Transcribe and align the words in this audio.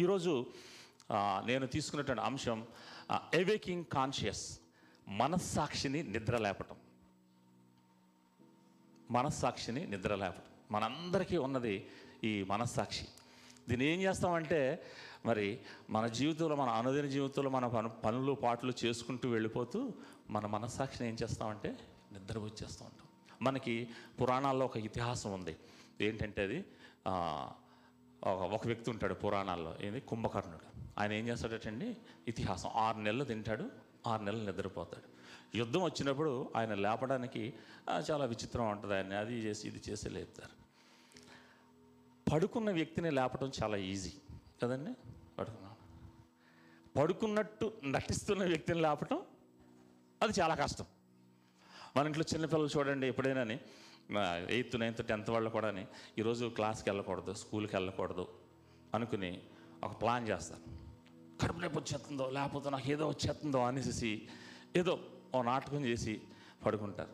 ఈరోజు 0.00 0.46
నేను 1.46 1.66
తీసుకున్నటువంటి 1.66 2.22
అంశం 2.22 2.66
ఎవేకింగ్ 3.34 3.84
కాన్షియస్ 3.84 4.60
మనస్సాక్షిని 5.08 6.02
నిద్ర 6.02 6.36
లేపటం 6.36 6.76
మనస్సాక్షిని 9.10 9.86
నిద్ర 9.86 10.14
లేపటం 10.14 10.42
మనందరికీ 10.70 11.36
ఉన్నది 11.36 11.88
ఈ 12.24 12.42
మనస్సాక్షి. 12.42 13.06
దీన్ని 13.68 13.86
ఏం 13.86 14.02
చేస్తామంటే 14.02 14.60
మరి 15.26 15.58
మన 15.90 16.06
జీవితంలో 16.06 16.56
మన 16.56 16.68
అనుదిన 16.68 17.06
జీవితంలో 17.06 17.50
మన 17.50 17.66
పను 17.66 17.88
పనులు 17.88 18.32
పాటలు 18.32 18.72
చేసుకుంటూ 18.84 19.28
వెళ్ళిపోతూ 19.28 19.92
మన 20.30 20.46
మనస్సాక్షిని 20.46 21.08
ఏం 21.08 21.16
చేస్తామంటే 21.22 21.70
నిద్ర 22.12 22.38
వచ్చేస్తూ 22.38 22.84
ఉంటాం. 22.84 23.06
మనకి 23.42 23.88
పురాణాల్లో 24.20 24.66
ఒక 24.66 24.76
ఇతిహాసం 24.76 25.32
ఉంది. 25.32 25.56
ఏంటంటే 26.00 26.42
అది? 26.42 26.64
ఒక- 28.26 28.54
ఒక 28.54 28.66
వ్యక్తి 28.66 28.90
ఉంటాడు 28.90 29.14
పురాణాల్లో 29.14 29.76
ఏంది? 29.80 30.00
కుంభకర్ణుడు. 30.00 30.80
ఆయన 30.98 31.12
ఏం 31.12 31.28
చేస్తాడటండి? 31.28 31.96
ఇతిహాసం. 32.28 32.70
ఆరు 32.74 32.96
నెలలు 32.96 33.24
తింటాడు 33.24 33.70
ఆరు 34.06 34.22
నెలలు 34.22 34.50
నిద్రపోతాడు. 34.50 35.16
యుద్ధం 35.56 35.82
వచ్చినప్పుడు 35.82 36.52
ఆయన 36.56 36.74
లేపడానికి 36.74 37.54
చాలా 38.10 38.24
విచిత్రం 38.24 38.70
ఉంటుంది 38.70 38.94
ఆయన 38.94 39.14
అది 39.14 39.34
చేసి 39.34 39.68
ఇది 39.68 39.82
చేసి 39.90 40.08
లేపుతారు. 40.08 40.66
పడుకున్న 42.30 42.70
వ్యక్తిని 42.70 43.10
లేపడం 43.10 43.52
చాలా 43.62 43.76
ఈజీ. 43.76 44.12
కదండి? 44.62 44.92
పడుకున్నాను 45.38 45.76
పడుకున్నట్టు 46.98 47.72
నటిస్తున్న 47.84 48.44
వ్యక్తిని 48.44 48.80
లేపటం 48.80 49.22
అది 50.22 50.40
చాలా 50.40 50.54
కష్టం. 50.54 50.84
మన 51.96 52.06
ఇంట్లో 52.06 52.24
చిన్నపిల్లలు 52.34 52.78
చూడండి 52.78 53.06
ఎప్పుడైనా 53.06 53.44
ఎయిత్ 54.48 54.80
నైన్త్ 54.80 55.06
టెన్త్ 55.06 55.30
వాళ్ళు 55.30 55.50
కూడా 55.50 55.86
ఈరోజు 56.18 56.46
క్లాస్కి 56.46 56.90
వెళ్ళకూడదు 56.90 57.32
స్కూల్కి 57.32 57.76
వెళ్ళకూడదు 57.76 58.28
అనుకుని 58.94 59.40
ఒక 59.84 60.00
ప్లాన్ 60.02 60.28
చేస్తారు. 60.28 60.62
కడుపు 61.42 61.60
రేపు 61.60 61.78
వచ్చేస్తుందో 61.78 62.30
లేకపోతే 62.30 62.70
నాకు 62.70 62.90
ఏదో 62.90 63.08
వచ్చేస్తుందో 63.08 63.58
అనేసి 63.58 64.28
ఏదో 64.76 65.00
ఓ 65.34 65.42
నాటకం 65.42 65.84
చేసి 65.84 66.20
పడుకుంటారు. 66.66 67.10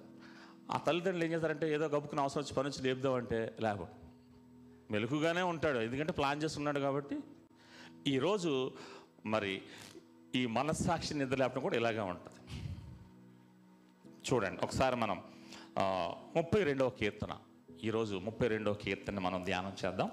ఆ 0.70 0.78
తల్లిదండ్రులు 0.78 1.25
ఏం 1.25 1.33
చేస్తారంటే 1.33 1.75
ఏదో 1.75 1.86
గబుకుని 1.86 2.20
అవసరం 2.20 2.42
వచ్చి 2.42 2.55
పని 2.55 2.69
వచ్చి 2.69 2.83
లేపుదామంటే 2.83 3.56
లేకపోతే 3.61 3.92
మెలుకుగానే 4.91 5.42
ఉంటాడు 5.42 5.78
ఎందుకంటే 5.78 6.12
ప్లాన్ 6.12 6.42
చేస్తున్నాడు 6.42 6.78
కాబట్టి. 6.78 7.16
ఈరోజు 8.06 8.72
మరి 9.27 9.62
ఈ 10.34 10.47
మనస్సాక్షి 10.47 11.14
నిద్ర 11.14 11.36
లేపడం 11.36 11.62
కూడా 11.62 11.77
ఇలాగే 11.77 12.00
ఉంటుంది. 12.00 12.41
చూడండి 14.31 14.61
ఒకసారి 14.62 14.97
మనం 14.97 15.22
ముప్పై 15.78 16.62
రెండవ 16.62 16.91
కీర్తన. 16.91 17.39
ఈరోజు 17.84 18.17
ముప్పై 18.17 18.48
రెండవ 18.48 18.75
కీర్తన 18.75 19.19
మనం 19.19 19.45
ధ్యానం 19.45 19.77
చేద్దాం. 19.84 20.11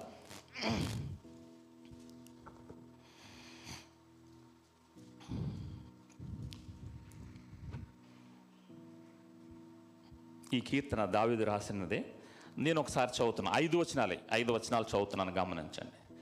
ఈ 10.54 10.60
కీర్తన 10.60 11.04
దావిది 11.04 11.44
రాసినదే. 11.44 12.14
నేను 12.58 12.80
ఒకసారి 12.80 13.10
చదువుతున్నాను 13.10 13.58
ఐదు 13.58 13.76
వచనాలే. 13.76 14.20
ఐదు 14.32 14.52
వచనాలు 14.52 14.84
చదువుతున్నాను 14.84 15.32
గమనించండి. 15.32 16.14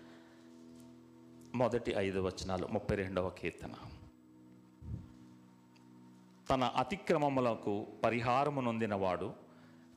మొదటి 1.55 1.91
ఐదు 1.91 2.20
వచనాలు 2.20 2.66
ముప్పై 2.66 2.97
రెండవ 2.97 3.31
కీర్తన. 3.31 3.75
తన 6.50 6.64
అతిక్రమములకు 6.64 7.86
పరిహారము 8.04 8.60
నొందినవాడు 8.60 9.32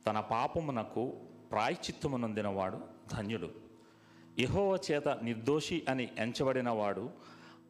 తన 0.08 0.20
పాపమునకు 0.20 1.14
ప్రాయచిత్తము 1.52 2.18
నొందినవాడు 2.18 2.80
ధన్యుడు. 3.14 3.50
యహోవ 4.40 4.80
చేత 4.92 5.08
నిర్దోషి 5.08 5.86
అని 5.90 6.10
ఎంచబడినవాడు 6.18 7.10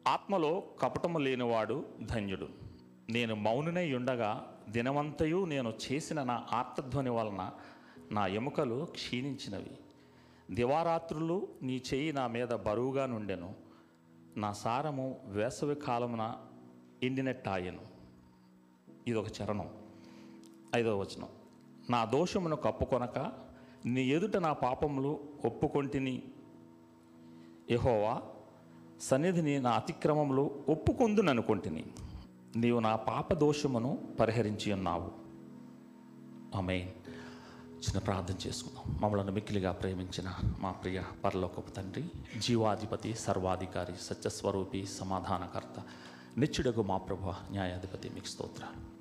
ఆత్మలో 0.08 0.62
కపటము 0.80 1.18
లేనివాడు 1.18 1.86
ధన్యుడు. 2.02 2.48
నేను 3.10 3.34
మౌనునై 3.34 3.92
ఉండగా 3.92 4.54
దినమంతయు 4.68 5.44
నేను 5.44 5.72
చేసిన 5.92 6.22
నా 6.22 6.46
ఆర్తధ్వని 6.52 7.10
వలన 7.10 7.50
నా 8.12 8.26
ఎముకలు 8.26 8.84
క్షీణించినవి. 8.84 9.78
దివారాత్రులు 10.54 11.48
నీ 11.62 11.82
చేయి 11.94 12.12
నా 12.12 12.26
మీద 12.26 12.48
బరువుగా 12.48 13.06
నుండెను. 13.06 13.54
నా 14.36 14.52
సారము 14.52 15.20
వేసవి 15.24 15.74
కాలమున 15.74 16.34
ఎండినట్టాయను. 17.02 17.91
ఇది 19.06 19.18
ఒక 19.18 19.26
చరణం. 19.42 19.68
ఐదవ 20.74 21.00
వచనం. 21.00 21.28
నా 21.90 22.04
దోషమును 22.04 22.56
కప్పుకొనక 22.56 23.32
నీ 23.86 24.04
ఎదుట 24.04 24.36
నా 24.36 24.52
పాపములు 24.52 25.20
ఒప్పుకొంటిని 25.44 26.22
యహోవా 27.70 28.22
సన్నిధిని 29.00 29.60
నా 29.60 29.70
అతిక్రమములు 29.70 30.64
ఒప్పుకొందుననుకొంటిని. 30.68 31.84
నీవు 32.56 32.80
నా 32.80 32.96
పాప 32.96 33.34
దోషమును 33.34 33.98
పరిహరించి 34.20 34.72
ఉన్నావు. 34.72 35.12
ఆమె 36.56 36.76
చిన్న 37.76 37.98
ప్రార్థన 37.98 38.34
చేసుకుందాం. 38.46 38.98
మమ్మల్ని 39.00 39.32
మిక్కిలిగా 39.32 39.72
ప్రేమించిన 39.72 40.34
మా 40.60 40.72
ప్రియ 40.72 41.02
పరలోకపు 41.24 41.70
తండ్రి 41.70 42.04
జీవాధిపతి 42.38 43.14
సర్వాధికారి 43.14 43.92
సత్యస్వరూపి 44.00 44.86
సమాధానకర్త 44.86 45.82
నిత్యుడగు 46.38 46.82
మా 46.82 46.96
ప్రభు 46.96 47.30
న్యాయాధిపతి 47.50 48.08
మీకు 48.08 48.26
స్తోత్రాలు. 48.26 48.91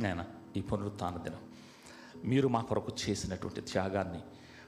నేను 0.00 0.24
ఈ 0.56 0.60
పునరుత్న 0.60 1.20
దినం. 1.22 1.38
మీరు 2.24 2.48
మా 2.48 2.60
కొరకు 2.60 2.92
చేసినటువంటి 3.08 3.60
త్యాగాన్ని 3.60 4.20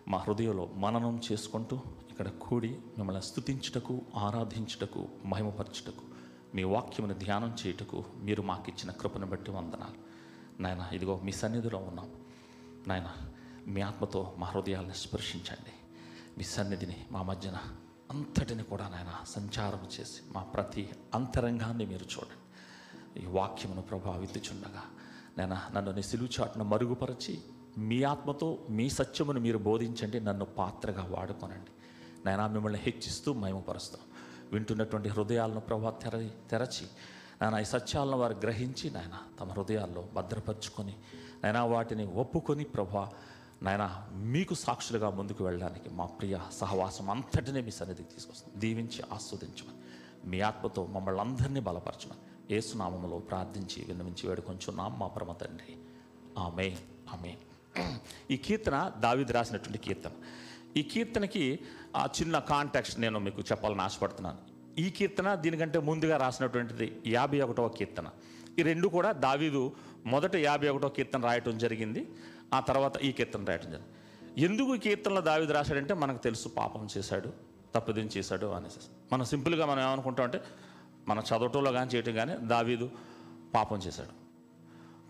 మా 0.09 0.19
హృదయంలో 0.19 0.67
మననం 0.67 1.21
చేసుకుంటూ 1.33 1.81
ఇక్కడ 2.11 2.29
కూడి 2.29 2.69
మిమ్మల్ని 2.69 3.23
స్థుతించుటకు 3.23 4.03
ఆరాధించుటకు 4.17 5.09
మహిమపరచుటకు 5.25 6.05
మీ 6.55 6.63
వాక్యమును 6.63 7.15
ధ్యానం 7.15 7.57
చేయుటకు 7.67 8.05
మీరు 8.17 8.43
మాకు 8.43 8.65
ఇచ్చిన 8.69 8.91
కృపను 8.91 9.27
బట్టి 9.27 9.51
వందనాలు. 9.51 10.07
నాయన 10.63 10.89
ఇదిగో 10.93 11.21
మీ 11.25 11.33
సన్నిధిలో 11.33 11.79
ఉన్నాం. 11.79 12.13
నాయన 12.87 13.09
మీ 13.67 13.81
ఆత్మతో 13.81 14.35
మా 14.39 14.47
హృదయాలను 14.47 14.93
స్పర్శించండి. 14.93 15.73
మీ 16.39 16.45
సన్నిధిని 16.45 17.07
మా 17.11 17.23
మధ్యన 17.23 17.59
అంతటిని 18.11 18.63
కూడా 18.63 18.89
నాయన 18.89 19.25
సంచారం 19.25 19.89
చేసి 20.01 20.33
మా 20.33 20.43
ప్రతి 20.43 20.89
అంతరంగాన్ని 21.15 21.87
మీరు 21.87 22.05
చూడండి. 22.05 23.23
ఈ 23.23 23.27
వాక్యమును 23.27 23.83
ప్రభావితుచుండగా 23.83 24.83
నేను 25.39 25.57
నన్ను 25.75 25.93
నీ 25.93 26.03
సిలువు 26.03 26.41
చాటును 26.41 26.65
మరుగుపరచి 26.65 27.39
మీ 27.79 28.03
ఆత్మతో 28.03 28.67
మీ 28.71 28.91
సత్యమును 28.91 29.41
మీరు 29.41 29.59
బోధించండి 29.59 30.21
నన్ను 30.21 30.45
పాత్రగా 30.45 31.05
వాడుకోనండి. 31.11 31.73
నేను 32.27 32.49
మిమ్మల్ని 32.49 32.79
హెచ్చిస్తూ 32.79 33.33
మయమపరుస్తాం 33.33 34.01
వింటున్నటువంటి 34.53 35.09
హృదయాలను 35.09 35.61
ప్రభా 35.61 35.91
తెర 35.91 36.31
తెరచి 36.51 36.87
నాయన 37.43 37.61
ఈ 37.61 37.65
సత్యాలను 37.65 38.19
వారు 38.19 38.35
గ్రహించి 38.35 38.91
నాయన 38.91 39.17
తమ 39.41 39.53
హృదయాల్లో 39.53 40.09
భద్రపరుచుకొని 40.15 40.95
నాయన 41.43 41.59
వాటిని 41.59 42.05
ఒప్పుకొని 42.05 42.65
ప్రభా 42.65 43.11
నాయన 43.63 44.07
మీకు 44.13 44.55
సాక్షులుగా 44.55 45.11
ముందుకు 45.11 45.45
వెళ్ళడానికి 45.45 45.91
మా 45.91 46.07
ప్రియ 46.07 46.39
సహవాసం 46.53 47.11
అంతటినే 47.11 47.61
మీ 47.61 47.71
సన్నిధికి 47.71 48.09
తీసుకొస్తాం. 48.15 48.61
దీవించి 48.61 49.03
ఆస్వాదించమని 49.13 49.79
మీ 50.29 50.41
ఆత్మతో 50.41 50.87
మమ్మల్ని 50.87 51.21
అందరినీ 51.21 51.61
బలపరచమని 51.61 52.26
ఏసునామములో 52.51 53.19
ప్రార్థించి 53.19 53.85
విన్నవించి 53.89 54.29
వేడుకొంచున్నాం 54.29 54.99
మా 54.99 55.09
పరమ 55.09 55.33
తండ్రి. 55.33 55.77
ఆమె 56.39 56.77
ఆమె 57.13 57.35
ఈ 58.31 58.37
కీర్తన 58.37 58.93
దావిది 58.99 59.33
రాసినటువంటి 59.33 59.79
కీర్తన. 59.79 60.11
ఈ 60.77 60.83
కీర్తనకి 60.83 61.59
ఆ 61.97 62.09
చిన్న 62.21 62.39
కాంటాక్ట్ 62.39 63.01
నేను 63.01 63.19
మీకు 63.19 63.41
చెప్పాలని 63.41 63.81
ఆశపడుతున్నాను. 63.81 64.39
ఈ 64.79 64.91
కీర్తన 64.91 65.35
దీనికంటే 65.35 65.79
ముందుగా 65.79 66.17
రాసినటువంటిది 66.17 67.03
యాభై 67.07 67.41
ఒకటవ 67.41 67.69
కీర్తన. 67.69 68.11
ఈ 68.59 68.63
రెండు 68.63 68.89
కూడా 68.89 69.13
దావీదు 69.13 69.73
మొదట 70.07 70.37
యాభై 70.37 70.69
ఒకటో 70.69 70.89
కీర్తన 70.89 71.21
రాయటం 71.21 71.59
జరిగింది. 71.59 72.09
ఆ 72.55 72.61
తర్వాత 72.61 72.97
ఈ 72.97 73.13
కీర్తన 73.13 73.45
రాయటం 73.45 73.71
జరిగింది. 73.71 73.93
ఎందుకు 74.45 74.75
ఈ 74.75 74.79
కీర్తనలో 74.79 75.21
దావీదు 75.21 75.53
రాశాడంటే 75.53 75.95
మనకు 75.95 76.19
తెలుసు 76.19 76.49
పాపం 76.49 76.89
చేశాడు 76.99 77.33
తప్పుదేం 77.75 78.07
చేశాడు 78.17 78.47
అనేసి. 78.47 78.81
మనం 79.13 79.25
సింపుల్గా 79.25 79.67
మనం 79.67 79.83
ఏమనుకుంటాం 79.83 80.25
అంటే 80.25 80.41
మనం 81.09 81.23
చదవటంలో 81.23 81.73
కానీ 81.73 81.91
చేయటం 81.91 82.15
కానీ 82.15 82.35
దావీదు 82.47 82.91
పాపం 83.55 83.79
చేశాడు. 83.79 84.15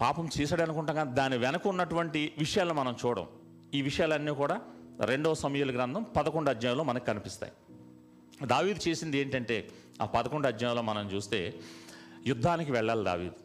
పాపం 0.01 0.29
చేశాడు 0.41 0.63
అనుకుంటాం 0.63 0.97
కానీ 0.97 1.13
దాని 1.13 1.37
వెనక 1.39 1.67
ఉన్నటువంటి 1.67 2.33
విషయాలను 2.39 2.75
మనం 2.75 2.97
చూడం. 3.07 3.27
ఈ 3.75 3.83
విషయాలన్నీ 3.83 4.33
కూడా 4.33 4.61
రెండవ 5.05 5.35
సమయాల 5.35 5.71
గ్రంథం 5.71 6.03
పదకొండు 6.17 6.51
అధ్యాయంలో 6.51 6.85
మనకు 6.85 7.05
కనిపిస్తాయి. 7.05 7.53
దావీదు 8.47 8.89
చేసింది 8.89 9.19
ఏంటంటే 9.19 9.69
ఆ 10.03 10.05
పదకొండు 10.05 10.47
అధ్యాయంలో 10.49 10.83
మనం 10.83 11.09
చూస్తే 11.09 11.55
యుద్ధానికి 12.27 12.73
వెళ్ళాలి 12.73 13.05
దావీదు. 13.05 13.37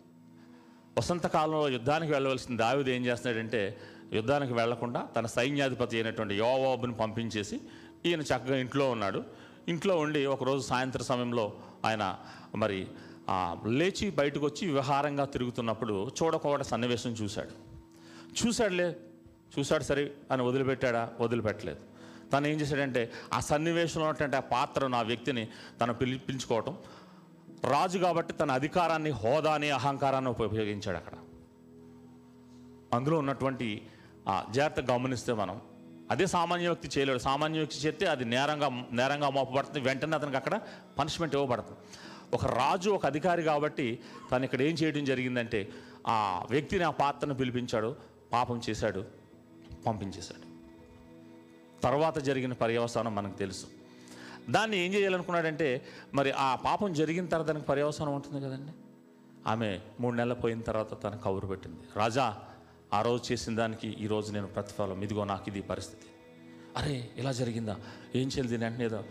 వసంతకాలంలో 0.97 1.69
యుద్ధానికి 1.69 2.11
వెళ్ళవలసిన 2.11 2.57
దావీదు 2.57 2.89
ఏం 2.89 3.05
చేస్తున్నాడంటే 3.05 3.77
యుద్ధానికి 4.13 4.53
వెళ్ళకుండా 4.53 5.01
తన 5.01 5.25
సైన్యాధిపతి 5.25 5.95
అయినటువంటి 5.97 6.35
యోవాబుని 6.35 6.93
పంపించేసి 6.93 7.61
ఈయన 8.05 8.21
చక్కగా 8.21 8.57
ఇంట్లో 8.57 8.89
ఉన్నాడు. 8.91 9.23
ఇంట్లో 9.67 9.97
ఉండి 9.97 10.25
ఒకరోజు 10.25 10.67
సాయంత్రం 10.67 11.03
సమయంలో 11.03 11.53
ఆయన 11.85 12.03
మరి 12.55 12.87
లేచి 13.67 14.09
బయటకు 14.11 14.45
వచ్చి 14.45 14.71
విహారంగా 14.71 15.25
తిరుగుతున్నప్పుడు 15.25 16.11
చూడకోవడ 16.23 16.61
సన్నివేశం 16.61 17.09
చూశాడు. 17.09 17.53
చూశాడులే 18.39 18.95
చూశాడు 19.59 19.83
సరే 19.83 20.11
అని 20.31 20.43
వదిలిపెట్టాడా? 20.43 21.11
వదిలిపెట్టలేదు. 21.19 21.79
తను 22.33 22.47
ఏం 22.47 22.61
చేశాడంటే 22.61 23.11
ఆ 23.33 23.39
సన్నివేశంలో 23.39 24.05
ఉన్నటువంటి 24.07 24.37
ఆ 24.37 24.39
పాత్రను 24.39 24.97
ఆ 24.97 25.01
వ్యక్తిని 25.01 25.47
తను 25.81 25.93
పిలిపించుకోవటం 25.93 26.77
రాజు 27.63 27.97
కాబట్టి 27.97 28.33
తన 28.33 28.51
అధికారాన్ని 28.51 29.09
హోదాని 29.09 29.69
అహంకారాన్ని 29.69 30.29
ఉపయోగించాడు 30.29 30.97
అక్కడ. 30.97 31.13
అందులో 32.93 33.17
ఉన్నటువంటి 33.17 33.87
ఆ, 34.27 34.45
జాగ్రత్త 34.51 34.91
గమనిస్తే 34.91 35.33
మనం 35.33 35.61
అదే 36.11 36.27
సామాన్య 36.27 36.67
వ్యక్తి 36.67 36.99
చేయలేడు. 36.99 37.19
సామాన్య 37.19 37.59
వ్యక్తి 37.59 37.79
చేస్తే 37.79 38.05
అది 38.05 38.25
నేరంగా 38.25 38.69
నేరంగా 38.91 39.29
మోపబడుతుంది. 39.29 39.79
వెంటనే 39.79 40.15
అతనికి 40.15 40.37
అక్కడ 40.37 40.61
పనిష్మెంట్ 40.99 41.35
ఇవ్వబడుతుంది 41.35 41.79
ఒక 42.33 42.45
రాజు 42.45 42.89
ఒక 42.89 43.05
అధికారి 43.05 43.43
కాబట్టి 43.43 43.99
తను 44.31 44.43
ఇక్కడ 44.43 44.61
ఏం 44.61 44.73
చేయడం 44.73 45.03
జరిగిందంటే 45.05 45.69
ఆ 46.07 46.45
వ్యక్తిని 46.49 46.83
ఆ 46.83 46.89
పాత్రను 46.89 47.33
పిలిపించాడు 47.33 47.95
పాపం 48.33 48.61
చేశాడు 48.69 49.05
పంపించేశాడు. 49.87 50.51
తర్వాత 51.81 52.19
జరిగిన 52.19 52.53
పర్యవసానం 52.53 53.15
మనకు 53.15 53.37
తెలుసు. 53.37 53.65
దాన్ని 54.49 54.77
ఏం 54.77 54.93
చేయాలనుకున్నాడంటే 54.93 55.85
మరి 56.13 56.31
ఆ 56.31 56.55
పాపం 56.55 56.93
జరిగిన 56.93 57.25
తర్వాత 57.25 57.47
దానికి 57.47 57.65
పర్యవసానం 57.65 58.15
ఉంటుంది 58.15 58.45
కదండి? 58.45 58.71
ఆమె 59.47 59.79
మూడు 59.99 60.15
నెలలు 60.15 60.35
పోయిన 60.35 60.61
తర్వాత 60.61 61.03
తన 61.03 61.15
కబురు 61.15 61.47
పెట్టింది. 61.47 61.79
రాజా 61.95 62.37
ఆ 62.93 63.01
రోజు 63.01 63.31
చేసిన 63.31 63.55
దానికి 63.55 63.87
ఈ 63.87 64.07
రోజు 64.07 64.31
నేను 64.31 64.47
ప్రతిఫలం. 64.47 65.01
ఇదిగో 65.01 65.23
నాకు 65.23 65.43
ఇది 65.47 65.61
పరిస్థితి. 65.61 66.07
అరే 66.77 67.09
ఇలా 67.17 67.31
జరిగిందా? 67.31 67.77
ఏం 68.15 68.27
చేయాలి 68.27 68.49
దీని 68.49 68.63
వెంటనే 68.65 69.03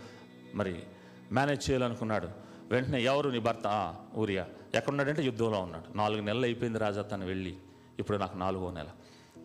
మరి 0.55 0.83
మేనేజ్ 1.31 1.69
చేయాలనుకున్నాడు. 1.69 2.50
వెంటనే 2.71 3.03
ఎవరు 3.03 3.29
నీ 3.29 3.39
భర్త? 3.39 3.95
ఊరియా. 4.17 4.45
ఎక్కడున్నాడంటే 4.75 5.23
యుద్ధంలో 5.23 5.59
ఉన్నాడు. 5.61 5.97
నాలుగు 5.97 6.21
నెలలు 6.21 6.45
అయిపోయింది 6.45 6.79
రాజా 6.79 7.01
తను 7.01 7.25
వెళ్ళి. 7.25 7.55
ఇప్పుడు 7.99 8.17
నాకు 8.17 8.37
నాలుగో 8.37 8.71
నెల. 8.71 8.89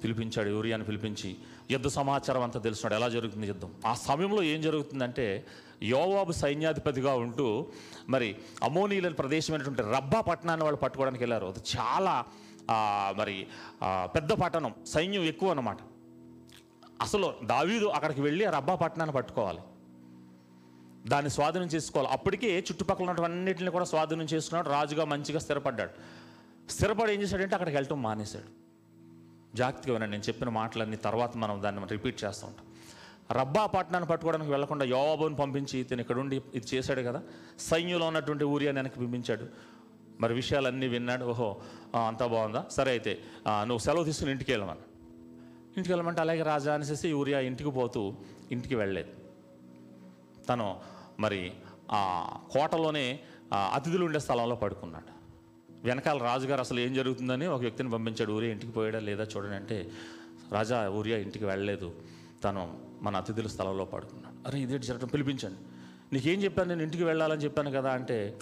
పిలిపించాడు 0.04 0.48
యూరియాని 0.48 0.84
పిలిపించి 0.84 1.36
యుద్ధ 1.70 1.86
సమాచారం 1.86 2.42
అంతా 2.42 2.60
తెలుసున్నాడు. 2.60 2.94
ఎలా 2.94 3.08
జరుగుతుంది 3.08 3.46
యుద్ధం? 3.46 3.70
ఆ 3.86 3.94
సమయంలో 3.94 4.42
ఏం 4.42 4.60
జరుగుతుందంటే 4.60 5.46
యోవాబు 5.82 6.32
సైన్యాధిపతిగా 6.32 7.14
ఉంటూ 7.14 7.66
మరి 8.08 8.36
అమోనీల 8.62 9.08
ప్రదేశమైనటువంటి 9.08 9.82
రబ్బా 9.82 10.20
పట్టణాన్ని 10.20 10.64
వాళ్ళు 10.64 10.80
పట్టుకోవడానికి 10.80 11.22
వెళ్ళారు. 11.24 11.46
అది 11.46 11.62
చాలా 11.76 12.24
మరి 13.16 13.46
పెద్ద 14.14 14.32
పట్టణం. 14.32 14.74
సైన్యం 14.86 15.22
ఎక్కువ 15.22 15.50
అన్నమాట. 15.50 15.78
అసలు 17.00 17.32
దావీదు 17.44 17.86
అక్కడికి 17.86 18.20
వెళ్ళి 18.20 18.44
ఆ 18.44 18.50
రబ్బా 18.50 18.74
పట్టణాన్ని 18.74 19.16
పట్టుకోవాలి. 19.16 19.60
దాన్ని 21.12 21.30
స్వాధీనం 21.30 21.68
చేసుకోవాలి. 21.74 22.10
అప్పటికే 22.16 22.50
చుట్టుపక్కల 22.68 23.04
ఉన్నటువన్నిటిని 23.04 23.70
కూడా 23.76 23.86
స్వాధీనం 23.92 24.28
చేసుకున్నాడు. 24.32 24.68
రాజుగా 24.76 25.04
మంచిగా 25.12 25.40
స్థిరపడ్డాడు. 25.44 25.92
స్థిరపడి 26.74 27.10
ఏం 27.14 27.20
చేశాడంటే 27.22 27.54
అక్కడికి 27.56 27.76
వెళ్ళటం 27.76 28.00
మానేశాడు. 28.06 28.48
జాగ్రత్తగా 29.56 29.92
వినండి 29.94 30.12
నేను 30.14 30.28
చెప్పిన 30.28 30.48
మాటలన్నీ 30.60 30.96
తర్వాత 31.04 31.32
మనం 31.42 31.62
దాన్ని 31.64 31.92
రిపీట్ 31.96 32.18
చేస్తూ 32.24 32.46
ఉంటాం. 32.46 32.66
రబ్బా 33.38 33.62
పట్టణాన్ని 33.74 34.08
పట్టుకోవడానికి 34.10 34.50
వెళ్ళకుండా 34.50 34.84
యోబోని 34.94 35.36
పంపించి 35.36 35.76
ఇతను 35.82 36.00
ఇక్కడ 36.00 36.18
ఉండి 36.24 36.36
ఇది 36.54 36.66
చేశాడు 36.74 37.02
కదా. 37.08 37.20
సైన్యంలో 37.68 38.06
ఉన్నటువంటి 38.10 38.44
ఊరియా 38.54 38.72
వెనక్కి 38.72 39.00
పంపించాడు. 39.04 39.46
మరి 40.20 40.34
విషయాలన్నీ 40.34 40.86
విన్నాడు. 40.92 41.24
ఓహో 41.32 41.48
అంతా 42.08 42.26
బాగుందా? 42.34 42.62
సరే 42.76 42.90
అయితే 42.96 43.12
నువ్వు 43.68 43.82
సెలవు 43.86 44.04
తీసుకుని 44.08 44.30
ఇంటికి 44.34 44.52
వెళ్ళమని 44.52 44.84
ఇంటికి 45.76 45.92
వెళ్ళమంటే 45.92 46.20
అలాగే 46.24 46.42
రాజా 46.50 46.74
అనేసి 46.74 47.08
ఊరియా 47.20 47.40
ఇంటికి 47.50 47.70
పోతూ 47.78 48.02
ఇంటికి 48.52 48.74
వెళ్ళలేదు. 48.74 49.12
తను 50.48 50.66
మరి 51.20 51.52
ఆ 51.92 52.00
కోటలోనే 52.50 53.20
అతిథులు 53.74 54.04
ఉండే 54.04 54.18
స్థలంలో 54.18 54.56
పడుకున్నాడు. 54.56 55.12
వెనకాల 55.84 56.18
రాజుగారు 56.18 56.60
అసలు 56.60 56.80
ఏం 56.80 56.94
జరుగుతుందని 56.94 57.46
ఒక 57.46 57.60
వ్యక్తిని 57.60 57.90
పంపించాడు. 57.90 58.32
ఊరియా 58.32 58.52
ఇంటికి 58.52 58.72
పోయాడా 58.72 59.00
లేదా 59.00 59.24
చూడండి 59.24 59.56
అంటే 59.56 59.90
రాజా 60.52 60.78
ఊరియా 60.88 61.18
ఇంటికి 61.18 61.44
వెళ్ళలేదు. 61.44 61.88
తను 62.44 62.62
మన 63.02 63.16
అతిథుల 63.16 63.46
స్థలంలో 63.46 63.84
పడుకున్నాడు. 63.84 64.48
అరే 64.48 64.60
ఇదేంటి 64.60 64.86
జరగడం 64.86 65.08
పిలిపించండి. 65.08 65.60
నీకేం 66.12 66.38
చెప్పాను? 66.44 66.68
నేను 66.68 66.82
ఇంటికి 66.82 67.04
వెళ్ళాలని 67.04 67.44
చెప్పాను 67.44 67.70
కదా 67.70 67.90
అంటే 67.90 68.38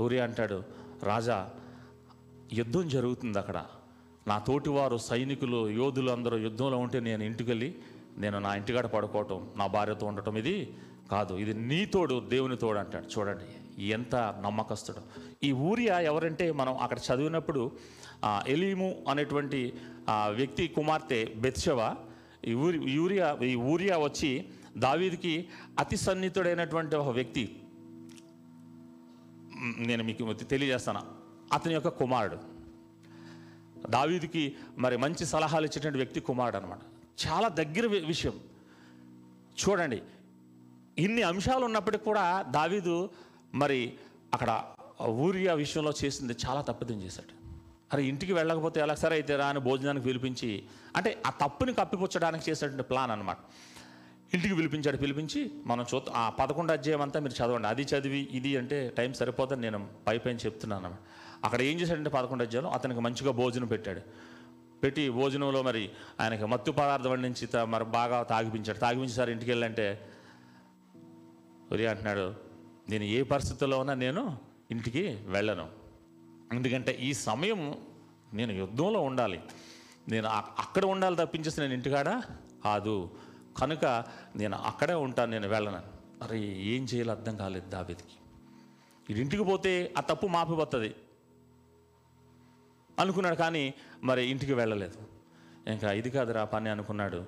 ఊరియా 0.00 0.24
అంటాడు 0.24 0.62
రాజా 1.02 1.50
యుద్ధం 2.52 2.88
జరుగుతుంది 2.88 3.38
అక్కడ. 3.38 3.58
నా 4.26 4.38
తోటివారు 4.38 4.96
సైనికులు 4.96 5.68
యోధులు 5.68 6.10
అందరూ 6.10 6.36
యుద్ధంలో 6.36 6.78
ఉంటే 6.78 7.00
నేను 7.00 7.22
ఇంటికి 7.22 7.50
వెళ్ళి 7.50 7.74
నేను 8.18 8.38
నా 8.38 8.54
ఇంటికాడ 8.54 8.86
పడుకోవటం 8.86 9.50
నా 9.56 9.66
భార్యతో 9.66 10.06
ఉండటం 10.06 10.36
ఇది 10.36 10.76
కాదు 11.10 11.34
ఇది 11.34 11.54
నీ 11.54 11.84
తోడు 11.86 12.16
దేవుని 12.28 12.56
తోడు 12.56 12.78
అంటాడు. 12.78 13.06
చూడండి 13.06 13.48
ఎంత 13.84 14.14
నమ్మకస్తుడు. 14.16 15.00
ఈ 15.42 15.52
ఊరియా 15.52 16.00
ఎవరంటే 16.00 16.52
మనం 16.52 16.76
అక్కడ 16.76 16.98
చదివినప్పుడు 16.98 17.72
ఎలీము 18.46 19.04
అనేటువంటి 19.08 19.72
వ్యక్తి 20.30 20.68
కుమార్తె 20.68 21.34
బెత్షవ 21.36 21.96
ఈ 22.44 22.54
ఊరి 22.54 22.78
యూరియా 22.90 23.38
ఈ 23.44 23.54
ఊరియా 23.54 23.98
వచ్చి 23.98 24.48
దావీదికి 24.76 25.48
అతి 25.78 25.96
సన్నిహితుడైనటువంటి 25.96 26.96
ఒక 26.96 27.14
వ్యక్తి. 27.14 27.62
నేను 29.78 30.04
మీకు 30.04 30.32
తెలియజేస్తాను. 30.32 31.02
అతని 31.52 31.74
యొక్క 31.74 31.88
కుమారుడు. 31.88 32.38
దావీదికి 33.90 34.56
మరి 34.78 34.96
మంచి 34.96 35.26
సలహాలు 35.26 35.64
ఇచ్చేటువంటి 35.64 35.98
వ్యక్తి 35.98 36.20
కుమారుడు 36.20 36.56
అనమాట 36.56 36.78
చాలా 37.26 37.48
దగ్గర 37.48 37.86
విషయం. 37.86 38.32
చూడండి 39.62 40.02
ఇన్ని 40.98 41.22
అంశాలు 41.22 41.64
ఉన్నప్పటికీ 41.64 42.04
కూడా 42.04 42.42
దావీదు 42.42 43.10
మరి 43.54 43.92
అక్కడ 44.34 44.64
ఊరియా 45.02 45.54
విషయంలో 45.54 45.92
చేసింది 46.04 46.36
చాలా 46.46 46.60
తప్పిదం 46.60 47.02
చేశాడు. 47.02 47.38
అరే 47.92 48.04
ఇంటికి 48.04 48.32
వెళ్ళకపోతే 48.32 48.80
ఎలా 48.80 48.94
సరే 48.94 49.16
అయితే 49.16 49.36
రా 49.36 49.46
అని 49.46 49.60
భోజనానికి 49.60 50.06
పిలిపించి 50.06 50.62
అంటే 50.96 51.22
ఆ 51.26 51.30
తప్పుని 51.30 51.74
కప్పిపుచ్చడానికి 51.74 52.50
చేసేటువంటి 52.50 52.82
ప్లాన్ 52.82 53.10
అనమాట 53.10 53.36
ఇంటికి 54.34 54.54
పిలిపించాడు 54.54 54.96
పిలిపించి 54.96 55.50
మనం 55.66 55.86
చూద్దాం. 55.94 56.14
ఆ 56.16 56.28
పదకొండు 56.28 56.72
అధ్యాయం 56.72 57.02
అంతా 57.02 57.20
మీరు 57.20 57.44
చదవండి. 57.44 57.68
అది 57.68 57.82
చదివి 57.82 58.28
ఇది 58.32 58.56
అంటే 58.56 58.94
టైం 58.98 59.12
సరిపోదని 59.12 59.60
నేను 59.60 59.88
పై 60.06 60.18
పైన 60.18 60.36
చెప్తున్నాను 60.36 60.84
అనమాట 60.84 60.98
అక్కడ 61.44 61.62
ఏం 61.62 61.80
చేశాడంటే 61.80 62.10
పదకొండు 62.10 62.42
అధ్యాయంలో 62.42 62.70
అతనికి 62.70 63.00
మంచిగా 63.00 63.30
భోజనం 63.30 63.66
పెట్టాడు. 63.66 64.00
పెట్టి 64.82 65.10
భోజనంలో 65.10 65.62
మరి 65.62 65.90
ఆయనకి 66.20 66.44
మత్తు 66.44 66.72
పదార్థం 66.72 67.10
వండించి 67.10 67.46
త- 67.46 67.56
మరి 67.56 67.84
బాగా 67.84 68.22
తాగిపించాడు. 68.22 68.78
తాగిపించి 68.78 69.12
సార్ 69.12 69.30
ఇంటికి 69.30 69.50
వెళ్ళంటే 69.50 70.08
ఒరి 71.72 71.86
అంటున్నాడు 71.86 72.34
నేను 72.88 73.04
ఏ 73.04 73.22
పరిస్థితుల్లో 73.22 73.78
ఉన్నా 73.78 73.94
నేను 73.94 74.38
ఇంటికి 74.70 75.18
వెళ్ళను. 75.26 75.68
ఎందుకంటే 76.52 76.92
ఈ 76.92 77.12
సమయం 77.12 77.78
నేను 78.34 78.52
యుద్ధంలో 78.52 79.00
ఉండాలి. 79.00 79.40
నేను 80.08 80.28
అక్కడ 80.28 80.84
ఉండాలి 80.84 81.16
తప్పించేసి 81.16 81.60
నేను 81.60 81.72
ఇంటికాడ? 81.72 82.22
కాదు. 82.64 83.10
కనుక 83.58 83.84
నేను 84.36 84.56
అక్కడే 84.56 84.94
ఉంటాను 84.94 85.30
నేను 85.30 85.48
వెళ్ళను. 85.48 85.80
అరే 86.22 86.40
ఏం 86.46 86.84
చేయాలో 86.84 87.12
అర్థం 87.12 87.36
కాలేదు 87.36 87.70
దావేదికి. 87.70 88.14
ఇది 89.10 89.20
ఇంటికి 89.20 89.44
పోతే 89.44 89.94
ఆ 89.98 90.00
తప్పు 90.00 90.26
మాపిపోతుంది 90.26 90.94
అనుకున్నాడు 92.98 93.34
కానీ 93.34 93.74
మరి 94.04 94.26
ఇంటికి 94.26 94.52
వెళ్ళలేదు. 94.52 94.98
ఇంకా 95.70 95.92
ఇది 95.92 96.10
కాదురా 96.10 96.44
పని 96.44 96.68
అనుకున్నాడు. 96.68 97.24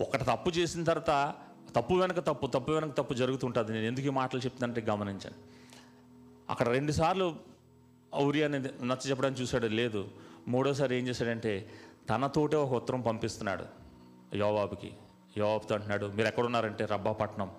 ఒకటి 0.00 0.24
తప్పు 0.24 0.50
చేసిన 0.50 0.84
తర్వాత 0.84 1.34
తప్పు 1.76 1.94
వెనక 1.94 2.18
తప్పు 2.18 2.46
తప్పు 2.46 2.72
వెనక 2.72 2.96
తప్పు 2.96 3.14
జరుగుతుంటుంది. 3.14 3.72
నేను 3.72 3.84
ఎందుకు 3.84 4.06
ఈ 4.06 4.10
మాటలు 4.10 4.40
చెప్తానంటే 4.40 4.80
గమనించాను 4.80 5.36
అక్కడ 6.50 6.68
రెండుసార్లు 6.68 7.36
ఊరియాని 8.20 8.58
నచ్చ 8.60 9.10
చెప్పడానికి 9.10 9.42
చూశాడు 9.42 9.66
లేదు. 9.66 10.08
మూడోసారి 10.48 10.96
ఏం 10.96 11.08
చేశాడంటే 11.08 11.70
తనతోటే 12.08 12.56
ఒక 12.56 12.72
ఉత్తరం 12.72 13.00
పంపిస్తున్నాడు 13.00 13.64
యోవాబుకి. 14.36 14.92
యోవాబుతో 15.38 15.74
అంటున్నాడు 15.74 16.06
మీరు 16.06 16.28
ఎక్కడున్నారంటే 16.28 16.84
రబ్బాపట్నం. 16.84 17.50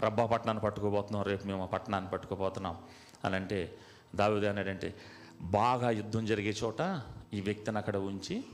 రబ్బాపట్నాన్ని 0.00 0.62
పట్టుకోబోతున్నాం 0.64 1.22
రేపు 1.24 1.46
మేము 1.46 1.62
ఆ 1.62 1.66
పట్టణాన్ని 1.66 2.10
పట్టుకోబోతున్నాం. 2.10 2.78
అని 3.24 3.36
అంటే 3.36 3.78
దావిదే 4.14 4.48
అన్నాడంటే 4.48 4.94
బాగా 5.40 5.90
యుద్ధం 5.90 6.26
జరిగే 6.26 6.54
చోట 6.64 7.00
ఈ 7.34 7.40
వ్యక్తిని 7.40 7.78
అక్కడ 7.78 7.96
ఉంచి 7.96 8.44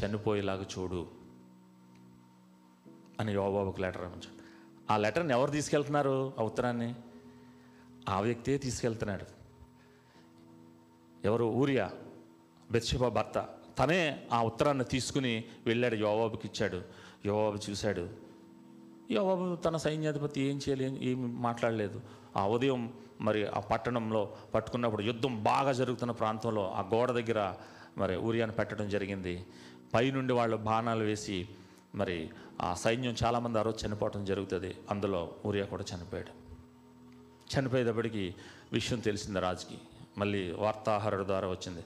చనిపోయేలాగా 0.00 0.66
చూడు. 0.78 1.17
అని 3.20 3.32
యోబాబుకు 3.32 3.80
లెటర్ 3.80 4.02
పంపించాడు 4.02 4.36
ఆ 4.90 4.96
లెటర్ని 4.96 5.32
ఎవరు 5.32 5.50
తీసుకెళ్తున్నారు? 5.50 6.32
ఆ 6.38 6.42
ఉత్తరాన్ని? 6.42 6.94
ఆ 8.08 8.20
వ్యక్తే 8.20 8.58
తీసుకెళ్తున్నాడు. 8.58 9.26
ఎవరు? 11.24 11.44
ఊరియా 11.44 11.90
బెత్షెబా 12.70 13.08
భర్త. 13.08 13.48
తనే 13.78 14.26
ఆ 14.32 14.42
ఉత్తరాన్ని 14.42 14.84
తీసుకుని 14.84 15.44
వెళ్ళాడు 15.66 15.94
యోబాబుకి 15.94 16.46
ఇచ్చాడు. 16.46 16.82
యోబాబు 17.26 17.70
చూశాడు. 17.70 18.08
యోబాబు 19.10 19.56
తన 19.56 19.76
సైన్యాధిపతి 19.76 20.40
ఏం 20.40 20.60
చేయలేదు 20.68 20.96
ఏమి 20.96 21.26
మాట్లాడలేదు. 21.26 22.00
ఆ 22.36 22.46
ఉదయం 22.46 22.92
మరి 23.20 23.46
ఆ 23.46 23.60
పట్టణంలో 23.60 24.36
పట్టుకున్నప్పుడు 24.54 25.02
యుద్ధం 25.02 25.42
బాగా 25.42 25.72
జరుగుతున్న 25.72 26.12
ప్రాంతంలో 26.12 26.70
ఆ 26.70 26.80
గోడ 26.94 27.10
దగ్గర 27.10 27.54
మరి 27.98 28.16
ఊరియాను 28.16 28.52
పెట్టడం 28.52 28.88
జరిగింది. 28.88 29.46
పైనుండి 29.94 30.32
వాళ్ళు 30.32 30.56
బాణాలు 30.56 31.04
వేసి 31.04 31.48
మరి 31.94 32.30
ఆ 32.62 32.74
సైన్యం 32.74 33.16
చాలామంది 33.24 33.58
ఆ 33.58 33.62
రోజు 33.62 33.86
చనిపోవటం 33.86 34.24
జరుగుతుంది. 34.24 34.76
అందులో 34.90 35.34
ఊరియా 35.46 35.64
కూడా 35.64 35.84
చనిపోయాడు. 35.96 36.48
చనిపోయేటప్పటికి 37.58 38.34
విషయం 38.72 39.00
తెలిసింది 39.00 39.40
రాజుకి. 39.40 39.78
మళ్ళీ 40.18 40.52
వార్తాహరుడు 40.52 41.24
ద్వారా 41.24 41.48
వచ్చింది. 41.48 41.84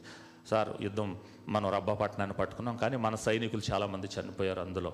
సార్ 0.50 0.68
యుద్ధం 0.80 1.18
మనం 1.48 1.70
రబ్బాపట్నాన్ని 1.70 2.36
పట్టుకున్నాం 2.36 2.76
కానీ 2.76 2.96
మన 2.96 3.14
సైనికులు 3.14 3.62
చాలామంది 3.72 4.08
చనిపోయారు 4.20 4.60
అందులో. 4.60 4.92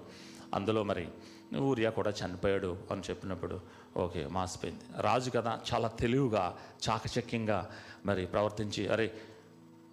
అందులో 0.55 0.83
మరి 0.83 1.09
ఊరియా 1.57 1.91
కూడా 1.91 2.11
చనిపోయాడు 2.11 2.79
అని 2.91 3.00
చెప్పినప్పుడు 3.00 3.61
ఓకే 3.97 4.27
మాసిపోయింది. 4.27 4.81
రాజు 5.00 5.31
కదా 5.31 5.61
చాలా 5.75 5.88
తెలివిగా 5.88 6.57
చాకచక్యంగా 6.91 7.71
మరి 8.07 8.27
ప్రవర్తించి 8.27 8.88
అరే 8.88 9.15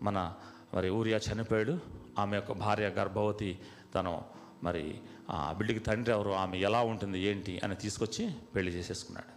మన 0.02 0.34
మరి 0.74 0.90
ఊరియా 0.90 1.20
చనిపోయాడు. 1.34 1.80
ఆమె 2.20 2.36
యొక్క 2.36 2.52
భార్య 2.52 2.88
గర్భవతి 2.88 3.60
తను 3.96 4.35
మరి 4.66 5.02
ఆ 5.30 5.54
బిడ్డకి 5.58 5.80
తండ్రి 5.80 6.14
ఎవరు 6.14 6.32
ఆమె 6.32 6.58
ఎలా 6.58 6.82
ఉంటుంది 6.82 7.20
ఏంటి 7.20 7.60
అని 7.64 7.76
తీసుకొచ్చి 7.76 8.32
పెళ్ళి 8.56 8.72
చేసేసుకున్నాడు. 8.72 9.36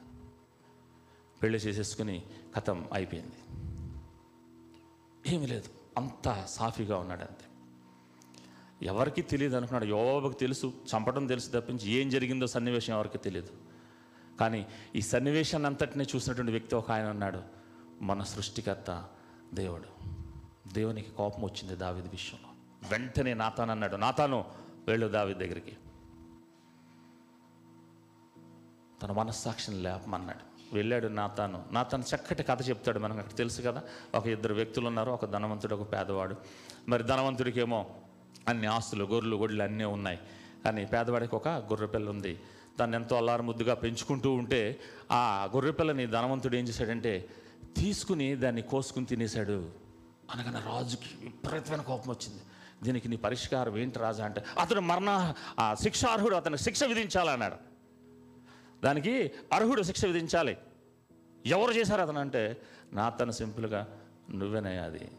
పెళ్ళి 1.40 1.58
చేసేసుకుని 1.58 2.22
కథం 2.56 2.88
అయిపోయింది. 2.92 3.34
ఏమీ 5.34 5.46
లేదు 5.46 5.68
అంత 5.96 6.46
సాఫీగా 6.48 6.98
ఉన్నాడు 6.98 7.20
అంతే. 7.20 7.44
ఎవరికి 8.86 9.22
తెలియదు 9.22 9.56
అనుకున్నాడు 9.56 9.84
యోబాబుకి 9.84 10.38
తెలుసు 10.38 10.72
చంపడం 10.94 11.26
తెలుసు 11.26 11.50
తప్పించి 11.50 11.90
ఏం 11.90 12.10
జరిగిందో 12.10 12.46
సన్నివేశం 12.46 12.94
ఎవరికి 12.94 13.18
తెలియదు. 13.18 13.50
కానీ 14.40 14.66
ఈ 14.94 15.00
సన్నివేశాన్ని 15.00 15.66
అంతటినే 15.66 16.04
చూసినటువంటి 16.16 16.52
వ్యక్తి 16.52 16.74
ఒక 16.74 16.90
ఆయన 16.90 17.06
ఉన్నాడు 17.06 17.42
మన 18.00 18.22
సృష్టికర్త 18.22 19.08
దేవుడు. 19.54 20.18
దేవునికి 20.72 21.10
కోపం 21.10 21.42
వచ్చింది 21.42 21.76
దావిది 21.76 22.08
విషయంలో. 22.08 22.48
వెంటనే 22.90 23.34
నాతాను 23.34 23.70
అన్నాడు 23.70 23.96
నాతాను 23.96 24.44
వెళ్ళు 24.88 25.08
దావి 25.08 25.34
దగ్గరికి. 25.34 25.76
తన 29.02 29.12
మనస్సాక్షిని 29.12 29.82
లేపమన్నాడు. 29.82 30.74
వెళ్ళాడు 30.74 31.08
నాతాను. 31.08 31.64
నాతాను 31.72 32.04
చక్కటి 32.14 32.42
కథ 32.42 32.68
చెప్తాడు 32.68 32.98
మనకు. 32.98 33.18
అక్కడ 33.18 33.36
తెలుసు 33.36 33.62
కదా 33.62 33.82
ఒక 34.14 34.26
ఇద్దరు 34.26 34.54
వ్యక్తులు 34.54 34.86
ఉన్నారు 34.86 35.10
ఒక 35.10 35.24
ధనవంతుడు 35.24 35.74
ఒక 35.74 35.92
పేదవాడు. 35.92 36.36
మరి 36.88 37.02
ధనవంతుడికేమో 37.02 37.90
అన్ని 38.48 38.66
ఆస్తులు 38.66 39.04
గొర్రెలు 39.04 39.36
గొడ్లు 39.36 39.62
అన్నీ 39.62 39.84
ఉన్నాయి. 39.84 40.18
కానీ 40.64 40.84
పేదవాడికి 40.84 41.36
ఒక 41.36 41.48
గొర్రెపిల్ల 41.48 42.10
ఉంది. 42.10 42.40
దాన్ని 42.80 42.96
ఎంతో 42.96 43.16
అల్లారు 43.16 43.42
ముద్దుగా 43.42 43.74
పెంచుకుంటూ 43.74 44.32
ఉంటే 44.32 44.80
ఆ 45.12 45.48
గొర్రెపిల్లని 45.54 46.06
ధనవంతుడు 46.06 46.56
ఏం 46.56 46.64
చేశాడంటే 46.64 47.28
తీసుకుని 47.76 48.36
దాన్ని 48.36 48.62
కోసుకుని 48.62 49.06
తినేశాడు. 49.06 49.70
అనగానే 50.34 50.58
రాజుకి 50.58 51.08
విపరీతమైన 51.22 51.80
కోపం 51.80 52.10
వచ్చింది. 52.10 52.42
దీనికి 52.82 53.08
నీ 53.08 53.16
పరిష్కారం 53.16 53.78
ఏంటి 53.78 53.98
రాజా 53.98 54.24
అంటే 54.24 54.44
అతడు 54.58 54.80
మరణ 54.80 55.34
ఆ 55.58 55.74
శిక్షార్హుడు 55.74 56.36
అతనికి 56.36 56.62
శిక్ష 56.62 56.84
విధించాలన్నాడు. 56.84 57.56
దానికి 58.84 59.32
అర్హుడు 59.52 59.82
శిక్ష 59.82 60.04
విధించాలి. 60.04 60.56
ఎవరు 61.46 61.72
చేశారు 61.72 62.02
అతను 62.02 62.20
అంటే 62.20 62.62
నా 62.92 63.08
తను 63.08 63.30
సింపుల్గా 63.30 63.86
నువ్వేనయ్యా 64.30 64.84
అది 64.84 65.10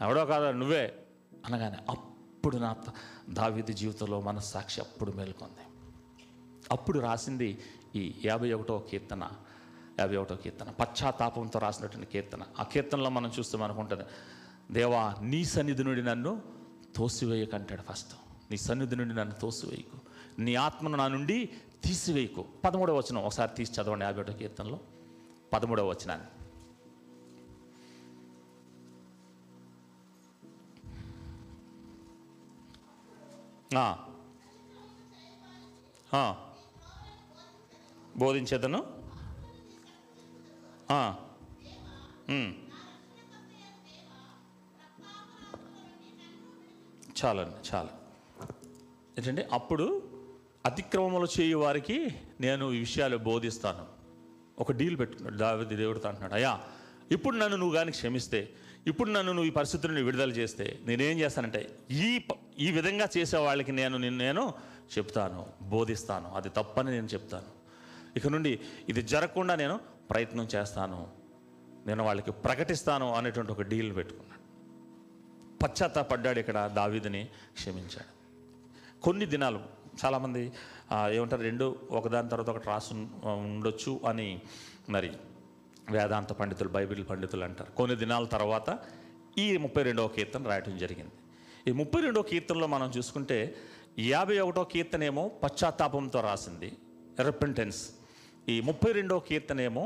ఎవడో 0.00 0.26
కాదు 0.26 0.50
నువ్వే. 0.50 1.02
అనగానే 1.46 1.76
అప్పుడు 1.88 2.56
నా 2.56 2.76
దావిది 3.30 3.72
జీవితంలో 3.72 4.20
మనస్సాక్షి 4.20 4.80
అప్పుడు 4.80 5.12
మేల్కొంది. 5.12 5.64
అప్పుడు 6.72 6.98
రాసింది 6.98 7.58
ఈ 7.96 8.22
యాభై 8.24 8.52
ఒకటో 8.52 8.78
కీర్తన 8.78 9.30
యాభై 10.00 10.16
ఒకటో 10.16 10.36
కీర్తన 10.36 10.70
పశ్చాత్తాపంతో 10.70 11.58
రాసినటువంటి 11.58 12.10
కీర్తన. 12.10 12.42
ఆ 12.60 12.62
కీర్తనలో 12.62 13.10
మనం 13.10 13.32
చూస్తే 13.38 13.58
మనకు 13.58 13.80
ఉంటుంది 13.80 14.02
దేవా 14.70 15.16
నీ 15.22 15.44
సన్నిధి 15.44 15.84
నుండి 15.84 16.02
నన్ను 16.02 16.42
తోసివేయకంటాడు 16.96 17.82
ఫస్ట్. 17.82 18.14
నీ 18.50 18.56
సన్నిధి 18.56 18.96
నుండి 18.96 19.14
నన్ను 19.14 19.34
తోసివేయకు. 19.34 19.98
నీ 20.40 20.54
ఆత్మను 20.54 20.96
నా 20.96 21.08
నుండి 21.08 21.50
తీసివేయకు. 21.84 22.44
పదమూడవ 22.64 22.98
వచనం 22.98 23.24
ఒకసారి 23.24 23.54
తీసి 23.54 23.80
చదవండి 23.80 24.04
యాభై 24.04 24.20
ఒకటో 24.20 24.32
కీర్తనలో. 24.32 24.80
పదమూడవ 25.52 25.88
వచనాన్ని. 25.88 26.26
ఆ. 33.76 33.96
బోధించేదను? 38.16 39.04
చాలండి 47.22 47.58
చాలు. 47.68 47.92
ఏంటంటే 49.18 49.48
అప్పుడు 49.52 49.86
అతిక్రమములు 50.66 51.26
చేయు 51.40 51.58
వారికి 51.58 51.98
నేను 52.40 52.72
ఈ 52.72 52.78
విషయాలు 52.78 53.16
బోధిస్తాను. 53.16 53.84
ఒక 54.58 54.72
డీల్ 54.72 54.98
పెట్టుకున్నాడు 54.98 55.36
దావిది 55.36 55.76
దేవుడితో 55.76 56.08
అంటున్నాడు 56.08 56.34
అయ్యా 56.34 56.52
ఇప్పుడు 57.12 57.36
నన్ను 57.36 57.56
నువ్వు 57.56 57.74
కానీ 57.76 57.90
క్షమిస్తే 57.90 58.40
ఇప్పుడు 58.86 59.10
నన్ను 59.10 59.32
నువ్వు 59.32 59.48
ఈ 59.50 59.50
పరిస్థితులను 59.50 60.00
విడుదల 60.02 60.30
చేస్తే 60.30 60.78
నేనేం 60.82 61.18
చేస్తానంటే 61.18 61.60
ఈ 61.90 62.08
ఈ 62.58 62.70
విధంగా 62.70 63.08
చేసే 63.16 63.38
వాళ్ళకి 63.38 63.72
నేను 63.72 63.96
నిన్ను 63.98 64.24
నేను 64.24 64.52
చెప్తాను 64.98 65.46
బోధిస్తాను 65.62 66.28
అది 66.34 66.48
తప్పని 66.48 66.90
నేను 66.90 67.06
చెప్తాను. 67.06 67.50
ఇక 68.16 68.26
నుండి 68.26 68.60
ఇది 68.88 69.02
జరగకుండా 69.02 69.54
నేను 69.54 69.80
ప్రయత్నం 70.10 70.48
చేస్తాను 70.54 71.06
నేను 71.86 72.02
వాళ్ళకి 72.04 72.32
ప్రకటిస్తాను 72.32 73.14
అనేటువంటి 73.14 73.52
ఒక 73.52 73.62
డీల్ 73.62 73.96
పెట్టుకున్నాను 73.96 74.33
పశ్చాత్తాపడ్డాడు 75.64 76.38
ఇక్కడ 76.38 76.58
దావీదిని 76.74 77.22
క్షమించాడు. 77.58 78.10
కొన్ని 79.04 79.26
దినాలు 79.26 79.60
చాలామంది 80.04 80.52
ఏమంటారు 81.12 81.42
రెండు 81.42 81.66
ఒకదాని 81.90 82.28
తర్వాత 82.28 82.50
ఒకటి 82.50 82.66
రాసు 82.66 82.94
ఉండొచ్చు 83.24 84.00
అని 84.08 84.28
మరి 84.88 85.10
వేదాంత 85.90 86.32
పండితులు 86.32 86.68
బైబిల్ 86.68 87.02
పండితులు 87.10 87.44
అంటారు. 87.44 87.70
కొన్ని 87.70 87.96
దినాల 87.96 88.24
తర్వాత 88.24 88.78
ఈ 89.38 89.56
ముప్పై 89.56 89.82
రెండవ 89.82 90.08
కీర్తన 90.08 90.48
రాయటం 90.48 90.78
జరిగింది. 90.78 91.14
ఈ 91.68 91.72
ముప్పై 91.80 92.00
రెండవ 92.02 92.22
కీర్తనలో 92.22 92.66
మనం 92.66 92.88
చూసుకుంటే 92.96 93.38
యాభై 93.98 94.38
ఒకటో 94.38 94.64
కీర్తన 94.64 95.02
ఏమో 95.02 95.24
పశ్చాత్తాపంతో 95.42 96.20
రాసింది. 96.20 96.72
రెపెంటెన్స్ 97.18 97.80
ఈ 98.48 98.60
ముప్పై 98.60 98.92
రెండవ 98.92 99.18
కీర్తన 99.28 99.60
ఏమో 99.60 99.84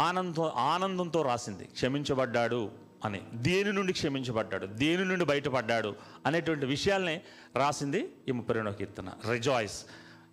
ఆనందం 0.00 0.50
ఆనందంతో 0.56 1.22
రాసింది. 1.22 1.64
క్షమించబడ్డాడు. 1.64 2.62
అని. 3.04 3.22
దేని 3.34 3.72
నుండి 3.72 3.92
క్షమించబడ్డాడు? 3.92 4.66
దేని 4.66 5.04
నుండి 5.04 5.24
బయటపడ్డాడు? 5.24 5.96
అనేటువంటి 6.26 6.66
విషయాల్ని 6.66 7.20
రాసింది 7.56 8.12
ఈ 8.28 8.32
ముప్పై 8.32 8.54
రెండవ 8.54 8.72
కీర్తన. 8.72 9.12
రిజాయిస్ 9.32 9.84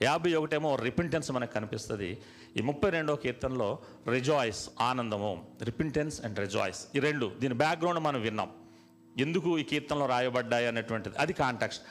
యాభై 0.02 0.34
ఒకటేమో 0.34 0.76
రిపింటెన్స్ 0.76 1.32
మనకు 1.32 1.54
కనిపిస్తుంది. 1.54 2.22
ఈ 2.58 2.62
ముప్పై 2.62 2.90
రెండవ 2.90 3.16
కీర్తనలో 3.16 3.80
రిజాయిస్ 4.10 4.70
ఆనందము. 4.82 5.48
రిపింటెన్స్ 5.64 6.22
అండ్ 6.22 6.40
రిజాయిస్ 6.40 6.88
ఈ 6.96 7.00
రెండు 7.00 7.32
దీని 7.40 7.54
బ్యాక్గ్రౌండ్ 7.54 8.00
మనం 8.00 8.22
విన్నాం. 8.22 8.50
ఎందుకు 9.18 9.60
ఈ 9.60 9.64
కీర్తనలో 9.64 10.06
రాయబడ్డాయి 10.06 10.68
అనేటువంటిది? 10.68 11.18
అది 11.18 11.34
కాంటాక్స్ట్ 11.34 11.84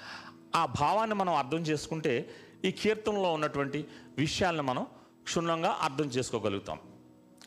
ఆ 0.56 0.66
భావాన్ని 0.66 1.16
మనం 1.16 1.34
అర్థం 1.34 1.58
చేసుకుంటే 1.58 2.30
ఈ 2.64 2.70
కీర్తనలో 2.70 3.32
ఉన్నటువంటి 3.32 3.84
విషయాలను 4.18 4.62
మనం 4.62 4.86
క్షుణ్ణంగా 5.22 5.78
అర్థం 5.80 6.04
చేసుకోగలుగుతాం. 6.04 6.78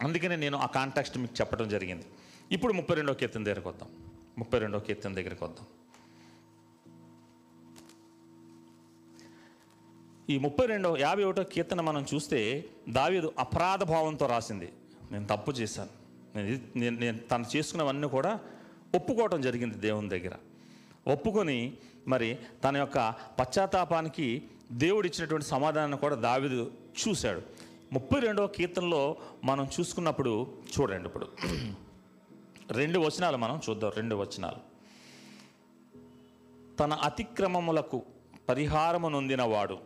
అందుకనే 0.01 0.35
నేను 0.35 0.57
ఆ 0.57 0.65
కాంటాక్స్ట్ 0.65 1.17
మీకు 1.17 1.33
చెప్పడం 1.41 1.69
జరిగింది. 1.69 2.05
ఇప్పుడు 2.51 2.73
ముప్పై 2.73 2.95
రెండో 2.95 3.13
కీర్తన 3.13 3.43
దగ్గరకు 3.43 3.69
వద్దాం. 3.69 3.89
ముప్పై 4.37 4.59
రెండో 4.59 4.79
కీర్తన 4.79 5.13
దగ్గరకు 5.13 5.45
వద్దాం. 5.45 5.65
ఈ 10.29 10.37
ముప్పై 10.37 10.65
రెండో 10.65 10.97
యాభై 10.97 11.23
ఒకటో 11.23 11.43
కీర్తన 11.43 11.81
మనం 11.81 12.05
చూస్తే 12.13 12.65
దావీదు 12.89 13.33
అపరాధ 13.39 13.83
భావంతో 13.83 14.25
రాసింది. 14.25 14.73
నేను 15.11 15.27
తప్పు 15.27 15.51
చేశాను. 15.51 15.89
నేను 16.75 16.99
నేను 16.99 17.17
తను 17.17 17.45
చేసుకున్నవన్నీ 17.55 18.07
కూడా 18.09 18.39
ఒప్పుకోవటం 18.95 19.41
జరిగింది 19.41 19.75
దేవుని 19.75 20.09
దగ్గర. 20.09 20.31
ఒప్పుకొని 21.07 21.73
మరి 22.07 22.37
తన 22.63 22.77
యొక్క 22.77 23.13
పశ్చాత్తాపానికి 23.39 24.43
దేవుడు 24.71 25.07
ఇచ్చినటువంటి 25.07 25.45
సమాధానాన్ని 25.45 25.97
కూడా 25.97 26.15
దావిదు 26.15 26.71
చూశాడు. 27.07 27.41
ముప్పై 27.93 28.19
రెండవ 28.19 28.47
కీర్తనలో 28.47 29.17
మనం 29.43 29.67
చూసుకున్నప్పుడు 29.79 30.47
చూడండి 30.79 31.07
ఇప్పుడు. 31.07 31.27
రెండు 32.71 32.99
వచనాలు 32.99 33.37
మనం 33.37 33.61
చూద్దాం 33.69 33.91
రెండు 33.95 34.15
వచనాలు. 34.15 34.71
తన 36.77 36.93
అతిక్రమములకు 36.93 38.03
పరిహారము 38.49 39.07
నొందినవాడు 39.07 39.77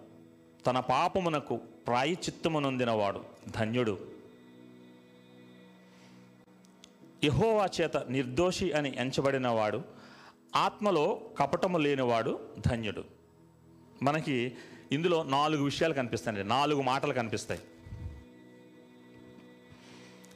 తన 0.66 0.80
పాపమునకు 0.80 1.56
ప్రాయచిత్తము 1.56 2.60
నొందినవాడు 2.60 3.24
ధన్యుడు. 3.48 4.12
యహోవా 7.24 7.70
చేత 7.82 7.98
నిర్దోషి 7.98 8.72
అని 8.72 8.98
ఎంచబడినవాడు 8.98 9.84
ఆత్మలో 10.56 11.22
కపటము 11.38 11.78
లేనివాడు 11.78 12.40
ధన్యుడు. 12.68 13.04
మనకి 14.04 14.56
ఇందులో 14.92 15.24
నాలుగు 15.24 15.64
విషయాలు 15.64 15.94
కనిపిస్తాయండి 15.94 16.44
నాలుగు 16.44 16.82
మాటలు 16.82 17.14
కనిపిస్తాయి. 17.14 17.62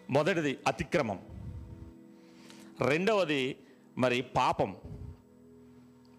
మొదటిది 0.09 0.57
అతిక్రమం. 0.67 1.19
రెండవది 2.81 3.57
మరి 3.97 4.21
పాపం. 4.21 4.75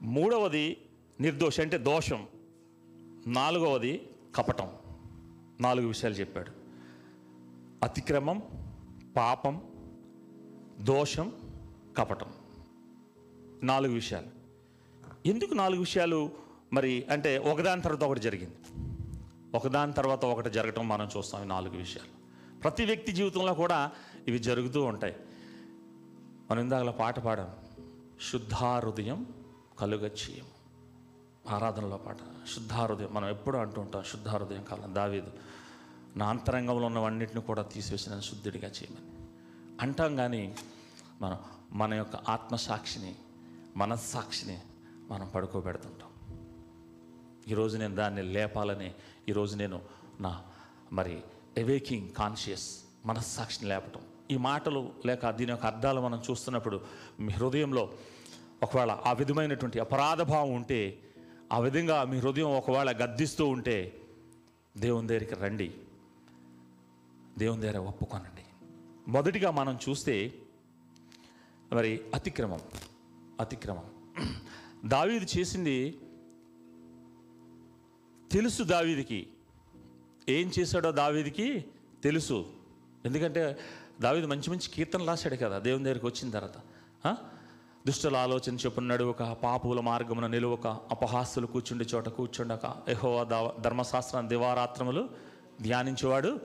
మూడవది 0.02 0.76
నిర్దోషం 1.21 1.62
అంటే 1.62 1.79
దోషం. 1.79 2.26
నాలుగవది 3.26 4.09
కపటం. 4.35 4.69
నాలుగు 5.61 5.88
విషయాలు 5.88 6.14
చెప్పాడు. 6.14 6.50
అతిక్రమం 7.85 8.43
పాపం 9.17 9.62
దోషం 10.81 11.33
కపటం. 11.99 12.26
నాలుగు 13.62 13.93
విషయాలు. 13.93 14.26
ఎందుకు 15.26 15.55
నాలుగు 15.55 15.81
విషయాలు 15.81 16.31
మరి 16.73 17.07
అంటే 17.11 17.38
ఒకదాని 17.38 17.83
తర్వాత 17.83 18.05
ఒకటి 18.05 18.21
జరిగింది? 18.21 18.55
ఒకదాని 19.55 19.93
తర్వాత 19.93 20.25
ఒకటి 20.25 20.50
జరగటం 20.50 20.88
మనం 20.88 21.09
చూస్తాం 21.17 21.45
ఈ 21.45 21.47
నాలుగు 21.47 21.76
విషయాలు. 21.76 22.21
ప్రతి 22.61 22.85
వ్యక్తి 22.85 23.12
జీవితంలో 23.12 23.55
కూడా 23.55 23.90
ఇవి 24.29 24.38
జరుగుతూ 24.38 24.83
ఉంటాయి. 24.83 25.17
మనం 26.50 26.61
ఇందాక 26.61 26.88
పాట 26.88 27.19
పాడాం. 27.19 27.50
శుద్ధాహృదయం 28.33 29.26
చేయము 30.07 30.50
ఆరాధనలో 31.49 31.97
పాట. 31.97 32.16
శుద్ధాహృదయం. 32.54 33.14
మనం 33.14 33.28
ఎప్పుడు 33.28 33.59
అంటూ 33.59 33.80
ఉంటాం 33.80 34.02
శుద్ధాహృదయం 34.02 34.64
కాలం. 34.64 34.95
దావీదు 34.95 35.33
నా 36.16 36.28
అంతరంగంలో 36.28 36.87
ఉన్నవన్నిటిని 36.87 37.40
కూడా 37.40 37.62
తీసివేసి 37.62 38.11
నన్ను 38.11 38.23
శుద్ధుడిగా 38.23 38.69
చేయమని. 38.69 39.26
అంటాం 39.80 40.16
కానీ 40.16 40.57
మనం 41.23 41.38
మన 41.73 41.95
యొక్క 41.95 42.16
ఆత్మసాక్షిని 42.16 43.14
మనస్సాక్షిని 43.76 44.61
మనం 45.11 45.28
పడుకోబెడుతుంటాం. 45.28 46.09
ఈరోజు 47.49 47.78
నేను 47.78 47.95
దాన్ని 47.95 48.23
లేపాలని 48.23 48.95
ఈరోజు 49.28 49.57
నేను 49.57 49.80
నా 50.21 50.42
మరి 50.92 51.23
ఎవేకింగ్ 51.57 52.11
కాన్షియస్ 52.11 52.78
మనస్సాక్షిని 53.07 53.69
లేపటం. 53.69 54.00
ఈ 54.30 54.37
మాటలు 54.37 54.92
లేక 55.06 55.30
దీని 55.30 55.50
యొక్క 55.50 55.66
అర్థాలు 55.66 56.00
మనం 56.00 56.22
చూస్తున్నప్పుడు 56.30 56.80
మీ 57.20 57.32
హృదయంలో 57.32 57.92
ఒకవేళ 58.62 58.90
ఆ 58.90 59.12
విధమైనటువంటి 59.12 59.80
అపరాధ 59.80 60.22
భావం 60.22 60.52
ఉంటే 60.52 60.99
ఆ 61.52 61.58
విధంగా 61.58 62.04
మీ 62.04 62.18
హృదయం 62.18 62.56
ఒకవేళ 62.56 62.90
గద్దిస్తూ 63.04 63.46
ఉంటే 63.46 64.00
దేవుని 64.76 65.08
దగ్గరికి 65.08 65.34
రండి. 65.34 65.75
దేవుని 67.38 67.62
దగ్గర 67.62 67.78
ఒప్పుకోనండి. 67.78 68.42
మొదటిగా 69.10 69.50
మనం 69.50 69.78
చూస్తే 69.88 70.32
మరి 71.72 72.00
అతిక్రమం 72.14 72.60
అతిక్రమం. 73.40 73.84
దావీది 74.84 75.26
చేసింది 75.38 75.99
తెలుసు 78.32 78.62
దావీదికి. 78.62 79.26
ఏం 80.28 80.50
చేశాడో 80.58 80.92
దావీదికి 80.92 81.64
తెలుసు. 82.02 82.46
ఎందుకంటే 83.04 83.58
దావిది 84.00 84.26
మంచి 84.26 84.50
మంచి 84.50 84.69
కీర్తనలు 84.75 85.07
రాశాడు 85.07 85.37
కదా 85.37 85.59
దేవుని 85.59 85.85
దగ్గరికి 85.85 86.07
వచ్చిన 86.07 86.30
తర్వాత. 86.30 86.59
దుష్టుల 87.87 88.16
ఆలోచన 88.16 88.54
చొప్పున 88.54 88.85
నడువక 88.85 89.23
పాపుల 89.42 89.80
మార్గమున 89.80 90.26
నిలువక 90.26 90.66
అపహాస్తులు 90.66 91.47
కూర్చుండే 91.47 91.87
చోట 91.95 92.09
కూర్చుండక 92.09 92.75
ఎహో 92.88 93.11
ధర్మశాస్త్రాన్ని 93.61 94.28
దివారాత్రములు 94.28 95.09
ధ్యానించేవాడు 95.62 96.40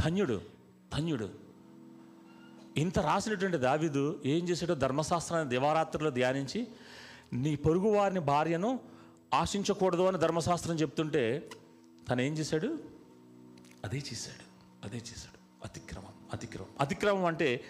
ధన్యుడు 0.00 0.40
ధన్యుడు. 0.96 1.28
ఇంత 2.76 2.98
రాసినటువంటి 2.98 3.58
దావీదు 3.58 4.22
ఏం 4.24 4.48
చేశాడో 4.48 4.74
ధర్మశాస్త్రాన్ని 4.74 5.50
దివారాత్రులు 5.50 6.10
ధ్యానించి 6.10 6.66
నీ 7.32 7.56
పొరుగు 7.56 7.88
వారిని 7.88 8.20
భార్యను 8.20 8.78
ఆశించకూడదు 9.34 10.02
అని 10.02 10.18
ధర్మశాస్త్రం 10.18 10.76
చెప్తుంటే 10.76 11.50
తను 12.10 12.20
ఏం 12.20 12.32
చేశాడు? 12.32 12.78
అదే 13.84 13.96
చేశాడు 13.96 14.44
అదే 14.86 14.96
చేశాడు. 14.96 15.37
అతిక్రమం 15.64 16.14
అతిక్రమం. 16.32 16.68
అతిక్రమం 16.80 17.24
అంటే 17.24 17.64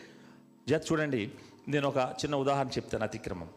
జత 0.69 0.83
చూడండి 0.93 1.31
నేను 1.69 1.89
ఒక 1.89 1.97
చిన్న 1.97 2.37
ఉదాహరణ 2.37 2.69
చెప్తాను 2.69 3.05
అతిక్రమం. 3.05 3.49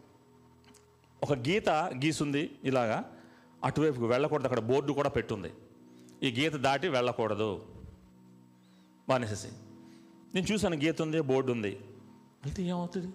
ఒక 1.22 1.32
గీత 1.32 1.68
గీసుంది 1.70 2.58
ఇలాగా 2.64 3.16
అటువైపుకు 3.64 4.06
వెళ్ళకూడదు 4.06 4.44
అక్కడ 4.44 4.58
బోర్డు 4.58 4.92
కూడా 4.92 5.08
పెట్టుంది. 5.08 5.52
ఈ 6.22 6.40
గీత 6.40 6.52
దాటి 6.52 6.88
వెళ్ళకూడదు. 6.88 7.66
మానేసేసి. 9.08 9.48
నేను 10.34 10.52
చూశాను 10.52 10.76
గీత 10.76 11.02
ఉంది 11.02 11.20
బోర్డు 11.20 11.52
ఉంది. 11.52 11.80
అయితే 12.44 12.62
ఏమవుతుంది? 12.62 13.06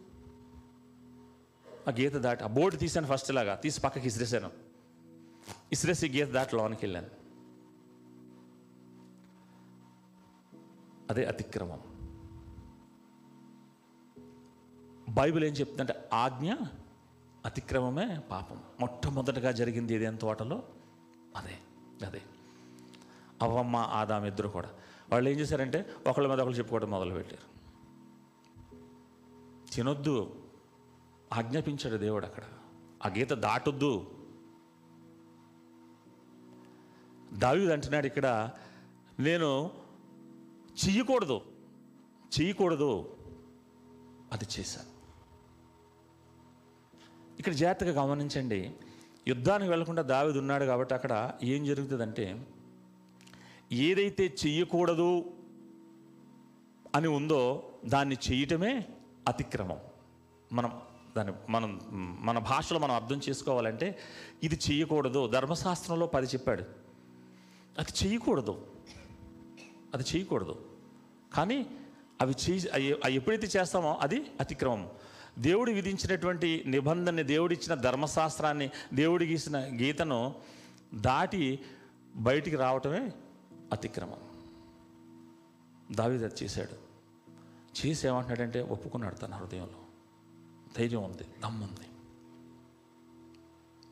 ఆ 1.87 1.91
గీత 1.91 2.13
దాటి 2.13 2.43
ఆ 2.43 2.47
బోర్డు 2.47 2.79
తీసాను 2.79 3.07
ఫస్ట్ 3.07 3.31
ఇలాగా 3.31 3.55
తీసి 3.55 3.81
పక్కకి 3.81 4.07
ఇసిరేసాను. 4.07 4.51
ఇసిరేసి 5.71 6.09
గీత 6.09 6.27
దాటి 6.27 6.55
లోనికి 6.55 6.85
వెళ్ళాను. 6.85 7.16
అదే 11.09 11.25
అతిక్రమం. 11.25 11.79
బైబిల్ 15.09 15.43
ఏం 15.43 15.53
చెప్తుందంటే 15.53 16.09
ఆజ్ఞ 16.13 16.53
అతిక్రమమే 17.45 18.19
పాపం. 18.31 18.63
మొట్టమొదటగా 18.79 19.51
జరిగింది 19.51 19.93
ఏదేం 19.93 20.15
తోటలో 20.15 20.63
అదే 21.35 21.57
అదే. 22.05 22.21
అవ్వమ్మ 23.41 23.75
ఆదాం 23.75 24.25
ఇద్దరు 24.25 24.49
కూడా. 24.49 24.69
వాళ్ళు 25.11 25.29
ఏం 25.29 25.39
చేశారంటే 25.39 25.95
ఒకళ్ళ 26.07 26.27
మీద 26.27 26.39
ఒకళ్ళు 26.39 26.57
చెప్పుకోవడం 26.57 26.91
మొదలుపెట్టారు. 26.91 27.57
తినొద్దు. 29.73 30.35
ఆజ్ఞాపించాడు 31.33 31.97
దేవుడు 31.97 32.25
అక్కడ. 32.25 32.43
ఆ 33.05 33.09
గీత 33.09 33.33
దాటొద్దు. 33.33 34.11
దావీదు 37.33 37.71
అంటున్నాడు 37.71 38.05
ఇక్కడ 38.05 38.49
నేను 39.19 39.71
చెయ్యకూడదు. 40.85 41.41
చెయ్యకూడదు. 42.39 43.17
అది 44.33 44.45
చేశాను 44.59 44.97
ఇక్కడ 47.39 47.53
జాగ్రత్తగా 47.53 48.03
గమనించండి. 48.03 48.73
యుద్ధానికి 49.27 49.69
వెళ్ళకుండా 49.69 50.01
దావిది 50.01 50.39
ఉన్నాడు 50.39 50.65
కాబట్టి 50.65 50.93
అక్కడ 50.93 51.33
ఏం 51.43 51.65
జరుగుతుందంటే 51.65 52.45
ఏదైతే 53.71 54.35
చెయ్యకూడదు 54.45 55.33
అని 56.95 57.07
ఉందో 57.07 57.41
దాన్ని 57.85 58.17
చేయటమే 58.31 58.85
అతిక్రమం. 59.27 59.77
మనం 60.53 60.81
దాన్ని 61.17 61.33
మనం 61.49 61.81
మన 62.25 62.39
భాషలో 62.39 62.79
మనం 62.79 62.95
అర్థం 62.95 63.21
చేసుకోవాలంటే 63.29 63.99
ఇది 64.43 64.59
చేయకూడదు 64.69 65.27
ధర్మశాస్త్రంలో 65.27 66.07
పది 66.07 66.27
చెప్పాడు. 66.27 66.63
అది 67.79 67.91
చేయకూడదు 68.03 68.76
అది 69.93 70.03
చేయకూడదు. 70.15 70.65
కానీ 71.33 71.65
అవి 72.21 72.35
చేయి 72.49 72.69
అవి- 72.69 72.95
అవి 73.03 73.13
ఎప్పుడైతే 73.13 73.59
చేస్తామో 73.59 73.93
అది 74.01 74.31
అతిక్రమం. 74.39 74.89
దేవుడు 75.39 75.71
విధించినటువంటి 75.71 76.63
నిబంధనని 76.65 77.23
దేవుడిచ్చిన 77.23 77.81
ధర్మశాస్త్రాన్ని 77.81 78.69
దేవుడు 78.93 79.23
గీసిన 79.23 79.57
గీతను 79.59 80.35
దాటి 80.93 81.59
బయటికి 82.15 82.55
రావటమే 82.55 83.11
అతిక్రమం. 83.71 84.19
దావీదు 85.91 86.25
అది 86.25 86.43
చేశాడు. 86.43 86.87
చేసి 87.79 88.07
ఏమంటున్నాడంటే 88.07 88.61
ఒప్పుకున్నాడు 88.61 89.15
తన 89.15 89.33
హృదయంలో. 89.33 89.83
ధైర్యం 90.77 91.03
ఉంది 91.03 91.23
దమ్ముంది 91.23 91.87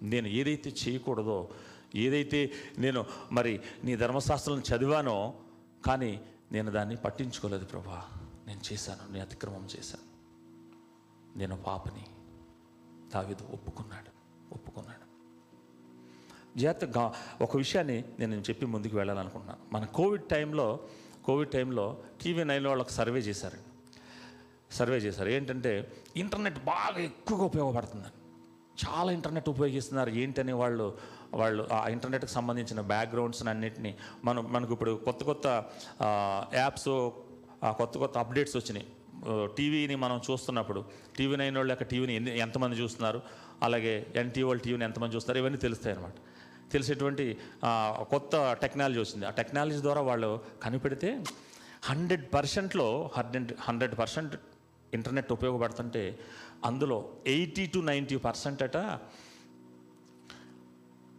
నేను 0.09 0.27
ఏదైతే 0.27 0.69
చేయకూడదో 0.69 1.49
ఏదైతే 1.95 2.51
నేను 2.77 3.05
మరి 3.31 3.59
నీ 3.83 3.95
ధర్మశాస్త్రం 3.95 4.59
చదివానో 4.59 5.33
కానీ 5.85 6.21
నేను 6.51 6.71
దాన్ని 6.71 6.95
పట్టించుకోలేదు 6.95 7.65
ప్రభా. 7.65 8.07
నేను 8.47 8.73
చేశాను 8.73 9.13
నేను 9.13 9.25
అతిక్రమం 9.25 9.67
చేశాను. 9.79 10.15
నేను 11.37 11.57
పాపని 11.57 12.05
దావిదు 13.13 13.43
ఒప్పుకున్నాడు 13.43 14.09
ఒప్పుకున్నాడు. 14.53 15.05
జాగ్రత్తగా 16.59 17.13
ఒక 17.41 17.57
విషయాన్ని 17.57 18.03
నేను 18.19 18.35
చెప్పి 18.35 18.65
ముందుకు 18.65 18.97
వెళ్ళాలనుకుంటున్నాను. 18.97 19.73
మన 19.73 19.85
కోవిడ్ 19.85 20.23
టైంలో 20.23 20.79
కోవిడ్ 21.25 21.51
టైంలో 21.51 22.03
టీవీ 22.21 22.43
నైన్ 22.43 22.67
వాళ్ళకి 22.67 22.91
సర్వే 22.91 23.19
చేశారండి 23.19 23.95
సర్వే 24.75 24.97
చేశారు. 24.97 25.29
ఏంటంటే 25.29 26.03
ఇంటర్నెట్ 26.15 26.65
బాగా 26.65 26.99
ఎక్కువగా 26.99 27.43
ఉపయోగపడుతుందని 27.43 28.25
చాలా 28.87 29.11
ఇంటర్నెట్ 29.11 29.49
ఉపయోగిస్తున్నారు 29.49 30.09
ఏంటని 30.09 30.51
వాళ్ళు 30.51 30.97
వాళ్ళు 31.41 31.63
ఆ 31.77 31.79
ఇంటర్నెట్కి 31.95 32.31
సంబంధించిన 32.37 32.79
బ్యాక్గ్రౌండ్స్ 32.91 33.41
అన్నిటిని 33.53 33.91
మనం 34.27 34.43
మనకు 34.55 34.73
ఇప్పుడు 34.75 34.93
కొత్త 35.07 35.21
కొత్త 35.29 35.47
యాప్స్ 36.61 36.91
కొత్త 37.79 37.93
కొత్త 38.03 38.15
అప్డేట్స్ 38.23 38.55
వచ్చినాయి. 38.59 38.87
టీవీని 39.57 39.95
మనం 40.03 40.17
చూస్తున్నప్పుడు 40.27 40.81
టీవీ 41.17 41.35
నైన్ 41.41 41.55
వాళ్ళు 41.59 41.71
యొక్క 41.73 41.85
టీవీని 41.91 42.13
ఎన్ని 42.19 42.31
ఎంతమంది 42.45 42.75
చూస్తున్నారు? 42.81 43.19
అలాగే 43.65 43.93
ఎన్టీ 44.21 44.41
వాళ్ళు 44.47 44.63
టీవీని 44.65 44.85
ఎంతమంది 44.89 45.15
చూస్తున్నారు? 45.15 45.39
ఇవన్నీ 45.43 45.59
తెలుస్తాయి 45.65 45.93
అన్నమాట 45.95 46.17
తెలిసేటువంటి 46.73 47.25
కొత్త 48.13 48.33
టెక్నాలజీ 48.63 48.99
వచ్చింది. 49.03 49.25
ఆ 49.29 49.33
టెక్నాలజీ 49.39 49.79
ద్వారా 49.87 50.01
వాళ్ళు 50.09 50.31
కనిపెడితే 50.63 51.09
హండ్రెడ్ 51.89 52.25
పర్సెంట్లో 52.35 52.87
హండ్రెడ్ 53.17 53.53
హండ్రెడ్ 53.67 53.95
పర్సెంట్ 54.01 54.35
ఇంటర్నెట్ 54.97 55.31
ఉపయోగపడుతుంటే 55.37 56.03
అందులో 56.69 56.97
ఎయిటీ 57.35 57.65
టు 57.73 57.79
నైంటీ 57.91 58.17
పర్సెంట్ 58.27 58.61
అట 58.67 58.77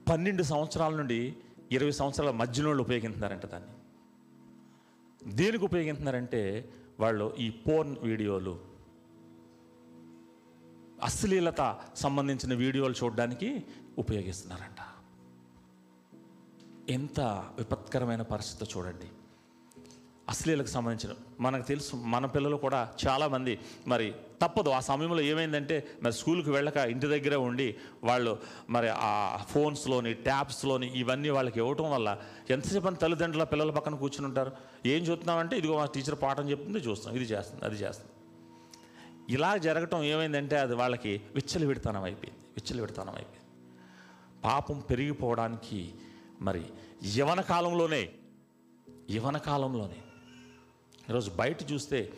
పన్నెండు 0.09 0.43
సంవత్సరాల 0.43 0.97
నుండి 0.97 1.37
ఇరవై 1.77 1.91
సంవత్సరాల 1.91 2.31
మధ్యలో 2.31 2.71
ఉపయోగిస్తున్నారంట 2.85 3.47
దాన్ని. 3.47 3.75
దేనికి 5.35 5.65
ఉపయోగిస్తున్నారంటే 5.65 6.43
వాళ్ళు 7.01 7.37
ఈ 7.37 7.51
పోర్న్ 7.51 7.97
వీడియోలు 8.09 8.55
అశ్లీలత 11.03 11.63
సంబంధించిన 11.97 12.55
వీడియోలు 12.55 12.95
చూడడానికి 13.05 13.65
ఉపయోగిస్తున్నారంట. 13.99 14.81
ఎంత 16.91 17.21
విపత్కరమైన 17.59 18.23
పరిస్థితి 18.23 18.79
చూడండి. 18.79 19.09
అశ్లీలకు 20.29 20.69
సంబంధించిన 20.69 21.13
మనకు 21.41 21.63
తెలుసు 21.63 21.97
మన 21.97 22.27
పిల్లలు 22.27 22.57
కూడా 22.57 22.95
చాలామంది 23.07 23.59
మరి 23.87 24.15
తప్పదు. 24.43 24.71
ఆ 24.71 24.81
సమయంలో 24.81 25.23
ఏమైందంటే 25.23 25.77
మరి 26.03 26.13
స్కూల్కి 26.13 26.51
వెళ్ళక 26.51 26.77
ఇంటి 26.77 27.07
దగ్గరే 27.07 27.37
ఉండి 27.37 27.77
వాళ్ళు 28.05 28.39
మరి 28.71 28.89
ఆ 28.89 29.45
ఫోన్స్లోని 29.51 30.15
ట్యాబ్స్లోని 30.15 30.89
ఇవన్నీ 30.99 31.29
వాళ్ళకి 31.29 31.61
ఇవ్వటం 31.61 31.91
వల్ల 31.91 32.19
ఎంతసేపు 32.51 32.87
అని 32.87 32.97
తల్లిదండ్రుల 32.97 33.45
పిల్లల 33.45 33.71
పక్కన 33.71 33.95
కూర్చుని 33.95 34.27
ఉంటారు? 34.27 34.53
ఏం 34.87 35.03
చూస్తున్నామంటే 35.03 35.57
ఇదిగో 35.57 35.77
మా 35.77 35.85
టీచర్ 35.85 36.23
పాఠం 36.23 36.51
చెప్తుంది 36.51 36.79
చూస్తాం 36.79 37.15
ఇది 37.15 37.25
చేస్తుంది 37.25 37.65
అది 37.65 37.77
చేస్తుంది. 37.77 38.13
ఇలా 39.35 39.57
జరగటం 39.57 40.03
ఏమైందంటే 40.03 40.59
అది 40.59 40.75
వాళ్ళకి 40.75 41.21
విచ్చలు 41.35 41.67
విడతనం 41.67 42.03
అయిపోయింది 42.03 42.41
విచ్చలు 42.57 42.81
విడతనం 42.81 43.15
అయిపోయింది. 43.15 43.49
పాపం 44.45 44.81
పెరిగిపోవడానికి 44.81 45.95
మరి 46.41 46.65
యవన 47.17 47.41
కాలంలోనే 47.41 48.09
యవన 49.11 49.37
కాలంలోనే 49.37 49.99
ఈరోజు 51.11 51.31
బయట 51.31 51.73
చూస్తే 51.73 52.13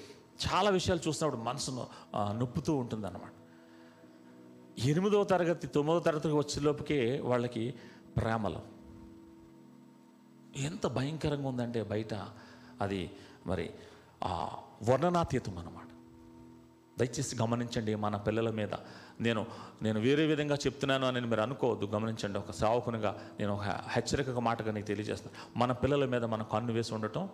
చాలా 0.44 0.70
విషయాలు 0.70 1.08
చూసినప్పుడు 1.08 1.40
మనసును 1.42 1.86
నొప్పుతూ 2.38 2.74
ఉంటుంది 2.76 3.06
అనమాట 3.06 3.34
ఎనిమిదవ 4.80 5.24
తరగతి 5.24 5.66
తొమ్మిదవ 5.66 6.00
తరగతికి 6.00 6.34
వచ్చేలోపుకే 6.34 6.98
వాళ్ళకి 7.20 7.74
ప్రేమలు. 8.16 8.60
ఎంత 10.56 10.86
భయంకరంగా 10.86 11.48
ఉందంటే 11.48 11.82
బయట 11.82 12.14
అది 12.80 13.10
మరి 13.46 13.70
వర్ణనాతీతం 14.88 15.58
అన్నమాట. 15.58 15.84
దయచేసి 16.98 17.36
గమనించండి 17.42 17.94
మన 17.94 18.16
పిల్లల 18.16 18.50
మీద. 18.50 18.74
నేను 19.20 19.46
నేను 19.82 20.00
వేరే 20.00 20.24
విధంగా 20.26 20.54
చెప్తున్నాను 20.54 21.06
అని 21.06 21.20
మీరు 21.20 21.40
అనుకోవద్దు 21.40 21.86
గమనించండి. 21.86 22.38
ఒక 22.38 22.50
సావకునిగా 22.50 23.12
నేను 23.40 23.52
ఒక 23.54 23.62
హెచ్చరిక 23.88 24.30
మాటగా 24.30 24.72
నీకు 24.72 24.86
తెలియజేస్తాను 24.86 25.58
మన 25.58 25.72
పిల్లల 25.72 26.04
మీద 26.04 26.24
మన 26.24 26.42
కన్ను 26.42 26.72
వేసి 26.72 26.94
ఉండటం 26.94 27.28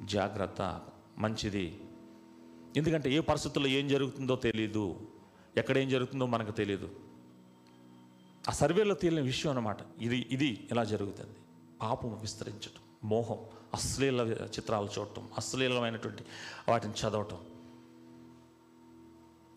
జాగ్రత్త 0.00 0.80
మంచిది. 1.18 1.80
ఎందుకంటే 2.76 3.12
ఏ 3.12 3.20
పరిస్థితుల్లో 3.20 3.70
ఏం 3.70 3.88
జరుగుతుందో 3.88 4.36
తెలియదు 4.36 5.00
ఎక్కడ 5.56 5.78
ఏం 5.78 5.88
జరుగుతుందో 5.88 6.26
మనకు 6.26 6.50
తెలియదు 6.50 6.90
ఆ 8.48 8.52
సర్వేలో 8.52 8.94
తేలిన 8.94 9.20
విషయం 9.20 9.50
అన్నమాట. 9.50 9.76
ఇది 10.00 10.26
ఇది 10.30 10.68
ఇలా 10.70 10.84
జరుగుతుంది. 10.84 11.36
పాపం 11.82 12.18
విస్తరించటం 12.20 13.08
మోహం 13.08 13.36
అశ్లీల 13.74 14.20
చిత్రాలు 14.42 14.88
చూడటం 14.98 15.28
అశ్లీలమైనటువంటి 15.38 16.24
వాటిని 16.68 16.92
చదవటం. 16.92 17.38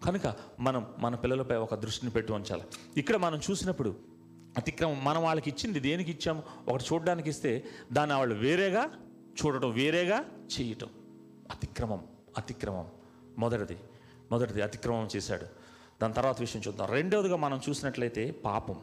కనుక 0.05 0.35
మనం 0.59 0.87
మన 0.99 1.15
పిల్లలపై 1.15 1.55
ఒక 1.55 1.75
దృష్టిని 1.75 2.11
పెట్టి 2.11 2.33
ఉంచాలి. 2.33 2.63
ఇక్కడ 2.97 3.15
మనం 3.15 3.39
చూసినప్పుడు 3.51 3.95
అతిక్రమం 4.57 5.03
మనం 5.03 5.23
వాళ్ళకి 5.23 5.49
ఇచ్చింది 5.49 5.79
దేనికి 5.79 6.11
ఇచ్చాము? 6.11 6.43
ఒకటి 6.67 6.83
చూడడానికి 6.93 7.29
ఇస్తే 7.29 7.65
దాన్ని 7.91 8.15
వాళ్ళు 8.15 8.35
వేరేగా 8.35 8.91
చూడటం 9.33 9.71
వేరేగా 9.71 10.25
చేయటం. 10.59 10.89
అతిక్రమం 11.51 12.07
అతిక్రమం. 12.37 12.87
మొదటిది 13.37 13.77
మొదటిది 14.31 14.61
అతిక్రమం 14.61 15.09
చేశాడు. 15.15 15.45
దాని 16.01 16.13
తర్వాత 16.13 16.39
విషయం 16.39 16.61
చూద్దాం. 16.67 16.87
రెండవదిగా 16.87 17.35
మనం 17.35 17.61
చూసినట్లయితే 17.69 18.31
పాపం 18.31 18.81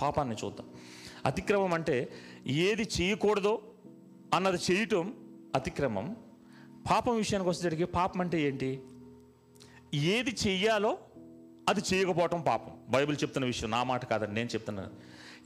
పాపాన్ని 0.00 0.36
చూద్దాం. 0.44 0.68
అతిక్రమం 1.26 1.74
అంటే 1.74 2.12
ఏది 2.46 2.88
చేయకూడదో 3.00 3.62
అన్నది 4.34 4.58
చేయటం 4.72 5.14
అతిక్రమం. 5.54 6.16
పాపం 6.90 7.16
విషయానికి 7.16 7.50
వచ్చేసరికి 7.50 7.84
పాపం 7.84 8.20
అంటే 8.20 8.42
ఏంటి? 8.42 8.82
ఏది 9.94 10.36
చెయ్యాలో 10.46 10.98
అది 11.68 11.80
చేయకపోవటం 11.94 12.40
పాపం. 12.40 12.72
బైబిల్ 12.88 13.16
చెప్తున్న 13.22 13.46
విషయం 13.46 13.70
నా 13.70 13.82
మాట 13.82 14.04
కాదండి 14.04 14.34
నేను 14.34 14.48
చెప్తున్నాను 14.48 14.90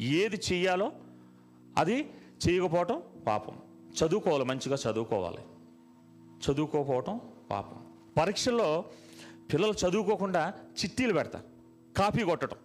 ఏది 0.02 0.36
చెయ్యాలో 0.36 0.92
అది 1.76 2.10
చేయకపోవటం 2.48 3.02
పాపం. 3.26 3.65
చదువుకోవాలి 4.04 4.44
మంచిగా 4.44 4.76
చదువుకోవాలి. 4.90 5.38
చదువుకోకపోవటం 6.46 7.20
పాపం. 7.50 7.86
పరీక్షల్లో 8.16 8.84
పిల్లలు 9.52 9.72
చదువుకోకుండా 9.72 10.54
చిట్టీలు 10.82 11.12
పెడతారు 11.12 11.44
కాపీ 11.98 12.24
కొట్టడం 12.24 12.56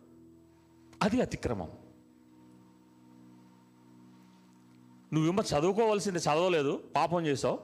అది 1.01 1.21
అతిక్రమం. 1.21 1.69
నువ్వేమో 5.13 5.43
చదువుకోవాల్సింది 5.43 6.19
చదవలేదు 6.19 6.83
పాపం 6.95 7.25
చేసావు. 7.25 7.59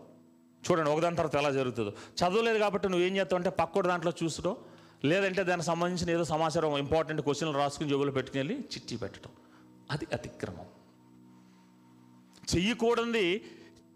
చూడండి 0.72 0.92
ఒకదాని 0.92 1.16
తర్వాత 1.16 1.36
ఎలా 1.36 1.52
జరుగుతుందో. 1.52 1.90
చదవలేదు 1.90 2.58
కాబట్టి 2.58 2.90
నువ్వేం 2.90 3.16
చేస్తావు 3.16 3.38
అంటే 3.38 3.50
పక్కోటి 3.50 3.88
దాంట్లో 3.88 4.14
చూసుకో 4.24 4.58
లేదంటే 5.06 5.44
దానికి 5.44 5.68
సంబంధించిన 5.68 6.10
ఏదో 6.10 6.24
సమాచారం 6.24 6.78
ఇంపార్టెంట్ 6.78 7.22
క్వశ్చన్లు 7.22 7.58
రాసుకుని 7.58 7.90
జేబులో 7.90 8.12
పెట్టుకుని 8.12 8.44
వెళ్ళి 8.44 8.60
చిట్టి 8.60 8.98
పెట్టడం 8.98 9.32
అది 9.92 10.08
అతిక్రమం. 10.14 10.66
చెయ్యకూడనిది 12.56 13.44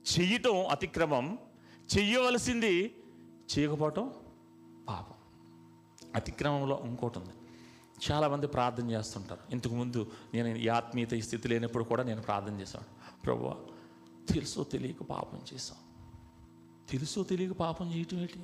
చెయ్యటం 0.02 0.68
అతిక్రమం 0.68 1.38
చెయ్యవలసింది 1.98 2.96
చేయకపోవటం 3.58 4.14
పాపం. 4.90 5.16
అతిక్రమంలో 6.16 6.82
ఇంకోటి 6.86 7.20
ఉంది. 7.20 7.30
చాలామంది 8.12 8.48
ప్రార్థన 8.48 8.92
చేస్తుంటారు. 8.92 9.52
ఇంతకుముందు 9.52 10.12
నేను 10.34 10.48
ఈ 10.48 10.68
ఆత్మీయత 10.68 11.14
ఈ 11.14 11.22
స్థితి 11.22 11.48
లేనప్పుడు 11.48 11.84
కూడా 11.84 12.04
నేను 12.04 12.22
ప్రార్థన 12.22 12.60
చేశాను 12.60 12.86
ప్రభు 13.24 13.52
తెలుసో 14.34 14.64
తెలియక 14.64 15.04
పాపం 15.04 15.40
చేశాం. 15.54 15.78
తెలుసో 16.90 17.24
తెలియక 17.24 17.52
పాపం 17.52 17.94
చేయటం 17.94 18.18
ఏంటి? 18.18 18.40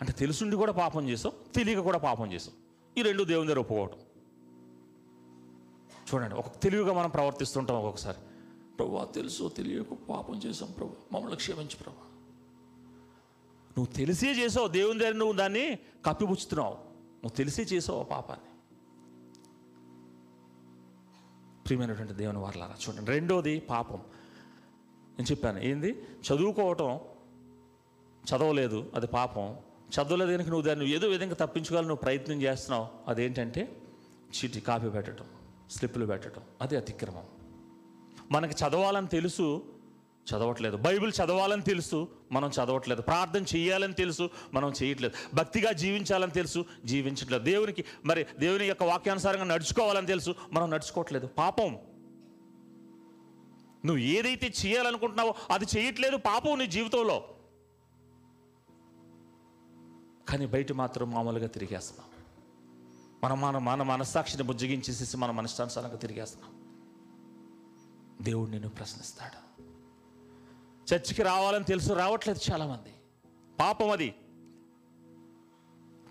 అంటే 0.00 0.12
తెలుసుండి 0.12 0.56
కూడా 0.56 0.72
పాపం 0.72 1.08
చేసాం 1.08 1.32
తెలియక 1.54 1.78
కూడా 1.78 1.98
పాపం 1.98 2.32
చేసాం 2.32 2.54
ఈ 2.98 3.02
రెండు 3.02 3.24
దేవుని 3.24 3.46
దగ్గర 3.46 3.60
ఒప్పుకోవటం. 3.60 3.96
చూడండి 6.14 6.34
ఒక 6.34 6.60
తెలివిగా 6.62 6.92
మనం 6.92 7.10
ప్రవర్తిస్తుంటాం 7.10 7.76
ఒక్కొక్కసారి. 7.76 8.18
ప్రభు 8.82 9.12
తెలుసో 9.12 9.48
తెలియక 9.48 9.92
పాపం 10.08 10.38
చేసాం 10.38 10.70
ప్రభు. 10.70 10.92
మమ్మల్ని 11.12 11.36
క్షమించు 11.36 11.76
ప్రభు. 11.76 12.12
నువ్వు 13.78 13.86
తెలిసే 13.86 14.32
చేసావు 14.32 14.68
దేవుని 14.68 14.98
దగ్గర 14.98 15.12
నువ్వు 15.12 15.36
దాన్ని 15.36 15.78
కప్పిపుచ్చుతున్నావు. 16.06 16.72
నువ్వు 16.72 17.28
తెలిసే 17.28 17.62
చేసావు 17.62 18.00
ఆ 18.00 18.02
పాపాన్ని. 18.02 18.46
ప్రియమైనటువంటి 21.66 22.12
దేవుని 22.12 22.38
వారలారా 22.38 22.74
చూడండి 22.88 23.10
రెండోది 23.10 23.60
పాపం. 23.60 23.96
నేను 25.18 25.30
చెప్పాను 25.30 25.58
ఏంది? 25.58 26.04
చదువుకోవటం 26.32 27.00
చదవలేదు 28.34 28.92
అది 28.94 29.06
పాపం. 29.06 29.56
చదవలేదు 29.90 30.32
కనుక 30.32 30.46
నువ్వు 30.46 30.62
దాన్ని 30.62 30.90
ఏదో 30.90 31.08
విధంగా 31.08 31.34
తప్పించుకోవాలని 31.34 31.88
నువ్వు 31.88 32.02
ప్రయత్నం 32.02 32.42
చేస్తున్నావు 32.42 32.86
అదేంటంటే 33.08 33.82
చీటి 34.32 34.60
కాపీ 34.60 34.88
పెట్టడం 34.88 35.26
స్లిప్పులు 35.70 36.06
పెట్టడం 36.06 36.42
అది 36.60 36.76
అతిక్రమం. 36.76 37.41
మనకి 38.32 38.64
చదవాలని 38.64 39.06
తెలుసు 39.06 39.62
చదవట్లేదు. 40.30 40.76
బైబిల్ 40.76 41.12
చదవాలని 41.24 41.62
తెలుసు 41.62 42.08
మనం 42.32 42.48
చదవట్లేదు. 42.48 43.02
ప్రార్థన 43.02 43.44
చేయాలని 43.56 43.94
తెలుసు 43.94 44.30
మనం 44.54 44.72
చేయట్లేదు. 44.82 45.36
భక్తిగా 45.36 45.72
జీవించాలని 45.72 46.32
తెలుసు 46.32 46.64
జీవించట్లేదు. 46.84 47.44
దేవునికి 47.44 47.84
మరి 48.04 48.26
దేవుని 48.38 48.64
యొక్క 48.64 48.82
వాక్యానుసారంగా 48.82 49.44
నడుచుకోవాలని 49.44 50.06
తెలుసు 50.06 50.34
మనం 50.52 50.70
నడుచుకోవట్లేదు. 50.70 51.26
పాపం. 51.26 51.78
నువ్వు 53.86 53.98
ఏదైతే 53.98 54.52
చేయాలనుకుంటున్నావో 54.66 55.34
అది 55.50 55.66
చేయట్లేదు 55.78 56.16
పాపం 56.16 56.58
నీ 56.58 56.66
జీవితంలో. 56.66 57.22
కానీ 60.28 60.46
బయట 60.46 60.72
మాత్రం 60.72 61.10
మామూలుగా 61.10 61.46
తిరిగేస్తున్నాం. 61.46 62.08
మనం 63.24 63.40
మన 63.40 63.58
మన 63.58 63.82
మనస్సాక్షిని 63.82 64.42
బుజ్జగించేసేసి 64.42 65.16
మన 65.16 65.30
మనష్టానుసారంగా 65.30 65.96
తిరిగేస్తున్నాం. 65.96 66.61
దేవుడు 68.22 68.50
నిన్ను 68.50 68.68
ప్రశ్నిస్తాడు. 68.68 69.62
చర్చికి 70.94 71.22
రావాలని 71.22 71.64
తెలుసు 71.64 71.92
రావట్లేదు 71.92 72.52
చాలామంది. 72.52 72.94
పాపం 73.60 73.90
అది. 73.90 74.14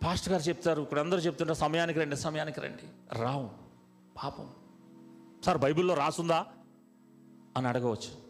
పాస్టర్ 0.04 0.34
గారు 0.34 0.44
చెప్తారు 0.44 0.82
ఇప్పుడు 0.82 1.00
అందరూ 1.00 1.20
చెప్తుంటారు 1.20 1.58
సమయానికి 1.58 2.00
రండి 2.00 2.18
సమయానికి 2.18 2.62
రండి. 2.62 3.16
రావు 3.22 3.50
పాపం. 4.24 4.54
సార్ 5.46 5.58
బైబిల్లో 5.58 5.94
రాసుందా? 5.94 6.46
అని 7.58 7.68
అడగవచ్చు. 7.68 8.22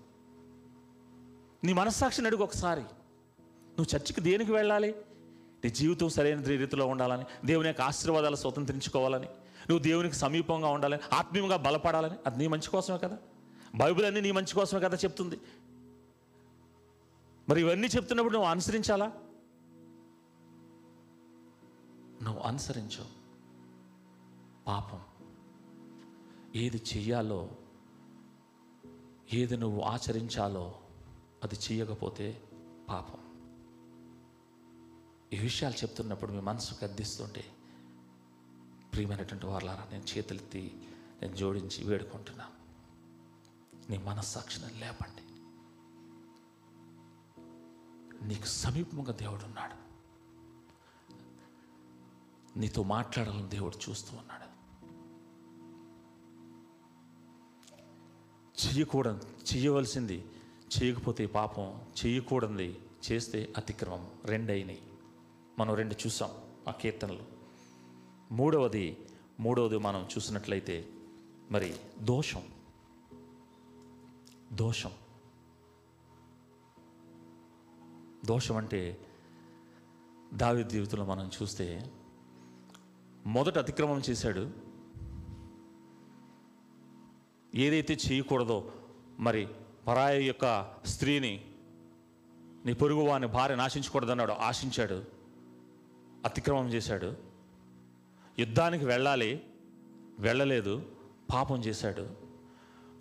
నీ 1.64 1.74
మనస్సాక్షిని 1.74 2.28
అడుగు 2.28 2.44
ఒకసారి. 2.44 2.82
నువ్వు 2.82 3.96
చర్చికి 3.96 4.22
దేనికి 4.22 4.52
వెళ్ళాలి? 4.52 4.96
నీ 5.64 5.70
జీవితం 5.70 6.10
సరైన 6.10 6.42
రీతిలో 6.42 6.86
ఉండాలని 6.86 7.26
దేవుని 7.46 7.68
యొక్క 7.68 7.82
ఆశీర్వాదాలు 7.82 8.36
స్వతంత్రించుకోవాలని 8.36 9.26
నువ్వు 9.70 9.80
దేవునికి 9.80 10.16
సమీపంగా 10.16 10.68
ఉండాలని 10.68 11.16
ఆత్మీయంగా 11.16 11.58
బలపడాలని 11.58 12.16
అది 12.26 12.38
నీ 12.38 12.48
మంచి 12.48 12.70
కోసమే 12.70 12.98
కదా? 12.98 13.18
బైబిల్ 13.76 14.06
అన్నీ 14.06 14.22
నీ 14.22 14.32
మంచి 14.32 14.54
కోసమే 14.54 14.80
కదా 14.80 14.98
చెప్తుంది. 14.98 15.42
మరి 17.50 17.62
ఇవన్నీ 17.62 17.88
చెప్తున్నప్పుడు 17.88 18.34
నువ్వు 18.34 18.50
అనుసరించాలా? 18.50 19.06
నువ్వు 22.24 22.42
అనుసరించవు 22.42 23.22
పాపం. 24.68 25.02
ఏది 26.56 26.78
చెయ్యాలో 26.78 27.52
ఏది 29.34 29.58
నువ్వు 29.58 29.82
ఆచరించాలో 29.82 30.80
అది 31.44 31.56
చేయకపోతే 31.56 32.44
పాపం. 32.90 33.32
ఈ 35.34 35.40
విషయాలు 35.40 35.76
చెప్తున్నప్పుడు 35.76 36.32
మీ 36.32 36.40
మనసు 36.40 36.86
గద్దిస్తుంటే 36.86 37.46
ప్రియమైనటువంటి 38.94 39.46
వాళ్ళారా 39.46 39.88
నేను 39.92 40.04
చేతులెత్తి 40.04 40.88
నేను 41.22 41.36
జోడించి 41.36 41.84
వేడుకుంటున్నాను. 41.84 42.61
నీ 43.90 43.98
మనస్సాక్షిని 43.98 44.80
లేపండి. 44.80 45.22
నీకు 48.28 48.46
సమీపంగా 48.46 49.12
దేవుడు 49.14 49.44
ఉన్నాడు 49.44 49.92
నీతో 52.60 52.84
మాట్లాడాలని 52.84 53.50
దేవుడు 53.50 53.90
చూస్తూ 53.90 54.18
ఉన్నాడు. 54.18 54.52
చెయ్యకూడదు 58.68 59.28
చేయవలసింది 59.56 60.26
చేయకపోతే 60.84 61.26
పాపం 61.26 61.82
చేయకూడదు 62.06 62.76
చేస్తే 63.12 63.54
అతిక్రమం. 63.58 64.12
రెండు 64.26 64.52
అయినాయి 64.52 64.82
మనం 65.60 65.74
రెండు 65.74 65.94
చూసాం 65.94 66.30
ఆ 66.68 66.72
కీర్తనలు. 66.72 67.24
మూడవది 68.32 68.98
మూడవది 69.40 69.78
మనం 69.78 70.08
చూసినట్లయితే 70.18 70.90
మరి 71.52 71.76
దోషం. 72.00 72.61
దోషం. 74.54 74.92
దోషం 78.26 78.58
అంటే 78.58 79.06
దావి 80.34 80.64
జీవితంలో 80.64 81.06
మనం 81.06 81.32
చూస్తే 81.42 81.92
మొదట 83.26 83.58
అతిక్రమం 83.58 84.02
చేశాడు. 84.10 84.52
ఏదైతే 87.56 87.98
చేయకూడదో 88.12 88.72
మరి 89.20 89.48
పరాయి 89.88 90.28
యొక్క 90.28 90.76
స్త్రీని 90.86 91.46
నీ 92.66 92.74
పొరుగు 92.74 93.04
వాని 93.04 93.28
భార్య 93.28 93.56
నాశించకూడదన్నాడు 93.56 94.32
ఆశించాడు 94.32 95.04
అతిక్రమం 96.26 96.68
చేశాడు. 96.68 97.16
యుద్ధానికి 98.40 98.86
వెళ్ళాలి 98.86 99.44
వెళ్ళలేదు 100.20 100.86
పాపం 101.34 101.60
చేశాడు. 101.60 102.02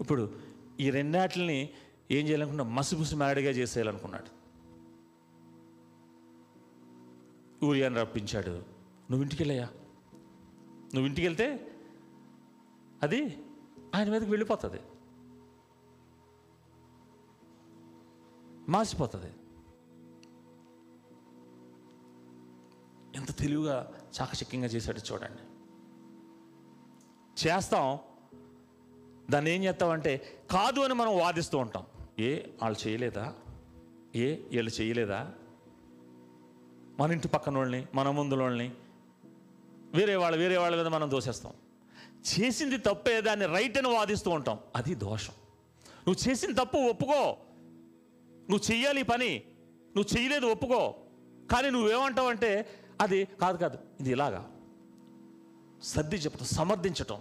ఇప్పుడు 0.01 0.50
ఈ 0.81 0.91
రెండాటిని 0.91 1.71
ఏం 2.11 2.27
చేయాలనుకున్నా 2.27 2.65
మసిపుసి 2.65 3.17
మాడిగా 3.17 3.51
చేసేయాలనుకున్నాడు. 3.51 4.41
ఊరియాని 7.65 7.97
రప్పించాడు. 7.97 8.51
నువ్వు 9.11 9.23
ఇంటికి 9.23 9.43
వెళ్ళయ్యా 9.43 9.69
నువ్వు 10.95 11.07
ఇంటికి 11.07 11.27
వెళ్తే 11.27 11.77
అది 13.03 13.45
ఆయన 13.95 14.11
మీదకి 14.11 14.31
వెళ్ళిపోతుంది. 14.31 14.81
మాసిపోతుంది. 18.71 19.33
ఎంత 23.17 23.37
తెలివిగా 23.37 23.93
చాకచక్యంగా 24.21 24.67
చేశాడు 24.67 25.13
చూడండి. 25.13 25.43
చేస్తాం 27.47 27.99
దాన్ని 29.31 29.51
ఏం 29.51 29.65
చేస్తామంటే 29.65 30.39
కాదు 30.51 30.81
అని 30.81 30.95
మనం 30.95 31.19
వాదిస్తూ 31.19 31.59
ఉంటాం. 31.59 31.87
ఏ 32.19 32.39
వాళ్ళు 32.63 32.89
చేయలేదా? 32.89 33.35
ఏ 34.17 34.35
వీళ్ళు 34.35 34.81
చేయలేదా? 34.81 35.31
మన 37.01 37.13
ఇంటి 37.13 37.29
పక్కన 37.29 37.59
వాళ్ళని 37.59 37.87
మన 37.95 38.11
ముందు 38.11 38.35
వాళ్ళని 38.35 38.73
వేరే 39.95 40.17
వాళ్ళు 40.17 40.39
వేరే 40.39 40.57
వాళ్ళ 40.57 40.77
మీద 40.77 40.87
మనం 40.87 41.11
దోషిస్తాం. 41.11 41.53
చేసింది 42.19 42.77
తప్పే 42.77 43.21
దాన్ని 43.21 43.47
రైట్ 43.47 43.79
అని 43.79 43.89
వాదిస్తూ 43.89 44.31
ఉంటాం. 44.31 44.59
అది 44.77 44.95
దోషం. 44.95 45.33
నువ్వు 46.09 46.31
చేసిన 46.31 46.55
తప్పు 46.55 46.77
ఒప్పుకో. 46.77 47.37
నువ్వు 48.51 48.73
చెయ్యాలి 48.73 49.03
పని. 49.03 49.43
నువ్వు 49.97 50.17
చెయ్యలేదు 50.17 50.47
ఒప్పుకో. 50.47 50.95
కానీ 51.51 51.71
నువ్వేమంటావు 51.71 52.29
అంటే 52.29 52.67
అది 53.01 53.25
కాదు 53.25 53.57
కాదు 53.57 53.79
ఇది 54.01 54.11
ఇలాగా. 54.11 54.51
సర్ది 55.83 56.17
చెప్పటం 56.17 56.45
సమర్థించటం. 56.45 57.19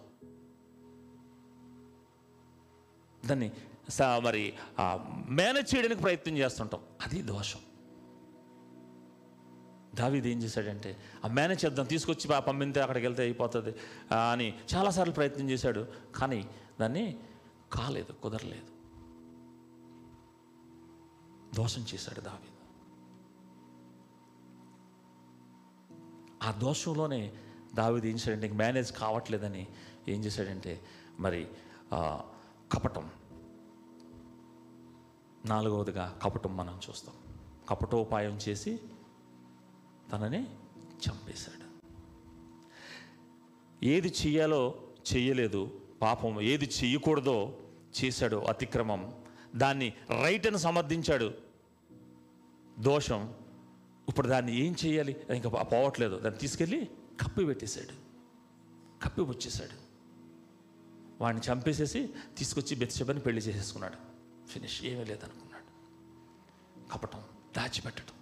దాన్ని 3.26 3.52
స- 3.90 4.02
మరి 4.02 4.54
ఆ, 4.80 5.06
మేనేజ్ 5.30 5.76
చేయడానికి 5.76 6.02
ప్రయత్నం 6.02 6.38
చేస్తుంటాం. 6.38 6.82
అది 7.06 7.22
దోషం. 7.22 7.60
దావీది 9.96 10.32
ఏం 10.32 10.44
చేశాడంటే 10.44 10.98
ఆ 11.26 11.28
మేనేజ్ 11.28 11.66
చేద్దాం 11.66 11.86
తీసుకొచ్చి 11.86 12.42
పంపితే 12.42 12.82
అక్కడికి 12.82 13.06
వెళ్తే 13.06 13.24
అయిపోతుంది 13.24 13.76
అని 14.30 14.60
చాలాసార్లు 14.76 15.14
ప్రయత్నం 15.14 15.50
చేశాడు. 15.50 15.88
కానీ 16.16 16.50
దాన్ని 16.82 17.20
కాలేదు 17.72 18.12
కుదరలేదు. 18.12 18.80
దోషం 21.56 21.82
చేశాడు 21.82 22.22
దావీదు. 22.22 22.60
ఆ 26.44 26.52
దోషంలోనే 26.52 27.34
దావిది 27.76 28.10
ఏం 28.10 28.16
చేశాడంటే 28.16 28.48
మేనేజ్ 28.50 28.92
కావట్లేదని 28.94 29.68
ఏం 30.08 30.26
చేశాడంటే 30.26 30.82
మరి 31.20 31.48
కపటం. 32.72 33.10
నాలుగవదిగా 35.46 36.20
కపటం 36.24 36.58
మనం 36.58 36.80
చూస్తాం. 36.90 37.16
కపటోపాయం 37.70 38.40
చేసి 38.50 38.80
తనని 40.12 40.44
చంపేశాడు. 40.78 41.70
ఏది 43.86 44.08
చెయ్యాలో 44.08 44.76
చెయ్యలేదు 45.16 45.82
పాపం 46.02 46.42
ఏది 46.42 46.66
చెయ్యకూడదో 46.66 47.58
చేశాడు 48.04 48.38
అతిక్రమం. 48.38 49.14
దాన్ని 49.56 49.94
రైట్ 50.24 50.48
అని 50.48 50.60
సమర్థించాడు. 50.60 51.34
దోషం. 52.80 53.34
ఇప్పుడు 54.10 54.28
దాన్ని 54.28 54.58
ఏం 54.58 54.76
చేయాలి 54.86 55.16
ఇంకా 55.36 55.50
పోవట్లేదు. 55.50 56.20
దాన్ని 56.20 56.40
తీసుకెళ్ళి 56.40 56.86
కప్పి 57.22 57.46
పెట్టేశాడు. 57.46 58.10
కప్పి 59.04 59.22
వచ్చేసాడు 59.22 59.89
వాడిని 61.22 61.52
చంపేసేసి 61.52 62.10
తీసుకొచ్చి 62.38 62.76
బెత్సెబని 62.76 63.20
పెళ్ళి 63.20 63.42
చేసేసుకున్నాడు. 63.42 63.98
ఫినిష్ 64.48 64.84
ఏమీ 64.84 65.06
లేదనుకున్నాడు. 65.06 65.70
కపటం 66.94 67.20
దాచిపెట్టడం. 67.58 68.16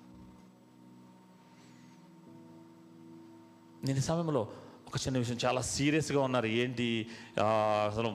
నేను 3.84 4.00
సమయంలో 4.00 4.42
ఒక 4.88 4.94
చిన్న 4.98 5.18
విషయం 5.18 5.38
చాలా 5.46 5.62
సీరియస్గా 5.62 6.22
ఉన్నారు. 6.22 6.46
ఏంటి 6.46 7.08
అసలు 7.88 8.10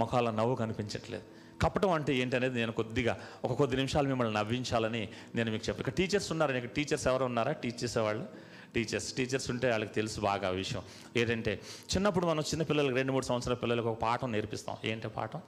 ముఖాల 0.00 0.30
నవ్వు 0.30 0.54
కనిపించట్లేదు. 0.54 1.22
కపటం 1.62 1.90
అంటే 1.90 2.16
ఏంటి 2.16 2.36
అనేది 2.36 2.54
నేను 2.54 2.72
కొద్దిగా 2.72 3.20
ఒక 3.44 3.52
కొద్ది 3.52 3.76
నిమిషాలు 3.76 4.08
మిమ్మల్ని 4.08 4.34
నవ్వించాలని 4.34 5.08
నేను 5.34 5.50
మీకు 5.50 5.68
చెప్పాను. 5.68 5.88
ఇక 5.88 5.94
టీచర్స్ 5.94 6.32
ఉన్నారు 6.32 6.66
టీచర్స్ 6.66 7.06
ఎవరు 7.06 7.24
ఉన్నారా? 7.24 7.52
టీచర్స్ 7.52 7.96
వాళ్ళు 7.96 8.47
టీచర్స్. 8.74 9.12
టీచర్స్ 9.12 9.50
ఉంటే 9.50 9.70
వాళ్ళకి 9.70 9.94
తెలుసు 9.94 10.20
బాగా 10.20 10.48
ఆ 10.48 10.50
విషయం. 10.50 10.82
ఏంటంటే 11.16 11.60
చిన్నప్పుడు 11.94 12.26
మనం 12.26 12.40
చిన్న 12.40 12.62
పిల్లలకి 12.62 12.94
రెండు 12.94 13.12
మూడు 13.12 13.24
సంవత్సరాల 13.24 13.56
పిల్లలకు 13.56 13.88
ఒక 13.88 13.98
పాఠం 13.98 14.32
నేర్పిస్తాం. 14.32 14.76
ఏంటి 14.84 15.08
పాఠం? 15.08 15.40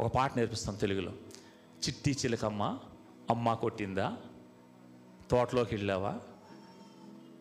ఒక 0.00 0.14
పాట 0.14 0.36
నేర్పిస్తాం 0.36 0.74
తెలుగులో. 0.74 1.12
చిట్టి 1.86 2.10
చిలకమ్మ 2.10 2.78
అమ్మ 3.30 3.54
కొట్టిందా? 3.54 4.16
తోటలోకి 5.30 5.74
వెళ్ళావా? 5.74 6.18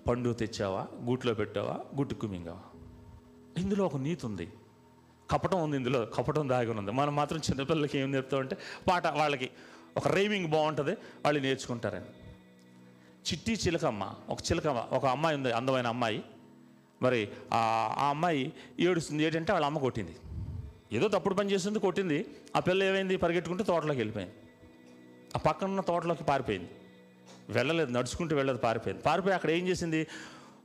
పండు 0.08 0.34
తెచ్చావా? 0.34 0.88
గూట్లో 1.04 1.34
పెట్టావా? 1.34 1.80
గుట్టుకు 1.98 2.28
మింగావా? 2.28 2.60
ఇందులో 3.58 3.86
ఒక 3.86 3.96
నీతి 3.96 4.26
ఉంది. 4.26 4.52
కపటం 5.32 5.64
ఉంది 5.64 5.78
ఇందులో. 5.78 6.06
కపటం 6.06 6.50
దాగి 6.50 6.70
ఉంది. 6.70 6.92
మనం 6.92 7.16
మాత్రం 7.16 7.40
చిన్నపిల్లలకి 7.40 7.98
ఏం 7.98 8.12
నేర్పుతామంటే 8.12 8.58
పాట 8.88 9.08
వాళ్ళకి 9.08 9.50
ఒక 9.98 10.08
రైమింగ్ 10.08 10.48
బాగుంటుంది 10.48 10.92
వాళ్ళు 10.92 11.42
నేర్చుకుంటారని. 11.42 12.06
చిట్టి 13.32 13.54
చిలకమ్మ 13.54 14.14
ఒక 14.30 14.42
చిలకమ్మ 14.42 14.80
ఒక 14.80 15.06
అమ్మాయి 15.06 15.38
ఉంది 15.38 15.52
అందమైన 15.52 15.88
అమ్మాయి. 15.88 16.24
మరి 17.02 17.30
ఆ 17.54 17.96
అమ్మాయి 18.10 18.54
ఏడుస్తుంది 18.80 19.24
ఏంటంటే 19.24 19.52
వాళ్ళ 19.52 19.66
అమ్మ 19.66 19.78
కొట్టింది. 19.78 20.16
ఏదో 20.94 21.08
తప్పుడు 21.08 21.34
పని 21.34 21.52
చేస్తుంది 21.52 21.80
కొట్టింది. 21.80 22.26
ఆ 22.56 22.60
పిల్ల 22.60 22.84
ఏమైంది 22.84 23.18
పరిగెట్టుకుంటే 23.18 23.64
తోటలోకి 23.64 24.00
వెళ్ళిపోయింది. 24.00 24.34
ఆ 25.36 25.40
పక్కన 25.40 25.68
ఉన్న 25.68 25.82
తోటలోకి 25.82 26.24
పారిపోయింది. 26.24 26.70
వెళ్ళలేదు 27.50 27.92
నడుచుకుంటూ 27.92 28.36
వెళ్ళదు 28.36 28.58
పారిపోయింది. 28.58 29.04
పారిపోయి 29.04 29.36
అక్కడ 29.36 29.52
ఏం 29.52 29.68
చేసింది? 29.68 30.08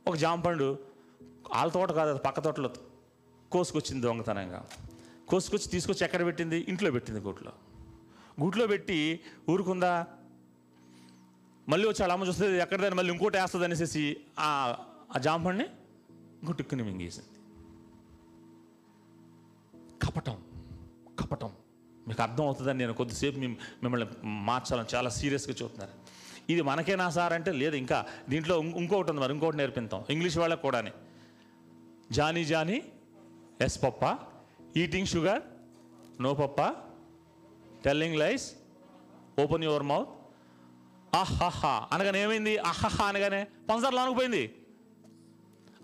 ఒక 0.07 0.15
జాంపండు 0.15 0.79
వాళ్ళ 1.53 1.71
తోట 1.71 1.91
కాదు 1.91 2.09
అది 2.09 2.19
పక్క 2.19 2.39
తోటలో 2.39 2.69
కోసుకొచ్చింది 3.51 4.01
దొంగతనంగా. 4.01 4.65
కోసుకొచ్చి 5.27 5.67
తీసుకొచ్చి 5.67 6.03
ఎక్కడ 6.03 6.25
పెట్టింది? 6.25 6.65
ఇంట్లో 6.67 6.91
పెట్టింది 6.91 7.19
గూట్లో. 7.19 7.51
గూట్లో 8.41 8.67
పెట్టి 8.67 9.19
ఊరుకుందా? 9.49 10.05
మళ్ళీ 11.69 11.87
వచ్చి 11.87 12.03
అలా 12.03 12.13
అమ్మ 12.13 12.25
చూస్తే 12.25 12.57
ఎక్కడదని 12.57 12.95
మళ్ళీ 12.95 13.11
ఇంకోటి 13.13 13.37
వేస్తుంది 13.37 13.65
అనేసి 13.65 14.17
ఆ 14.39 14.49
ఆ 15.15 15.19
జాంపండిని 15.19 15.69
గుట్టుక్కుని 16.45 16.83
మింగేసింది. 16.83 17.29
కపటం 20.05 20.43
కపటం. 21.19 21.51
మీకు 22.07 22.21
అర్థం 22.21 22.43
అవుతుందని 22.43 22.77
నేను 22.77 22.93
కొద్దిసేపు 22.93 23.39
మిమ్మల్ని 23.39 24.07
మార్చాలని 24.23 24.95
చాలా 24.95 25.09
సీరియస్గా 25.09 25.55
చూస్తున్నారు. 25.63 25.91
ఇది 26.51 26.61
మనకేనా 26.61 27.09
సార్ 27.09 27.33
అంటే 27.33 27.51
లేదు 27.51 27.75
ఇంకా 27.75 28.05
దీంట్లో 28.29 28.59
ఇంకొకటి 28.59 29.09
ఉంది 29.09 29.21
మరి 29.21 29.33
ఇంకోటి 29.33 29.57
నేర్పిస్తాం 29.57 30.03
ఇంగ్లీష్ 30.09 30.37
వాళ్ళకి 30.37 30.61
కూడాని. 30.61 30.91
Johnny 32.11 32.45
Johnny 32.45 32.83
yes 33.61 33.83
papa 33.83 34.17
eating 34.77 35.07
sugar 35.07 35.41
no 36.21 36.33
papa 36.33 36.75
telling 37.85 38.15
lies 38.15 38.53
open 39.39 39.63
your 39.63 39.83
mouth 39.83 40.09
ఆహాహా 41.15 41.87
అనగానే 41.91 42.23
ఏమైంది? 42.23 42.57
ఆహాహా 42.57 43.05
అనగానే 43.05 43.47
పంచదార 43.69 43.93
లానుకుపోయింది 43.93 44.65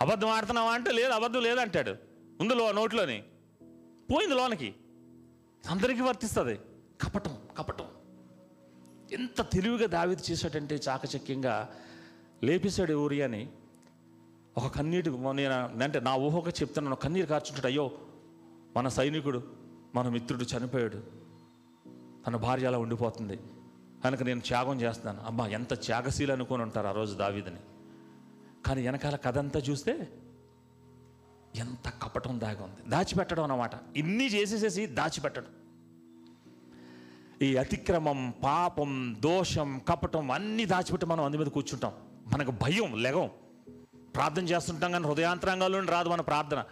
అబద్ధం 0.01 0.29
ఆడుతున్నావా 0.29 0.71
అంటే 0.71 0.91
లేదు 0.91 1.11
అబద్ధం 1.11 1.41
లేదంటాడు. 1.41 1.95
ఉంది 2.41 2.55
లో 2.55 2.71
నోట్లోని. 2.71 3.23
పోయింది 4.13 4.35
లోనకి 4.35 4.75
అందరికీ 5.69 6.01
వర్తిస్తుంది. 6.01 6.59
కపటం 7.01 7.37
కపటం. 7.57 7.85
ఎంత 9.11 9.41
తెలివిగా 9.41 9.87
దావిది 9.87 10.21
చేశాడంటే 10.31 10.75
చాకచక్యంగా 10.75 11.69
లేపేశాడు 12.43 12.93
ఊరి 12.93 13.21
అని 13.21 13.49
ఒక 14.57 14.67
కన్నీటి 14.67 15.09
నేను 15.09 15.83
అంటే 15.83 15.99
నా 15.99 16.15
ఊహగా 16.15 16.49
చెప్తున్నాను 16.49 16.95
కన్నీరు 16.95 17.25
కార్చుంటాడు. 17.25 17.67
అయ్యో 17.67 17.91
మన 18.77 18.87
సైనికుడు 18.87 19.43
మన 19.95 20.09
మిత్రుడు 20.09 20.43
చనిపోయాడు. 20.43 21.03
తన 22.27 22.35
భార్య 22.35 22.67
అలా 22.67 22.77
ఉండిపోతుంది. 22.77 23.39
కనుక 24.03 24.23
నేను 24.23 24.41
త్యాగం 24.41 24.81
చేస్తున్నాను 24.81 25.21
అబ్బా 25.21 25.47
ఎంత 25.47 25.73
త్యాగశీలు 25.73 26.33
అనుకుని 26.33 26.63
ఉంటారు 26.63 26.87
ఆ 26.87 26.91
రోజు 26.91 27.15
దావీదని. 27.15 27.55
కానీ 28.65 28.83
వెనకాల 28.83 29.15
కథ 29.15 29.37
అంతా 29.37 29.59
చూస్తే 29.59 30.09
ఎంత 31.55 31.89
కపటం 31.89 32.39
దాగా 32.39 32.63
ఉంది. 32.63 32.89
దాచిపెట్టడం 32.89 33.43
అన్నమాట. 33.43 33.71
ఇన్ని 33.97 34.27
చేసేసేసి 34.27 34.85
దాచిపెట్టడం. 34.85 35.45
ఈ 37.41 37.55
అతిక్రమం 37.55 38.33
పాపం 38.43 39.15
దోషం 39.19 39.81
కపటం 39.89 40.31
అన్నీ 40.31 40.65
దాచిపెట్టి 40.65 41.05
మనం 41.05 41.23
అందు 41.23 41.37
మీద 41.37 41.47
కూర్చుంటాం. 41.47 41.91
మనకు 42.33 42.51
భయం 42.51 43.03
లెగం. 43.03 43.29
ప్రార్థన 44.15 44.43
చేస్తుంటాం 44.43 44.91
కానీ 44.91 45.07
హృదయాంతరంగాల్లో 45.07 45.79
రాదు 45.79 46.09
మన 46.09 46.21
ప్రార్థన. 46.21 46.63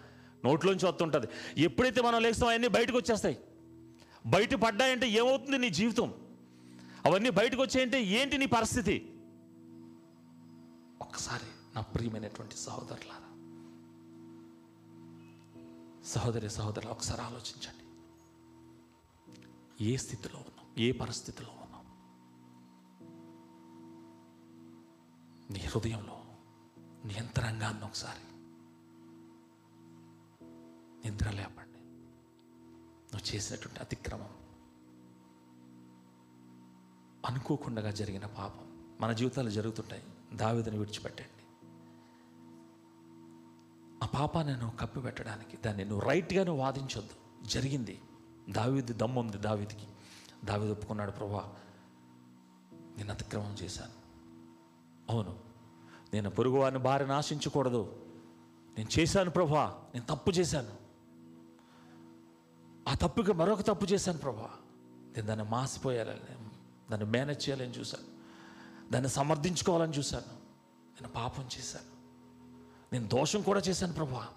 నోట్లోంచి 0.46 0.88
వస్తుంటుంది. 0.88 1.28
ఎప్పుడైతే 1.62 2.02
మనం 2.02 2.22
లేస్తాం 2.22 2.50
అవన్నీ 2.50 2.68
బయటకు 2.68 2.98
వచ్చేస్తాయి. 2.98 3.38
బయట 4.26 4.56
పడ్డాయంటే 4.56 5.10
ఏమవుతుంది 5.10 5.58
నీ 5.58 5.70
జీవితం? 5.70 6.14
అవన్నీ 7.06 7.30
బయటకు 7.30 7.62
వచ్చాయంటే 7.62 8.04
ఏంటి 8.04 8.38
నీ 8.38 8.46
పరిస్థితి? 8.46 9.20
ఒక్కసారి 11.02 11.76
నా 11.76 11.82
ప్రియమైనటువంటి 11.82 12.56
సహోదరులారా 12.56 13.30
సహోదరి 16.06 16.50
సహోదరులు 16.50 16.92
ఒకసారి 16.92 17.22
ఆలోచించండి. 17.22 17.86
ఏ 19.84 19.98
స్థితిలో 19.98 20.40
ఉన్నాం? 20.40 20.76
ఏ 20.78 20.92
పరిస్థితిలో 20.92 21.50
ఉన్నాం? 21.50 21.60
నీ 25.52 25.60
హృదయంలో 25.60 26.24
నీ 27.06 27.14
యంత్రాంగాన్ని 27.14 27.84
ఒకసారి 27.86 28.30
నిద్ర 31.06 31.32
లేపండి 31.32 31.80
నువ్వు 33.14 33.36
చేసినటువంటి 33.36 33.80
అతిక్రమం 33.80 34.39
అనుకోకుండా 37.30 37.92
జరిగిన 37.92 38.26
పాపం 38.26 38.98
మన 39.02 39.14
జీవితాలు 39.14 39.50
జరుగుతుంటాయి. 39.50 40.04
దావిదని 40.34 40.78
విడిచిపెట్టండి. 40.78 41.66
ఆ 44.04 44.08
పాపాన్ని 44.08 44.54
నువ్వు 44.54 44.78
కప్పిపెట్టడానికి 44.78 45.58
దాన్ని 45.58 45.86
నువ్వు 45.86 46.10
రైట్గా 46.10 46.44
నువ్వు 46.44 46.62
వాదించొద్దు. 46.62 47.46
జరిగింది. 47.48 48.02
దావీది 48.50 48.94
దమ్ము 48.94 49.22
ఉంది 49.22 49.38
దావీదికి. 49.38 49.88
దావీది 50.46 50.72
ఒప్పుకున్నాడు 50.72 51.12
ప్రభా 51.12 51.56
నేను 52.98 53.12
అతిక్రమం 53.12 53.54
చేశాను. 53.54 53.92
అవును 55.12 55.40
నేను 56.14 56.30
పొరుగువారిని 56.30 56.80
భార్యను 56.80 57.14
ఆశించకూడదు. 57.14 58.06
నేను 58.78 59.00
చేశాను 59.00 59.30
ప్రభా 59.30 59.84
నేను 59.96 60.16
తప్పు 60.16 60.32
చేశాను. 60.32 60.90
ఆ 62.90 62.94
తప్పుకి 62.94 63.34
మరొక 63.34 63.62
తప్పు 63.62 63.86
చేశాను 63.86 64.18
ప్రభా. 64.18 64.50
నేను 64.90 65.28
దాన్ని 65.28 65.50
మాసిపోయాలని 65.50 66.49
దాన్ని 66.92 67.10
మేనేజ్ 67.10 67.50
చేయాలని 67.50 67.72
చూశాను. 67.72 68.20
దాన్ని 68.92 69.10
సమర్థించుకోవాలని 69.10 69.94
చూశాను. 69.94 70.40
నేను 70.86 71.08
పాపం 71.08 71.44
చేశాను. 71.44 72.00
నేను 72.94 73.08
దోషం 73.08 73.42
కూడా 73.42 73.60
చేశాను 73.60 73.94
ప్రభా. 73.94 74.28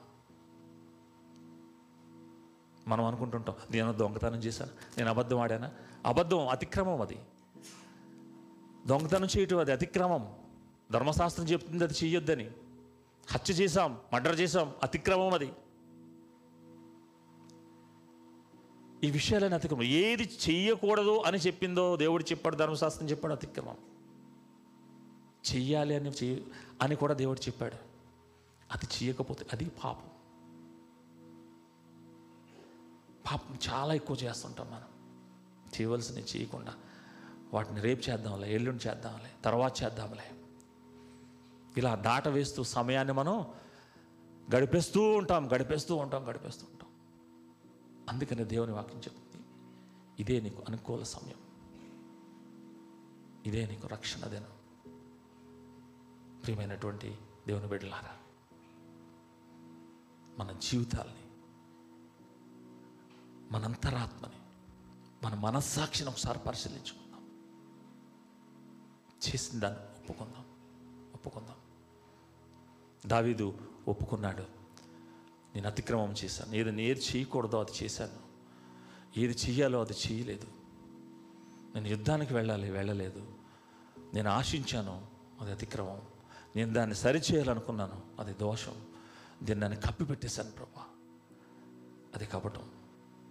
మనం 2.89 3.05
అనుకుంటుంటాం 3.05 3.57
నేను 3.71 3.93
దొంగతనం 3.93 4.39
చేశాను 4.39 4.71
నేను 4.99 5.11
అబద్ధం 5.11 5.39
ఆడానా? 5.39 5.71
అబద్ధం 6.07 6.49
అతిక్రమం 6.49 7.01
అది. 7.01 7.19
దొంగతనం 8.87 9.29
చేయటం 9.39 9.59
అది 9.59 9.73
అతిక్రమం. 9.73 10.35
ధర్మశాస్త్రం 10.93 11.47
చెప్తుంది 11.47 11.85
అది 11.85 11.95
చెయ్యొద్దని. 12.05 12.51
హత్య 13.31 13.55
చేశాం 13.55 13.99
మర్డర్ 14.13 14.41
చేశాం 14.41 14.73
అతిక్రమం 14.83 15.35
అది. 15.35 15.53
ఈ 19.05 19.11
విషయాలని 19.11 19.55
అతిక్రమం. 19.55 19.83
ఏది 19.83 20.23
చెయ్యకూడదు 20.23 21.23
అని 21.27 21.39
చెప్పిందో 21.39 21.97
దేవుడు 21.97 22.23
చెప్పాడు 22.23 22.57
ధర్మశాస్త్రం 22.57 23.11
చెప్పాడు 23.11 23.35
అతిక్రమం. 23.35 23.77
చెయ్యాలి 25.55 25.95
అని 25.95 26.11
చెయ్య 26.11 26.37
అని 26.83 26.97
కూడా 26.97 27.15
దేవుడు 27.15 27.41
చెప్పాడు. 27.41 27.75
అది 28.73 29.05
చేయకపోతే 29.05 29.47
అది 29.53 29.65
పాపం. 29.65 30.09
పాపం 33.31 33.73
చాలా 33.73 33.95
ఎక్కువ 33.95 34.17
చేస్తుంటాం 34.17 34.67
మనం. 34.71 34.93
చేయవలసినవి 35.67 36.25
చేయకుండా 36.37 36.75
వాటిని 37.55 37.81
రేపు 37.81 38.11
చేద్దాంలే 38.11 38.55
ఎల్లుండి 38.55 38.89
చేద్దాంలే 38.89 39.31
తర్వాత 39.45 39.83
చేద్దాంలే. 39.83 40.31
ఇలా 41.77 41.95
దాట 41.95 42.29
వేస్తూ 42.29 42.63
సమయాన్ని 42.63 43.15
మనం 43.15 43.47
గడిపేస్తూ 44.57 45.03
ఉంటాం 45.03 45.53
గడిపేస్తూ 45.53 45.97
ఉంటాం 45.97 46.29
గడిపేస్తూ 46.29 46.67
ఉంటాం. 46.71 46.82
అందుకని 48.09 48.45
దేవుని 48.45 48.73
వాక్యం 48.73 48.99
చెప్తుంది. 48.99 49.47
ఇదే 50.23 50.41
నీకు 50.41 50.63
అనుకూల 50.69 51.03
సమయం. 51.03 51.53
ఇదే 53.47 53.67
నీకు 53.67 53.87
రక్షణ 53.87 54.27
దినం. 54.27 54.53
ప్రియమైనటువంటి 56.43 57.19
దేవుని 57.47 57.69
బిడ్డలారా 57.69 58.17
మన 60.39 60.53
జీవితాల్ని 60.53 61.23
మన 63.53 63.65
అంతరాత్మని 63.65 64.37
మన 65.25 65.35
మనస్సాక్షిని 65.35 66.11
ఒకసారి 66.11 66.39
పరిశీలించుకుందాం. 66.39 67.25
చేసిన 69.29 69.61
దాన్ని 69.61 69.81
ఒప్పుకుందాం. 69.81 70.45
ఒప్పుకుందాం. 71.15 71.57
దావీదు 73.07 73.59
ఒప్పుకున్నాడు. 73.89 74.62
నేను 75.55 75.67
అతిక్రమం 75.67 76.15
చేశాను. 76.25 76.55
ఏది 76.55 76.71
నేను 76.71 76.81
ఏది 76.81 77.01
చేయకూడదో 77.01 77.61
అది 77.61 77.85
చేశాను. 77.85 78.33
ఏది 79.21 79.37
చెయ్యాలో 79.49 79.81
అది 79.81 79.93
చేయలేదు 79.93 80.47
నేను 81.75 81.89
యుద్ధానికి 81.89 82.35
వెళ్ళాలి 82.35 82.71
వెళ్ళలేదు. 82.71 83.27
నేను 84.15 84.31
ఆశించాను 84.31 85.07
అది 85.41 85.53
అతిక్రమం. 85.53 86.03
నేను 86.57 86.73
దాన్ని 86.73 86.97
సరిచేయాలనుకున్నాను 86.97 88.03
అది 88.19 88.35
దోషం. 88.35 88.87
దీన్ని 89.43 89.65
నన్ను 89.65 89.81
కప్పిపెట్టేశాను 89.81 90.51
ప్రభా. 90.51 90.83
అది 92.15 92.27
కపటం. 92.27 92.71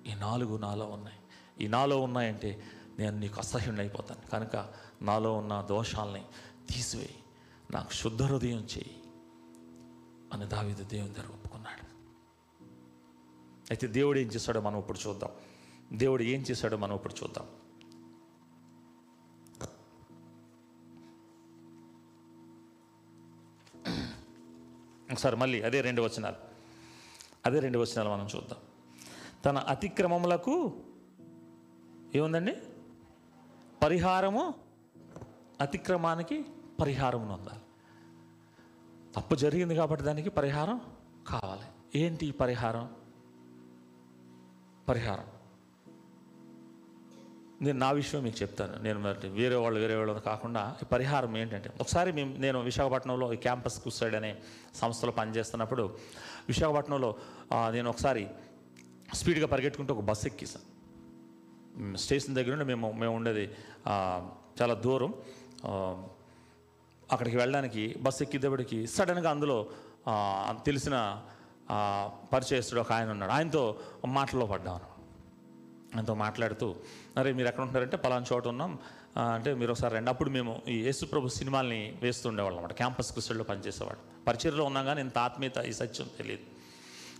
ఈ 0.08 0.14
నాలుగు 0.14 0.58
నాలో 0.58 0.86
ఉన్నాయి. 0.86 1.20
ఈ 1.64 1.68
నాలో 1.68 2.02
ఉన్నాయంటే 2.02 2.64
నేను 3.00 3.20
నీకు 3.20 3.36
అసహ్యుని 3.38 3.80
అయిపోతాను. 3.80 4.30
కనుక 4.30 4.74
నాలో 5.02 5.34
ఉన్న 5.34 5.66
దోషాలని 5.70 6.26
తీసివేయి. 6.70 7.16
నాకు 7.72 7.94
శుద్ధ 7.94 8.24
హృదయం 8.24 8.60
చేయి 8.60 9.04
అని 10.34 10.46
దావిద 10.46 10.76
దేవుని 10.76 11.14
దగ్గర 11.14 11.41
అయితే 13.72 13.88
దేవుడు 13.88 14.20
ఏం 14.20 14.28
చేశాడో 14.28 14.62
మనం 14.62 14.80
ఇప్పుడు 14.80 15.00
చూద్దాం. 15.08 15.32
దేవుడు 15.98 16.24
ఏం 16.24 16.42
చేశాడో 16.42 16.78
మనం 16.78 16.96
ఇప్పుడు 16.96 17.14
చూద్దాం. 17.24 17.46
ఒకసారి 25.12 25.36
మళ్ళీ 25.36 25.62
అదే 25.62 25.82
రెండు 25.82 26.02
వచనాలు. 26.02 26.36
అదే 27.46 27.60
రెండు 27.60 27.80
వచనాలు 27.80 28.10
మనం 28.10 28.28
చూద్దాం. 28.36 28.60
తన 29.46 29.58
అతిక్రమములకు 29.58 30.84
ఏముందండి? 32.16 32.56
పరిహారము 33.82 34.54
అతిక్రమానికి 35.62 36.46
పరిహారం 36.82 37.30
ఉండాలి. 37.30 37.62
తప్పు 39.16 39.36
జరిగింది 39.36 39.76
కాబట్టి 39.76 40.06
దానికి 40.06 40.30
పరిహారం 40.30 40.82
కావాలి. 41.28 41.66
ఏంటి 41.96 42.26
ఈ 42.26 42.32
పరిహారం? 42.32 43.01
పరిహారం. 44.92 45.28
నేను 47.66 47.78
నా 47.80 47.90
విషయం 48.00 48.22
మీకు 48.26 48.38
చెప్తాను. 48.42 48.76
నేను 48.84 49.00
మరి 49.00 49.30
వేరే 49.40 49.58
వాళ్ళు 49.64 49.80
వేరే 49.80 49.96
వాళ్ళు 49.96 50.14
కాకుండా 50.30 50.62
ఈ 50.84 50.86
పరిహారం 50.92 51.32
ఏంటంటే 51.38 51.70
ఒకసారి 51.82 52.10
మేము 52.18 52.32
నేను 52.44 52.60
విశాఖపట్నంలో 52.70 53.28
ఈ 53.34 53.38
క్యాంపస్ 53.46 53.78
కుసైడ్ 53.84 54.16
అనే 54.20 54.32
సంస్థలో 54.76 55.12
పనిచేస్తున్నప్పుడు 55.20 55.84
విశాఖపట్నంలో 56.48 57.10
నేను 57.76 57.90
ఒకసారి 57.90 58.24
స్పీడ్గా 59.14 59.48
పరిగెట్టుకుంటూ 59.54 59.94
ఒక 59.96 60.04
బస్సు 60.10 60.26
ఎక్కిసాను 60.28 60.68
స్టేషన్ 61.98 62.36
దగ్గర 62.36 62.54
నుండి 62.56 62.66
మేము 62.66 62.88
మేము 63.02 63.14
ఉండేది 63.20 63.46
చాలా 64.60 64.74
దూరం. 64.86 65.12
అక్కడికి 67.12 67.38
వెళ్ళడానికి 67.38 67.84
బస్సు 68.02 68.24
ఎక్కిద్దప్పటికి 68.24 68.80
సడన్గా 68.88 69.30
అందులో 69.30 69.58
తెలిసిన 70.66 70.98
పరిచయస్తుడు 72.34 72.82
ఒక 72.82 72.92
ఆయన 72.92 73.10
ఉన్నాడు. 73.12 73.32
ఆయనతో 73.32 73.80
మాటల్లో 74.06 74.46
పడ్డాను. 74.46 74.92
ఆయనతో 75.96 76.14
మాట్లాడుతూ 76.14 76.76
అరే 77.18 77.34
మీరు 77.34 77.48
ఎక్కడ 77.48 77.62
ఉంటున్నారంటే 77.62 77.98
పలానా 77.98 78.26
చోట 78.34 78.48
ఉన్నాం. 78.48 78.80
అంటే 79.34 79.54
మీరు 79.54 79.72
ఒకసారి 79.72 79.96
రండి. 79.96 80.10
అప్పుడు 80.10 80.30
మేము 80.30 80.62
ఈ 80.68 80.78
యేసుప్రభు 80.78 81.28
సినిమాల్ని 81.28 82.00
వేస్తుండేవాళ్ళం 82.02 82.58
అనమాట 82.58 82.74
క్యాంపస్ 82.74 83.12
క్రిస్టల్లో 83.12 83.44
పనిచేసేవాడు 83.44 84.26
పరిచయలో 84.26 84.64
ఉన్నాం 84.64 84.86
కానీ 84.86 85.02
ఇంత 85.02 85.18
ఆత్మీయత 85.18 85.58
ఈ 85.58 85.74
సత్యం 85.74 86.10
తెలియదు. 86.18 86.42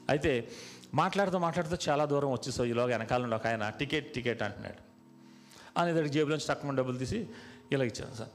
అయితే 0.10 0.50
మాట్లాడుతూ 0.94 1.38
మాట్లాడుతూ 1.38 1.78
చాలా 1.90 2.06
దూరం 2.06 2.32
వచ్చేసావు 2.32 2.68
ఈలోగా 2.68 2.88
వెనకాల 2.88 3.22
నుండి 3.22 3.36
ఒక 3.36 3.48
ఆయన 3.48 3.70
టికెట్ 3.70 4.14
టికెట్ 4.14 4.44
అంటున్నాడు. 4.44 4.92
అనేదానికి 5.80 6.14
జేబులోంచి 6.14 6.48
తక్కువ 6.48 6.72
డబ్బులు 6.72 6.98
తీసి 6.98 7.30
ఇలా 7.72 7.84
ఇచ్చాను 7.84 8.16
సార్. 8.16 8.30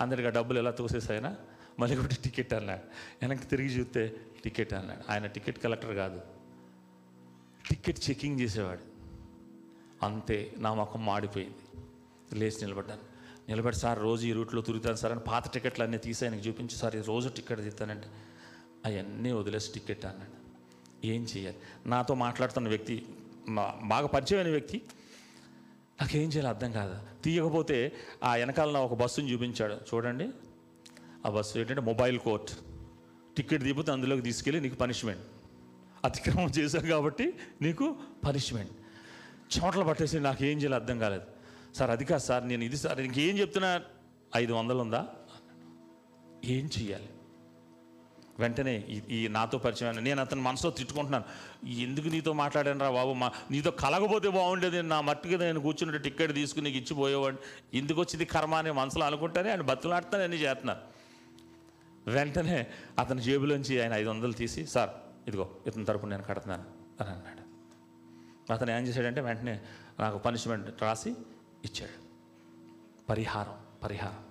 అందరికి 0.00 0.26
ఆ 0.26 0.30
డబ్బులు 0.30 0.58
ఎలా 0.58 0.70
తోసేసాయినా 0.70 1.36
మళ్ళీ 1.78 1.96
ఒకటి 1.96 2.14
టికెట్ 2.14 2.54
అన్నాడు 2.54 2.80
వెనక్కి 3.22 3.46
తిరిగి 3.46 3.68
చూస్తే 3.68 4.16
టికెట్ 4.44 4.72
అన్నాడు 4.72 5.12
ఆయన 5.12 5.26
టికెట్ 5.26 5.58
కలెక్టర్ 5.58 5.94
కాదు. 5.96 6.20
టికెట్ 7.70 8.10
చెకింగ్ 8.10 8.40
చేసేవాడు. 8.40 8.80
అంతే 10.04 10.54
నా 10.58 10.74
ముఖం 10.74 11.06
మాడిపోయింది. 11.06 11.54
లేచి 12.38 12.62
నిలబడ్డాను. 12.62 13.00
నిలబడి 13.48 13.76
సార్ 13.76 14.02
రోజు 14.02 14.26
ఈ 14.26 14.32
రూట్లో 14.32 14.62
తిరుగుతాను 14.62 14.96
సార్ 14.96 15.12
అని 15.12 15.20
పాత 15.20 15.52
టికెట్లు 15.52 15.84
అన్నీ 15.84 15.98
తీసి 15.98 16.24
ఆయనకి 16.24 16.48
చూపించి 16.48 16.76
సార్ 16.76 16.96
ఈ 16.96 17.00
రోజు 17.00 17.28
టికెట్ 17.28 17.60
తీస్తానంటే. 17.60 18.06
అవన్నీ 18.86 19.32
వదిలేసి 19.32 19.72
టికెట్ 19.72 20.04
అన్నాడు. 20.04 20.42
ఏం 21.06 21.26
చేయాలి? 21.36 21.56
నాతో 21.86 22.14
మాట్లాడుతున్న 22.14 22.68
వ్యక్తి 22.68 23.06
బాగా 23.84 24.06
పరిచయమైన 24.06 24.48
వ్యక్తి 24.48 24.82
నాకేం 26.00 26.28
చేయాలి 26.28 26.48
అర్థం 26.48 26.72
కాదు. 26.72 27.22
తీయకపోతే 27.22 27.92
ఆ 28.22 28.34
వెనకాల 28.34 28.76
ఒక 28.76 28.94
బస్సుని 28.94 29.32
చూపించాడు. 29.32 29.74
చూడండి. 29.74 30.30
ఆ 31.26 31.30
బస్సు 31.30 31.58
ఏంటంటే 31.58 31.80
మొబైల్ 31.80 32.18
కోర్ట్. 32.18 32.50
టికెట్ 33.36 33.62
దిగిపోతే 33.62 33.92
అందులోకి 33.92 34.22
తీసుకెళ్ళి 34.22 34.60
నీకు 34.60 34.74
పనిష్మెంట్. 34.74 35.20
అతిక్రమం 36.04 36.48
చేశావు 36.48 36.86
కాబట్టి 36.86 37.34
నీకు 37.62 37.96
పనిష్మెంట్. 38.26 38.70
చెమటలు 39.58 39.84
పట్టేసి 39.84 40.20
నాకు 40.20 40.44
ఏం 40.44 40.58
చేయాలి 40.58 40.74
అర్థం 40.74 40.98
కాలేదు. 40.98 41.22
సార్ 41.74 41.90
అది 41.90 42.04
కాదు 42.04 42.22
సార్ 42.22 42.48
నేను 42.48 42.64
ఇది 42.64 42.76
సార్ 42.76 43.00
ఇంకేం 43.00 43.38
చెప్తున్నా? 43.38 43.80
ఐదు 44.36 44.52
వందలు 44.52 44.78
ఉందా 44.78 45.08
ఏం 46.44 46.70
చెయ్యాలి? 46.78 47.08
వెంటనే 48.38 48.84
ఈ- 49.10 49.28
నాతో 49.28 49.58
పరిచయం 49.58 49.96
నేను 49.96 50.20
అతని 50.20 50.40
మనసులో 50.40 50.72
తిట్టుకుంటున్నాను. 50.72 51.24
ఎందుకు 51.66 52.08
నీతో 52.08 52.32
మాట్లాడాను 52.32 52.80
రా 52.80 52.90
బాబు? 52.90 53.12
మా 53.12 53.30
నీతో 53.50 53.70
కలగపోతే 53.70 54.28
బాగుండేది 54.28 54.82
నా 54.82 55.00
మట్టుకి 55.00 55.38
నేను 55.38 55.60
కూర్చున్నట్టు 55.60 56.02
టిక్కెట్ 56.02 56.34
తీసుకుని 56.34 56.64
నీకు 56.64 56.76
ఇచ్చిపోయేవాడిని. 56.76 57.78
ఎందుకు 57.78 58.00
వచ్చింది 58.00 58.24
కర్మ 58.24 58.54
అని 58.54 58.72
మనసులో 58.72 59.06
అనుకుంటానే 59.06 59.50
ఆయన 59.50 59.60
బతులాడుతాను 59.60 60.24
అన్నీ 60.24 60.36
చేస్తున్నాను 60.36 60.91
వెంటనే 62.06 62.66
అతని 62.98 63.22
జేబులోంచి 63.22 63.82
ఆయన 63.82 63.92
ఐదు 63.92 64.08
వందలు 64.08 64.32
తీసి 64.32 64.66
సార్ 64.66 64.90
ఇదిగో 65.28 65.50
ఇతని 65.66 65.84
తరపున 65.84 66.08
నేను 66.08 66.22
కడుతున్నాను 66.22 66.64
అని 67.02 67.10
అన్నాడు. 67.10 67.42
అతను 68.52 68.70
ఏం 68.70 68.78
చేశాడంటే 68.78 69.20
వెంటనే 69.20 69.60
నాకు 70.00 70.18
పనిష్మెంట్ 70.18 70.82
రాసి 70.82 71.10
ఇచ్చాడు. 71.64 72.02
పరిహారం 73.08 73.58
పరిహారం. 73.82 74.24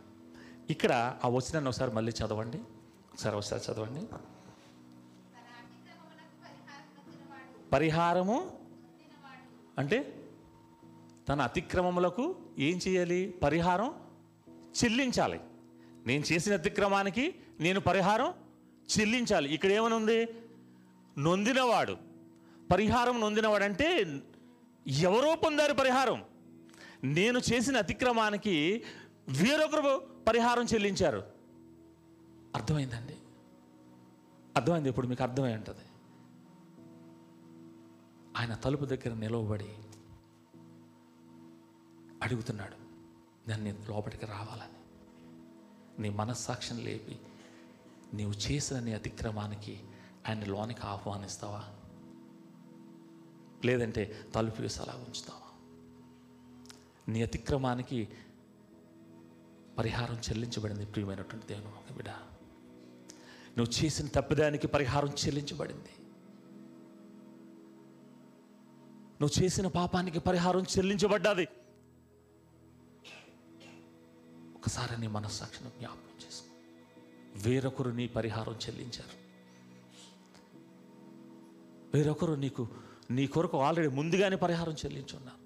ఇక్కడ 0.70 1.18
ఆ 1.26 1.30
వచ్చినాన్ని 1.30 1.70
ఒకసారి 1.70 1.92
మళ్ళీ 1.92 2.12
చదవండి. 2.12 2.58
ఒకసారి 3.14 3.36
ఒకసారి 3.36 3.72
చదవండి. 3.72 4.08
పరిహారము 7.72 8.60
అంటే 9.78 10.26
తన 11.30 11.42
అతిక్రమములకు 11.42 12.36
ఏం 12.60 12.80
చేయాలి? 12.88 13.40
పరిహారం 13.44 13.94
చెల్లించాలి. 14.84 15.40
నేను 16.08 16.24
చేసిన 16.32 16.54
అతిక్రమానికి 16.54 17.36
నేను 17.60 17.80
పరిహారం 17.80 18.34
చెల్లించాలి. 19.00 19.54
ఇక్కడ 19.54 19.72
ఏమనుంది? 19.72 20.26
ఉంది 20.26 21.22
నొందినవాడు. 21.22 21.98
పరిహారం 22.72 23.20
నొందినవాడు 23.20 23.64
అంటే 23.64 24.22
ఎవరో 24.88 25.36
పొందారు 25.36 25.74
పరిహారం. 25.74 26.24
నేను 27.04 27.42
చేసిన 27.54 27.78
అతిక్రమానికి 27.78 28.84
వేరొకరు 29.30 30.08
పరిహారం 30.28 30.64
చెల్లించారు. 30.64 31.26
అర్థమైందండి? 32.56 33.14
అర్థమైంది 34.56 34.90
ఇప్పుడు 34.90 35.08
మీకు 35.08 35.24
అర్థమై 35.24 35.54
ఉంటుంది. 35.54 35.80
ఆయన 38.38 38.54
తలుపు 38.54 38.86
దగ్గర 38.86 39.14
నిలవబడి 39.14 39.70
అడుగుతున్నాడు. 42.22 42.76
దాన్ని 43.50 43.72
లోపలికి 43.72 44.26
రావాలని. 44.26 44.81
నీ 46.00 46.10
మనస్సాక్షిని 46.10 46.84
లేపి 46.84 47.20
నీవు 48.14 48.32
చేసిన 48.32 48.80
నీ 48.80 48.94
అతిక్రమానికి 48.94 49.80
ఆయన 50.30 50.44
లోనికి 50.44 50.82
ఆహ్వానిస్తావా? 50.82 51.64
లేదంటే 53.66 54.26
తలుపు 54.36 54.62
వేసి 54.62 54.80
అలా 54.80 54.94
ఉంచుతావా? 54.94 55.48
నీ 57.14 57.22
అతిక్రమానికి 57.22 58.08
పరిహారం 59.78 60.16
చెల్లించబడింది 60.16 60.86
ప్రియమైనటువంటి 60.86 61.48
దేవుని 61.48 61.68
ఒక 61.68 61.96
బిడ్డ 61.96 62.10
నువ్వు 63.58 63.84
చేసిన 63.84 64.08
తప్పిదానికి 64.08 64.68
పరిహారం 64.68 65.10
చెల్లించబడింది. 65.10 65.90
నువ్వు 69.22 69.44
చేసిన 69.44 69.68
పాపానికి 69.68 70.20
పరిహారం 70.20 70.62
చెల్లించబడ్డది. 70.62 71.48
ఒక్కసారి 74.62 75.02
నీ 75.02 75.08
మనస్సాక్షిని 75.08 75.70
జ్ఞాపకం 75.70 76.26
చేసుకో. 76.26 76.56
వేరొకరు 77.50 77.90
నీ 77.90 78.08
పరిహారం 78.08 78.54
చెల్లించారు. 78.54 79.18
వేరొకరు 81.94 82.34
నీకు 82.34 82.68
నీ 83.12 83.28
కొరకు 83.28 83.58
ఆల్రెడీ 83.58 83.88
ముందుగానే 83.88 84.36
పరిహారం 84.36 84.74
చెల్లించున్నారు. 84.74 85.42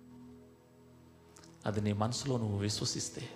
అది 1.68 1.82
నీ 1.82 1.94
మనసులో 1.94 2.38
నువ్వు 2.38 2.60
విశ్వసిస్తే 2.60 3.30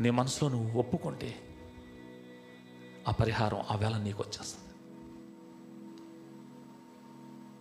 నీ 0.00 0.10
మనసులో 0.10 0.50
నువ్వు 0.50 0.78
ఒప్పుకుంటే 0.78 1.56
ఆ 3.08 3.10
పరిహారం 3.10 3.60
ఆ 3.70 3.76
వేళ 3.76 3.96
నీకు 3.96 4.22
వచ్చేస్తుంది. 4.22 4.72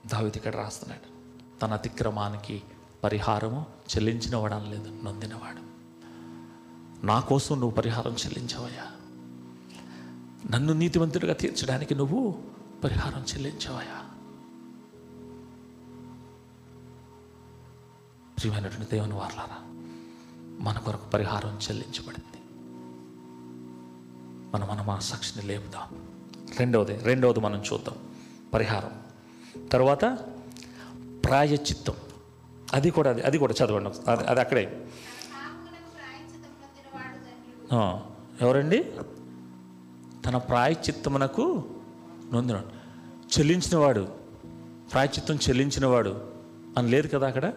దావిత 0.07 0.37
ఇక్కడ 0.37 0.55
రాస్తున్నాడు 0.55 1.11
తన 1.59 1.73
అతిక్రమానికి 1.73 2.63
పరిహారము 3.03 3.65
చెల్లించినవాడు 3.95 4.69
లేదు 4.69 5.01
నొందినవాడు 5.03 5.70
నా 7.03 7.19
కోసం 7.19 7.59
నువ్వు 7.59 7.75
పరిహారం 7.75 8.11
చెల్లించవయ్యా. 8.11 8.87
నన్ను 10.51 10.73
నీతివంతుడిగా 10.73 11.33
తీర్చడానికి 11.33 11.95
నువ్వు 11.95 12.41
పరిహారం 12.83 13.25
చెల్లించవయ్యా. 13.33 14.05
ప్రియమైనటువంటి 18.39 18.91
దేవుని 18.91 19.13
వార్లారా 19.13 19.57
మన 20.59 20.77
కొరకు 20.77 21.09
పరిహారం 21.09 21.59
చెల్లించబడింది. 21.69 22.37
మనం 24.53 24.67
మన 24.67 24.81
మన 24.81 24.99
సాక్షిని 24.99 25.45
లేపుదాం. 25.45 26.07
రెండవది 26.57 26.97
రెండవది 26.97 27.39
మనం 27.39 27.63
చూద్దాం. 27.73 27.95
పరిహారం. 28.53 29.01
తర్వాత 29.67 30.17
ప్రాయచిత్తం 31.25 31.93
అది 32.73 32.89
కూడా 32.89 33.09
అది 33.09 33.21
అది 33.21 33.37
కూడా 33.37 33.53
చదవండి 33.65 34.11
అది 34.11 34.23
అది 34.23 34.39
అక్కడే. 34.39 34.87
ఎవరండి? 38.41 38.91
తన 40.25 40.37
ప్రాయచిత్తమునకు 40.37 41.63
నొందినాడు 42.33 42.65
చెల్లించినవాడు. 43.39 44.07
ప్రాయచిత్తం 44.91 45.35
చెల్లించినవాడు 45.35 46.31
అని 46.77 46.89
లేదు 46.89 47.07
కదా 47.07 47.27
అక్కడ? 47.27 47.53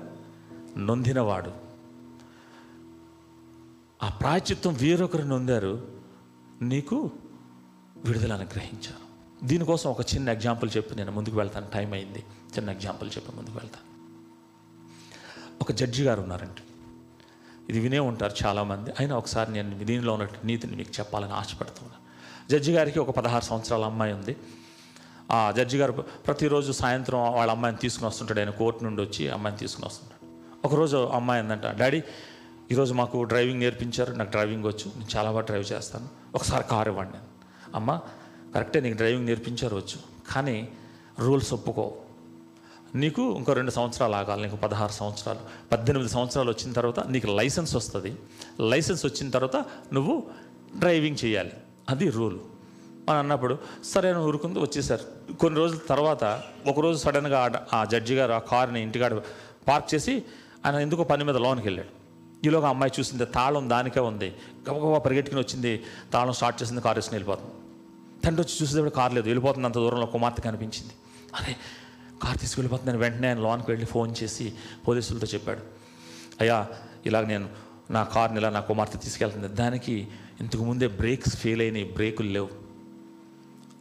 నొందినవాడు. 0.79 1.51
ఆ 4.03 4.09
ప్రాయచిత్తం 4.09 4.75
వేరొకరు 4.75 5.23
నొందారు. 5.23 5.93
నీకు 6.63 7.11
విడుదల 7.97 8.33
అనుగ్రహించారు 8.33 9.05
దీనికోసం 9.47 9.91
ఒక 9.91 10.01
చిన్న 10.01 10.29
ఎగ్జాంపుల్ 10.29 10.71
చెప్పి 10.77 10.95
నేను 10.95 11.13
ముందుకు 11.13 11.37
వెళ్తాను. 11.37 11.67
టైం 11.75 11.93
అయింది. 11.93 12.25
చిన్న 12.57 12.71
ఎగ్జాంపుల్ 12.71 13.11
చెప్పి 13.17 13.37
ముందుకు 13.37 13.59
వెళ్తాను. 13.59 13.95
ఒక 15.61 15.73
జడ్జి 15.73 16.05
గారు 16.05 16.21
ఉన్నారండి 16.21 16.74
ఇది 17.69 17.81
వినే 17.81 17.99
ఉంటారు 17.99 18.47
చాలామంది. 18.47 18.91
అయినా 19.01 19.17
ఒకసారి 19.17 19.53
నేను 19.53 19.85
దీనిలో 19.85 20.13
ఉన్న 20.13 20.27
నీతిని 20.45 20.77
మీకు 20.77 20.91
చెప్పాలని 20.99 21.33
ఆశపడుతున్నాను 21.33 22.05
జడ్జి 22.51 22.73
గారికి 22.73 22.99
ఒక 22.99 23.11
పదహారు 23.11 23.45
సంవత్సరాల 23.45 23.85
అమ్మాయి 23.85 24.13
ఉంది. 24.13 24.37
ఆ 25.33 25.51
జడ్జి 25.57 25.79
గారు 25.79 25.93
ప్రతిరోజు 25.93 26.73
సాయంత్రం 26.73 27.33
వాళ్ళ 27.33 27.53
అమ్మాయిని 27.53 27.81
తీసుకుని 27.81 28.07
వస్తుంటాడు. 28.07 28.41
ఆయన 28.41 28.51
కోర్టు 28.51 28.85
నుండి 28.85 29.03
వచ్చి 29.03 29.31
అమ్మాయిని 29.31 29.59
తీసుకుని 29.59 29.87
వస్తుంటాడు. 29.87 30.67
ఒకరోజు 30.67 30.97
అమ్మాయి 30.97 31.43
అందంట 31.43 31.67
డాడీ 31.67 32.03
ఈరోజు 32.73 32.95
మాకు 32.95 33.23
డ్రైవింగ్ 33.23 33.61
నేర్పించారు. 33.61 34.13
నాకు 34.13 34.31
డ్రైవింగ్ 34.31 34.65
వచ్చు. 34.65 34.93
నేను 34.97 35.17
చాలా 35.17 35.31
బాగా 35.31 35.41
డ్రైవ్ 35.41 35.73
చేస్తాను. 35.73 36.09
ఒకసారి 36.35 36.65
కారు 36.71 36.91
ఇవ్వండి. 36.91 37.19
అమ్మ 37.75 38.01
కరెక్టే 38.55 38.81
నీకు 38.81 38.97
డ్రైవింగ్ 38.97 39.27
నేర్పించారు 39.27 39.77
వచ్చు. 39.77 40.33
కానీ 40.35 40.69
రూల్స్ 41.19 41.55
ఒప్పుకో. 41.55 41.95
నీకు 42.95 43.35
ఇంకో 43.37 43.53
రెండు 43.53 43.71
సంవత్సరాలు 43.71 44.15
ఆగాలి 44.15 44.43
నీకు 44.43 44.57
పదహారు 44.57 44.93
సంవత్సరాలు 44.93 45.39
పద్దెనిమిది 45.73 46.11
సంవత్సరాలు 46.11 46.51
వచ్చిన 46.51 46.73
తర్వాత 46.73 47.07
నీకు 47.07 47.27
లైసెన్స్ 47.27 47.77
వస్తుంది. 47.77 48.17
లైసెన్స్ 48.61 49.07
వచ్చిన 49.07 49.31
తర్వాత 49.31 49.65
నువ్వు 49.93 50.23
డ్రైవింగ్ 50.79 51.25
చేయాలి. 51.25 51.53
అది 51.89 52.11
రూల్. 52.11 52.39
అని 53.11 53.19
అన్నప్పుడు 53.19 53.59
సరే 53.85 54.11
అని 54.11 54.19
ఊరుకుంది 54.19 54.59
వచ్చేసారు. 54.59 55.35
కొన్ని 55.35 55.61
రోజుల 55.61 55.79
తర్వాత 55.89 56.43
ఒకరోజు 56.67 56.99
సడన్గా 56.99 57.67
ఆ- 57.73 57.85
జడ్జి 57.85 58.15
గారు 58.15 58.33
ఆ 58.33 58.39
కార్ని 58.39 58.83
ఇంటికాడ 58.83 59.23
పార్క్ 59.69 59.95
చేసి 59.95 60.23
ఆయన 60.67 60.75
ఎందుకో 60.75 61.05
పని 61.05 61.25
మీద 61.25 61.37
లోనికి 61.37 61.67
వెళ్ళాడు. 61.67 62.05
ఈలోగా 62.47 62.69
అమ్మాయి 62.69 62.93
చూసింది 63.01 63.25
తాళం 63.25 63.71
దానికే 63.71 64.01
ఉంది. 64.01 64.35
గబగబా 64.71 64.99
పరిగెట్టుకుని 64.99 65.43
వచ్చింది 65.43 65.83
తాళం 66.13 66.33
స్టార్ట్ 66.33 66.63
చేసింది 66.63 66.81
కారు 66.81 66.99
వేసుకుని 66.99 67.19
వెళ్ళిపోతుంది. 67.19 67.51
తండ్రి 68.25 68.47
వచ్చి 68.47 68.63
చూసేటప్పుడు 68.63 68.91
కారు 68.91 69.15
లేదు 69.15 69.27
వెళ్ళిపోతుంది 69.27 69.67
అంత 69.67 69.75
దూరంలో 69.75 70.07
కుమార్తె 70.07 70.43
కనిపించింది. 70.43 70.93
అరే 71.35 71.57
కార్ 72.23 72.39
తీసుకెళ్ళిపోతున్నాను. 72.39 72.99
వెంటనే 72.99 73.29
ఆయన 73.29 73.39
లోన్కి 73.39 73.71
వెళ్ళి 73.71 73.87
ఫోన్ 73.87 74.15
చేసి 74.23 74.53
పోలీసులతో 74.89 75.27
చెప్పాడు. 75.27 75.61
అయ్యా 76.41 76.69
ఇలాగ 77.07 77.27
నేను 77.27 77.49
నా 77.91 78.03
కార్ని 78.03 78.39
ఇలా 78.39 78.51
నా 78.51 78.61
కుమార్తె 78.61 78.99
తీసుకెళ్తుంది. 78.99 79.49
దానికి 79.49 80.09
ఇంతకు 80.41 80.65
ముందే 80.65 80.87
బ్రేక్స్ 80.87 81.37
ఫెయిల్ 81.37 81.61
అయినాయి 81.61 81.85
బ్రేకులు 81.85 82.29
లేవు. 82.29 82.49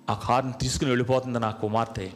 ఆ 0.09 0.13
కార్ని 0.13 0.53
తీసుకుని 0.61 0.91
వెళ్ళిపోతుంది 0.91 1.39
నా 1.39 1.51
కుమార్తె. 1.51 2.11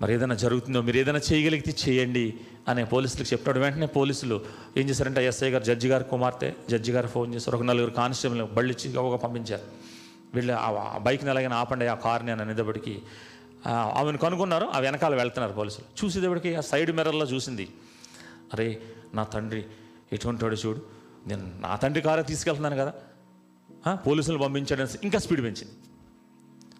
మరి 0.00 0.14
ఏదైనా 0.14 0.34
జరుగుతుందో 0.34 0.80
మీరు 0.80 0.96
ఏదైనా 0.96 1.20
చేయగలిగితే 1.32 1.74
చేయండి 1.88 2.34
అనే 2.68 2.84
పోలీసులకు 2.84 3.28
చెప్పినాడు 3.32 3.58
వెంటనే 3.58 3.86
పోలీసులు 3.86 4.40
ఏం 4.76 4.88
చేశారంటే 4.88 5.26
ఎస్ఐ 5.26 5.50
గారు 5.50 5.64
జడ్జి 5.64 5.88
గారు 5.88 6.04
కుమార్తె 6.04 6.52
జడ్జి 6.70 6.92
గారు 6.92 7.06
ఫోన్ 7.06 7.34
చేశారు 7.34 7.56
ఒక 7.56 7.62
నలుగురు 7.62 7.90
కానిస్టేబుల్ 7.90 8.42
బళ్ళు 8.42 8.72
ఇచ్చి 8.72 8.96
ఒక 8.96 9.22
పంపించారు. 9.22 9.62
వీళ్ళు 10.34 10.52
ఆ 10.52 10.98
బైక్ని 10.98 11.30
ఎలాగైనా 11.30 11.56
ఆపండి 11.56 11.86
ఆ 11.86 11.94
కార్ని 11.94 12.30
అని 12.30 12.42
అనేటప్పటికీ 12.42 13.02
ఆమెను 13.68 14.18
కనుగొన్నారు. 14.18 14.66
ఆ 14.66 14.78
వెనకాల 14.78 15.14
వెళ్తున్నారు 15.14 15.52
పోలీసులు. 15.52 16.04
చూసేటప్పటికి 16.04 16.54
ఆ 16.54 16.60
సైడ్ 16.60 16.92
మిర్రర్లో 16.92 17.26
చూసింది. 17.26 17.68
అరే 18.52 18.82
నా 19.14 19.24
తండ్రి 19.24 19.64
ఎటువంటి 20.12 20.44
వాడు 20.44 20.54
చూడు. 20.54 20.82
నేను 21.26 21.52
నా 21.60 21.76
తండ్రి 21.76 22.02
కారే 22.02 22.22
తీసుకెళ్తున్నాను 22.22 22.76
కదా. 22.76 22.94
పోలీసులు 23.94 24.38
పంపించాడు 24.38 24.86
ఇంకా 25.04 25.18
స్పీడ్ 25.18 25.40
పెంచింది. 25.40 25.70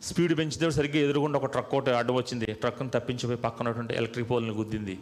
స్పీడ్ 0.02 0.38
పెంచితే 0.38 0.70
సరిగ్గా 0.70 1.04
ఎదురుగుండా 1.04 1.38
ఒక 1.38 1.46
ట్రక్ 1.46 1.74
ఒకటి 1.74 1.90
అడ్డం 1.90 2.14
వచ్చింది. 2.14 2.46
ట్రక్ను 2.46 2.88
తప్పించిపోయి 2.88 3.38
పక్కనటువంటి 3.38 3.94
ఎలక్ట్రిక్ 3.94 4.30
పోల్ని 4.30 4.50
గుద్దింది. 4.50 4.98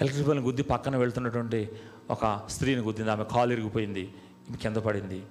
ఎలక్ట్రిక్ 0.00 0.28
పోల్ని 0.28 0.44
గుద్ది 0.44 0.62
పక్కన 0.62 0.96
వెళ్తున్నటువంటి 0.96 1.68
ఒక 2.10 2.42
స్త్రీని 2.48 2.80
గుద్దింది. 2.80 3.10
ఆమె 3.10 3.24
కాలు 3.24 3.52
ఇరిగిపోయింది. 3.52 4.14
కింద 4.62 4.76
పడింది. 4.76 5.22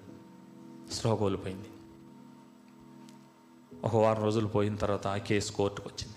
స్పృహ 0.91 1.13
కోల్పోయింది. 1.13 1.65
ఒక 3.83 3.95
వారం 3.95 4.23
రోజులు 4.23 4.47
పోయిన 4.47 4.75
తర్వాత 4.75 5.07
ఆ 5.07 5.17
కేసు 5.17 5.51
కోర్టుకు 5.51 5.89
వచ్చింది. 5.89 6.15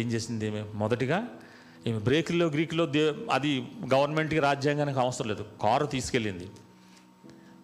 ఏం 0.00 0.12
చేసింది 0.12 0.46
ఈమె? 0.46 0.64
మొదటిగా 0.74 1.28
ఈమె 1.86 1.98
బ్రేకుల్లో 1.98 2.46
గ్రీకులో 2.46 2.86
దే 2.86 3.14
అది 3.30 3.68
గవర్నమెంట్కి 3.94 4.40
రాజ్యాంగానికి 4.40 4.98
అవసరం 4.98 5.28
లేదు. 5.28 5.46
కారు 5.62 5.86
తీసుకెళ్ళింది. 5.86 6.50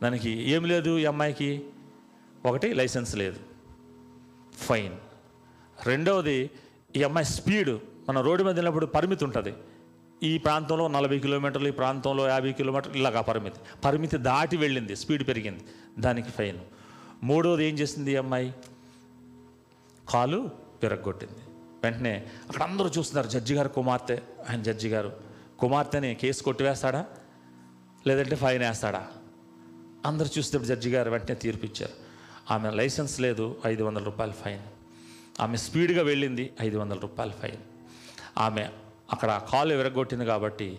దానికి 0.03 0.31
ఏం 0.31 0.65
లేదు 0.65 0.99
ఈ 0.99 1.05
అమ్మాయికి? 1.05 1.65
ఒకటి 2.47 2.75
లైసెన్స్ 2.75 3.17
లేదు. 3.17 3.41
ఫైన్. 4.57 4.93
రెండవది 5.87 6.51
ఈ 6.97 7.03
అమ్మాయి 7.03 7.27
స్పీడ్ 7.27 7.71
మన 8.09 8.21
రోడ్డు 8.21 8.45
మీద 8.45 8.55
వెళ్ళినప్పుడు 8.55 8.87
పరిమితి 8.87 9.25
ఉంటుంది. 9.25 9.55
ఈ 10.23 10.39
ప్రాంతంలో 10.39 10.89
నలభై 10.89 11.19
కిలోమీటర్లు 11.19 11.69
ఈ 11.69 11.71
ప్రాంతంలో 11.71 12.29
యాభై 12.29 12.53
కిలోమీటర్లు 12.53 12.97
ఇలాగా 12.97 13.21
పరిమితి. 13.21 13.61
పరిమితి 13.85 14.17
దాటి 14.17 14.57
వెళ్ళింది 14.57 14.97
స్పీడ్ 14.97 15.29
పెరిగింది. 15.29 15.65
దానికి 15.99 16.31
ఫైన్. 16.31 16.59
మూడోది 17.23 17.65
ఏం 17.65 17.79
చేసింది 17.79 18.13
ఈ 18.13 18.17
అమ్మాయి? 18.17 18.55
కాలు 20.09 20.51
పెరగొట్టింది 20.83 21.39
వెంటనే 21.83 22.29
అక్కడ 22.49 22.63
అందరూ 22.63 22.89
చూస్తున్నారు 22.89 23.27
జడ్జి 23.27 23.55
గారు 23.55 23.69
కుమార్తె. 23.69 24.23
ఆయన 24.51 24.63
జడ్జి 24.63 24.89
గారు 24.89 25.13
కుమార్తెని 25.59 26.15
కేసు 26.15 26.43
కొట్టివేస్తాడా? 26.43 27.07
లేదంటే 28.07 28.37
ఫైన్ 28.37 28.63
వేస్తాడా? 28.63 29.09
అందరు 30.07 30.39
చూస్తే 30.39 30.59
జడ్జి 30.59 30.91
గారు 30.91 31.11
వెంటనే 31.11 31.35
తీర్పు 31.35 31.67
ఇచ్చారు. 31.67 31.93
ఆమె 32.53 32.71
లైసెన్స్ 32.71 33.21
లేదు 33.21 33.61
ఐదు 33.67 33.83
వందల 33.83 34.03
రూపాయలు 34.03 34.33
ఫైన్. 34.33 34.63
ఆమె 35.41 35.57
స్పీడ్గా 35.57 36.03
వెళ్ళింది 36.03 36.53
ఐదు 36.63 36.79
వందల 36.79 36.99
రూపాయలు 36.99 37.33
ఫైన్. 37.33 37.63
ఆమె 38.39 38.69
అక్కడ 39.13 39.43
కాలు 39.53 39.75
విరగొట్టింది 39.75 40.27
కాబట్టి 40.27 40.79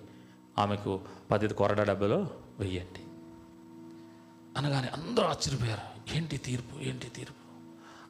ఆమెకు 0.58 1.00
పది 1.32 1.48
కొరడ 1.48 1.84
డబ్బులో 1.84 2.30
వెయ్యండి. 2.60 3.00
అనగానే 4.58 4.88
అందరూ 4.88 5.26
ఆశ్చర్యపోయారు. 5.26 5.91
ఏంటి 6.16 6.38
తీర్పు? 6.38 6.80
ఏంటి 6.84 7.08
తీర్పు? 7.08 7.42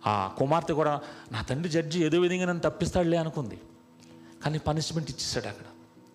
ఆ 0.09 0.35
కుమార్తె 0.37 0.73
కూడా 0.73 1.01
నా 1.31 1.41
తండ్రి 1.41 1.69
జడ్జి 1.69 2.05
ఏదో 2.05 2.19
విధంగా 2.19 2.45
నన్ను 2.45 2.69
తప్పిస్తాడులే 2.69 3.17
అనుకుంది. 3.17 3.61
కానీ 4.43 4.57
పనిష్మెంట్ 4.57 5.09
ఇచ్చేసాడు 5.09 5.47
అక్కడ. 5.47 5.65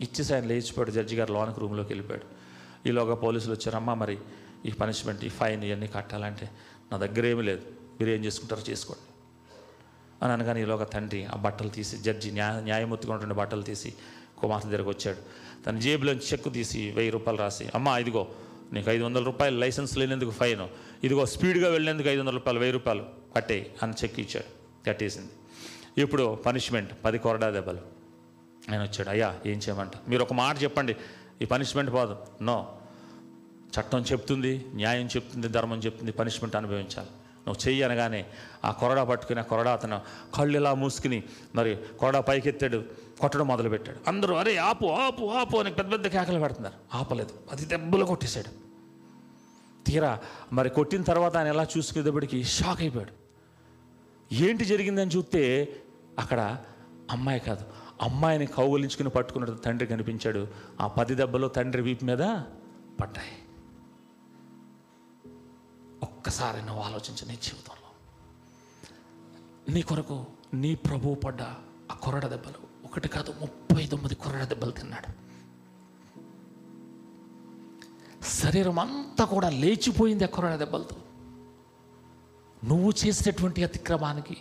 ఇచ్చేసి 0.00 0.34
ఆయన 0.34 0.44
లేచిపోయాడు 0.44 0.90
జడ్జి 0.90 1.16
గారు 1.16 1.32
లోనికి 1.32 1.60
రూమ్లోకి 1.60 1.92
వెళ్ళిపోయాడు. 1.92 2.46
ఈలోగా 2.88 3.14
పోలీసులు 3.14 3.52
వచ్చారు 3.52 3.76
అమ్మా 3.76 3.94
మరి 3.94 4.18
ఈ 4.66 4.70
పనిష్మెంట్ 4.70 5.24
ఈ 5.24 5.28
ఫైన్ 5.28 5.64
ఇవన్నీ 5.64 5.86
కట్టాలంటే 5.86 6.50
నా 6.92 6.98
దగ్గర 6.98 7.26
ఏమీ 7.26 7.42
లేదు. 7.42 7.62
మీరు 8.00 8.10
ఏం 8.10 8.24
చేసుకుంటారో 8.24 8.62
చేసుకోండి. 8.70 9.12
అని 10.24 10.32
అనగానే 10.32 10.62
ఈలోగా 10.62 10.84
తండ్రి 10.84 11.24
ఆ 11.24 11.36
బట్టలు 11.36 11.68
తీసి 11.68 11.96
జడ్జి 11.96 12.30
న్యాయ 12.30 12.60
న్యాయమూర్తిగా 12.60 13.12
ఉన్నటువంటి 13.12 13.38
బట్టలు 13.38 13.62
తీసి 13.62 13.94
కుమార్తె 14.38 14.68
దగ్గరకు 14.68 14.90
వచ్చాడు. 14.90 15.18
తన 15.64 15.78
జేబులోంచి 15.78 16.20
చెక్కు 16.20 16.48
తీసి 16.48 16.90
వెయ్యి 16.90 17.10
రూపాయలు 17.10 17.40
రాసి 17.40 17.68
అమ్మా 17.74 17.98
ఇదిగో 17.98 18.28
నీకు 18.72 18.90
ఐదు 18.90 19.04
వందల 19.04 19.24
రూపాయలు 19.24 19.58
లైసెన్స్ 19.58 19.98
లేనందుకు 19.98 20.30
ఫైన్. 20.30 20.68
ఇదిగో 21.04 21.26
స్పీడ్గా 21.26 21.70
వెళ్ళేందుకు 21.70 22.08
ఐదు 22.08 22.20
వందల 22.20 22.32
రూపాయలు 22.32 22.58
వెయ్యి 22.58 22.72
రూపాయలు 22.72 23.04
కట్టే 23.36 23.74
అని 23.82 23.92
చెక్ 23.92 24.20
ఇచ్చాడు. 24.20 24.56
కట్టేసింది 24.86 25.28
ఇప్పుడు 26.02 26.34
పనిష్మెంట్ 26.34 26.92
పది 27.04 27.18
కొరడా 27.18 27.50
దెబ్బలు. 27.50 27.78
ఆయన 28.70 28.82
వచ్చాడు 28.82 29.10
అయ్యా 29.10 29.40
ఏం 29.46 29.58
చేయమంట 29.58 29.92
మీరు 30.08 30.22
ఒక 30.22 30.32
మాట 30.32 30.62
చెప్పండి. 30.62 30.96
ఈ 31.42 31.44
పనిష్మెంట్ 31.44 31.92
పోదు. 31.92 32.16
నో. 32.42 32.76
చట్టం 33.80 33.98
చెప్తుంది 33.98 34.66
న్యాయం 34.74 35.06
చెప్తుంది 35.06 35.48
ధర్మం 35.48 35.78
చెప్తుంది 35.78 36.12
పనిష్మెంట్ 36.12 36.56
అనుభవించాలి. 36.56 37.08
నువ్వు 37.46 37.68
చెయ్యి 37.68 37.82
అనగానే 37.82 38.26
ఆ 38.64 38.70
కొరడా 38.70 39.04
పట్టుకుని 39.04 39.40
ఆ 39.40 39.42
కొరడా 39.42 39.72
అతను 39.72 40.00
కళ్ళు 40.34 40.58
ఇలా 40.58 40.74
మూసుకుని 40.74 41.22
మరి 41.54 41.78
కొరడా 41.98 42.20
పైకెత్తాడు 42.20 42.84
కొట్టడం 43.20 43.46
మొదలుపెట్టాడు. 43.46 43.98
అందరూ 44.08 44.34
అరే 44.34 44.56
ఆపు 44.56 44.86
ఆపు 44.86 45.26
ఆపు 45.26 45.56
అని 45.56 45.70
పెద్ద 45.70 45.92
పెద్ద 45.92 46.06
కేకలు 46.06 46.40
పెడుతున్నారు. 46.40 46.96
ఆపలేదు. 46.96 47.30
అది 47.52 47.64
దెబ్బలు 47.64 48.04
కొట్టేశాడు. 48.04 48.65
తీరా. 49.86 50.20
మరి 50.52 50.70
కొట్టిన 50.70 51.02
తర్వాత 51.02 51.36
ఆయన 51.36 51.46
ఎలా 51.46 51.66
చూసుకునేటప్పటికి 51.78 52.44
షాక్ 52.44 52.80
అయిపోయాడు. 52.80 53.12
ఏంటి 54.34 54.64
జరిగిందని 54.64 55.10
చూస్తే 55.10 55.42
అక్కడ 56.18 56.58
అమ్మాయి 57.10 57.40
కాదు 57.40 57.64
అమ్మాయిని 58.02 58.46
కౌగులించుకుని 58.46 59.08
పట్టుకున్నట్టు 59.08 59.62
తండ్రి 59.62 59.86
కనిపించాడు. 59.86 60.48
ఆ 60.80 60.86
పది 60.86 61.14
దెబ్బలు 61.14 61.48
తండ్రి 61.48 61.82
వీపు 61.82 62.04
మీద 62.04 62.18
పడ్డాయి. 63.00 63.34
ఒక్కసారి 66.02 66.66
నువ్వు 66.66 66.82
ఆలోచించు 66.82 67.28
నీ 67.28 67.34
జీవితంలో. 67.42 67.90
నీ 69.74 69.82
కొరకు 69.82 70.26
నీ 70.54 70.74
ప్రభువు 70.74 71.14
పడ్డ 71.14 71.42
ఆ 71.92 71.94
కొరడ 72.02 72.26
దెబ్బలు 72.26 72.86
ఒకటి 72.86 73.08
కాదు 73.08 73.34
ముప్పై 73.40 73.86
తొమ్మిది 73.86 74.14
కొరడ 74.14 74.44
దెబ్బలు 74.44 74.70
తిన్నాడు. 74.70 75.25
శరీరం 78.46 78.78
అంతా 78.78 79.24
కూడా 79.24 79.50
లేచిపోయింది 79.50 80.24
ఆ 80.24 80.56
దెబ్బలతో. 80.56 80.96
నువ్వు 82.64 82.92
చేసినటువంటి 83.06 83.64
అతిక్రమానికి 83.64 84.36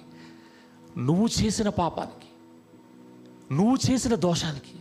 నువ్వు 0.98 1.28
చేసిన 1.28 1.70
పాపానికి 1.70 2.30
నువ్వు 3.56 3.92
చేసిన 3.92 4.16
దోషానికి 4.16 4.80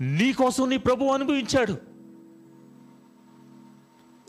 నీకోసం 0.00 0.68
నీ 0.68 0.76
ప్రభు 0.76 1.04
అనుభవించాడు. 1.04 1.72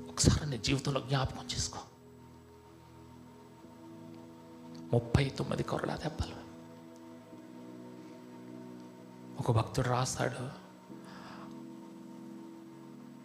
ఒకసారి 0.10 0.49
నీ 0.49 0.57
జీవితంలో 0.57 1.01
జ్ఞాపకం 1.01 1.45
చేసుకో. 1.45 1.80
ముప్పై 4.93 5.30
తొమ్మిది 5.30 5.64
కొరడా 5.64 5.95
దెబ్బలు. 5.95 6.36
ఒక 9.39 9.51
భక్తుడు 9.51 9.89
రాస్తాడు 9.89 10.59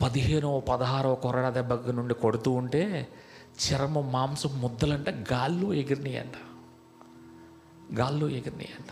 పదిహేనో 0.04 0.60
పదహారో 0.60 1.14
కొరడా 1.14 1.50
దెబ్బ 1.50 1.72
నుండి 1.90 2.14
కొడుతూ 2.14 2.50
ఉంటే 2.50 3.12
చర్మం 3.38 4.12
మాంసం 4.12 4.60
ముద్దలంట 4.60 5.08
గాల్లో 5.08 5.72
ఎగిరినాయి 5.72 6.18
అంట 6.18 6.32
గాల్లో 7.94 8.28
ఎగిరినాయి 8.28 8.68
అంట 8.78 8.88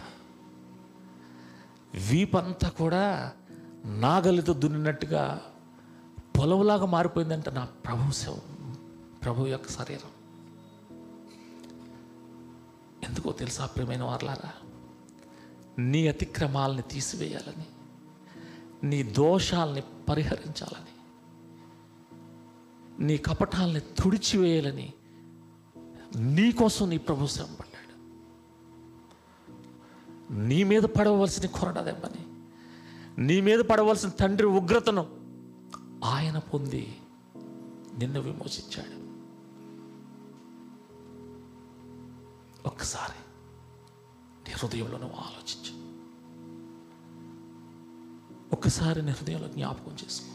వీపంతా 2.11 2.69
కూడా 2.69 3.33
నాగలితో 3.85 4.53
దున్నినట్టుగా 4.53 5.43
పొలంలాగా 6.39 6.87
మారిపోయిందంట 6.87 7.49
నా 7.49 7.65
ప్రభు 7.65 8.37
ప్రభు 9.25 9.47
యొక్క 9.47 9.69
శరీరం. 9.69 10.11
ఎందుకో 13.09 13.33
తెలుసా 13.33 13.67
ప్రియమైన 13.67 14.03
వార్లారా? 14.03 14.51
నీ 15.79 16.09
అతిక్రమాలని 16.09 16.83
తీసివేయాలని 16.83 17.65
నీ 18.87 19.03
దోషాలని 19.03 19.83
పరిహరించాలని 20.09 20.92
నీ 23.01 23.17
కపటాలని 23.17 23.81
తుడిచివేయాలని 23.81 24.93
నీకోసం 26.17 26.91
నీ 26.91 26.99
ప్రభు 26.99 27.27
శ్రమ 27.27 27.47
పడ్డాడు 27.47 27.93
నీ 30.35 30.65
మీద 30.65 30.83
పడవలసిన 30.83 31.47
కొరడదెమ్మని 31.47 32.33
నీ 33.27 33.41
మీద 33.41 33.59
పడవలసిన 33.59 34.09
తండ్రి 34.09 34.47
ఉగ్రతను 34.47 35.23
ఆయన 36.05 36.39
పొంది 36.39 36.97
నిన్ను 37.99 38.21
విమోచించాడు. 38.21 39.03
ఒక్కసారి 42.69 43.19
నీ 44.49 44.55
హృదయంలో 44.55 44.99
నువ్వు 44.99 45.17
ఆలోచించు. 45.17 45.93
ఒక్కసారి 48.53 49.03
నీ 49.03 49.11
హృదయంలో 49.11 49.49
జ్ఞాపకం 49.49 49.93
చేసుకో. 49.93 50.32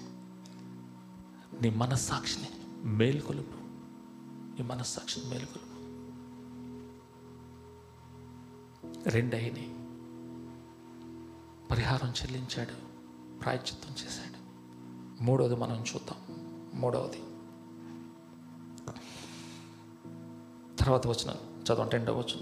నీ 1.61 1.69
మనస్సాక్షిని 1.69 2.49
మేల్కొలుపు. 2.83 3.57
నీ 4.57 4.61
మనస్సాక్షిని 4.61 5.25
మేల్కొలుపు. 5.25 5.67
రెండైని 9.09 9.73
పరిహారం 11.67 12.09
చెల్లించాడు 12.09 12.73
ప్రాయశ్చిత్తం 13.39 13.95
చేశాడు. 14.05 14.37
మూడవది 15.23 15.55
మనం 15.55 15.75
చూద్దాం. 15.75 16.17
మూడవది. 16.73 17.23
తర్వాత 20.83 21.07
వచ్చిన 21.07 21.35
చదవండి 21.63 21.91
రెండవ 21.91 22.17
వచ్చిన 22.17 22.41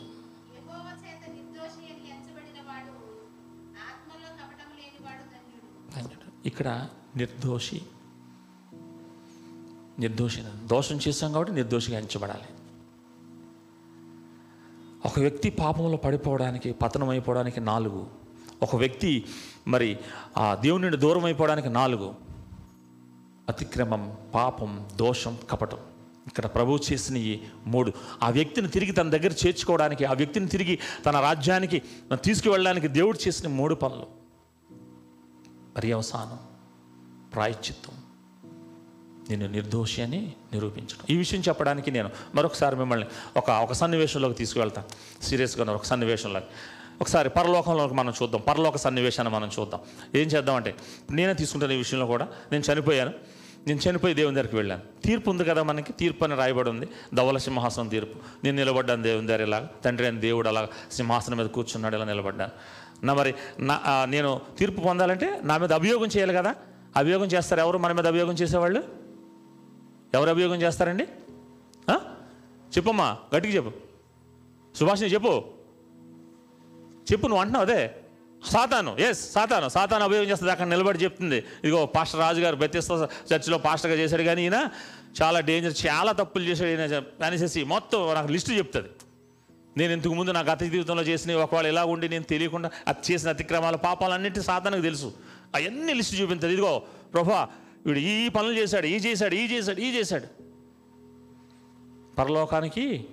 యెహోవా 6.45 7.21
చేత 7.25 7.94
నిర్దోషి 9.99 10.43
దోషం 10.65 10.99
చేశాం 11.07 11.31
కాబట్టి 11.31 11.53
నిర్దోషిగా 11.53 11.99
ఎంచబడాలి. 11.99 12.47
ఒక 15.05 15.19
వ్యక్తి 15.19 15.49
పాపంలో 15.49 15.97
పడిపోవడానికి 15.97 16.71
పతనం 16.71 17.09
అయిపోవడానికి 17.09 17.59
నాలుగు. 17.59 18.07
ఒక 18.63 18.75
వ్యక్తి 18.75 19.25
మరి 19.67 19.97
ఆ 20.37 20.55
దేవుని 20.55 20.81
నుండి 20.81 20.97
దూరం 20.97 21.25
అయిపోవడానికి 21.25 21.69
నాలుగు. 21.69 22.13
అతిక్రమం 23.49 24.17
పాపం 24.33 24.87
దోషం 24.95 25.37
కపటం. 25.49 25.77
ఇక్కడ 26.27 26.45
ప్రభువు 26.45 26.79
చేసిన 26.91 27.17
ఈ 27.17 27.39
మూడు. 27.67 27.91
ఆ 28.23 28.29
వ్యక్తిని 28.29 28.67
తిరిగి 28.67 28.91
తన 28.91 29.09
దగ్గర 29.09 29.31
చేర్చుకోవడానికి 29.47 30.05
ఆ 30.05 30.13
వ్యక్తిని 30.13 30.47
తిరిగి 30.47 30.79
తన 31.05 31.19
రాజ్యానికి 31.19 31.81
తీసుకువెళ్ళడానికి 32.23 32.87
దేవుడు 32.87 33.27
చేసిన 33.27 33.49
మూడు 33.49 33.75
పనులు. 33.75 34.05
పర్యవసానం 35.77 36.39
ప్రాయశ్చిత్తం. 37.33 38.04
నేను 39.29 39.47
నిర్దోషి 39.47 40.01
అని 40.01 40.33
నిరూపించడం 40.53 41.05
ఈ 41.09 41.17
విషయం 41.17 41.41
చెప్పడానికి 41.41 41.91
నేను 41.91 42.09
మరొకసారి 42.35 42.75
మిమ్మల్ని 42.75 43.07
ఒక 43.37 43.49
ఒక 43.49 43.73
సన్నివేశంలోకి 43.73 44.35
తీసుకువెళ్తాను 44.35 45.23
సీరియస్గా 45.23 45.73
ఒక 45.73 45.83
సన్నివేశంలోకి. 45.83 46.45
ఒకసారి 47.01 47.29
పరలోకంలోకి 47.29 47.93
మనం 47.93 48.13
చూద్దాం. 48.23 48.41
పరలోక 48.47 48.77
సన్నివేశాన్ని 48.77 49.33
మనం 49.33 49.49
చూద్దాం. 49.59 49.81
ఏం 50.15 50.27
చేద్దామంటే 50.27 50.75
నేనే 51.11 51.33
తీసుకుంటాను 51.33 51.71
ఈ 51.71 51.77
విషయంలో 51.77 52.05
కూడా. 52.05 52.27
నేను 52.51 52.73
చనిపోయాను. 52.73 53.13
నేను 53.67 53.79
చనిపోయి 53.79 54.13
దేవుని 54.13 54.35
దగ్గరికి 54.35 54.55
వెళ్ళాను. 54.55 54.81
తీర్పు 55.05 55.29
ఉంది 55.29 55.43
కదా 55.43 55.63
మనకి. 55.63 55.93
తీర్పు 55.93 56.23
అని 56.23 56.35
రాయబడి 56.35 56.69
ఉంది. 56.69 56.89
ధవల 57.13 57.37
సింహాసనం 57.37 57.87
తీర్పు. 57.87 58.19
నేను 58.43 58.57
నిలబడ్డాను 58.57 59.03
దేవుని 59.03 59.27
దగ్గర 59.27 59.41
ఇలా 59.41 59.67
తండ్రి 59.85 60.07
అని 60.07 60.19
దేవుడు 60.19 60.47
అలా 60.47 60.67
సింహాసనం 60.91 61.37
మీద 61.37 61.45
కూర్చున్నాడు 61.45 61.95
ఇలా 61.95 62.05
నిలబడ్డాను. 62.05 62.51
నా 63.05 63.13
మరి 63.13 63.35
నా 63.59 64.05
నేను 64.09 64.41
తీర్పు 64.59 64.81
పొందాలంటే 64.81 65.39
నా 65.43 65.57
మీద 65.57 65.73
అభియోగం 65.73 66.05
చేయాలి 66.05 66.33
కదా. 66.33 66.55
అభియోగం 66.95 67.25
చేస్తారు 67.25 67.61
ఎవరు 67.61 67.77
మన 67.77 67.91
మీద 67.91 68.07
అభియోగం 68.07 68.33
చేసేవాళ్ళు? 68.33 69.04
ఎవరు 70.15 70.29
అభియోగం 70.29 70.61
చేస్తారండి? 70.61 71.07
చెప్పమ్మా 72.75 73.17
గట్టిగా 73.35 73.55
చెప్పు. 73.55 73.71
సుభాషిని 74.77 75.13
చెప్పు. 75.13 75.43
చెప్పు 77.11 77.27
నువ్వు 77.27 77.41
అంటున్నావు 77.41 77.65
అదే. 77.65 77.95
సాతాను 78.45 78.97
ఎస్ 78.99 79.33
సాతాను. 79.33 79.69
సాతాను 79.69 80.03
అభియోగం 80.03 80.29
చేస్తుంది 80.29 80.51
అక్కడ 80.51 80.67
నిలబడి 80.67 80.99
చెప్తుంది. 80.99 81.37
ఇదిగో 81.37 81.85
పాస్టర్ 81.85 82.19
రాజు 82.19 82.41
గారు 82.41 82.55
బెత్తిస్త 82.55 82.91
చర్చిలో 83.33 83.57
పాస్టర్గా 83.57 83.97
చేశాడు 83.97 84.23
కానీ 84.23 84.41
ఈయన 84.43 84.69
చాలా 85.21 85.39
డేంజర్ 85.39 85.87
చాలా 85.87 86.11
తప్పులు 86.11 86.43
చేశాడు 86.43 86.69
ఈయన 86.69 87.03
అనేసి 87.25 87.63
మొత్తం 87.63 88.13
నాకు 88.13 88.27
లిస్టు 88.27 88.51
చెప్తుంది. 88.51 88.89
నేను 89.77 89.93
ఇంతకు 89.93 90.13
ముందు 90.13 90.31
నా 90.31 90.39
గత 90.39 90.61
జీవితంలో 90.61 91.03
చేసిన 91.03 91.35
ఒకవేళ 91.35 91.67
ఇలా 91.67 91.85
ఉండి 91.85 92.09
నేను 92.09 92.23
తెలియకుండా 92.23 92.71
అది 92.87 93.13
చేసిన 93.13 93.29
అతిక్రమాల 93.29 93.75
పాపాలన్నింటి 93.75 94.41
సాతానికి 94.41 94.81
తెలుసు. 94.81 95.13
అవన్నీ 95.55 95.93
లిస్టు 95.93 96.15
చూపించదు. 96.15 96.47
ఇదిగో 96.47 96.81
ప్రభా 97.13 97.47
వీడు 97.85 97.99
ఈ 97.99 98.29
పనులు 98.29 98.53
చేశాడు 98.53 98.85
ఈ 98.85 98.95
చేశాడు 98.95 99.35
ఈ 99.35 99.51
చేశాడు 99.51 99.79
ఈ 99.79 99.95
చేశాడు. 99.95 100.27
పరలోకానికి 102.15 103.09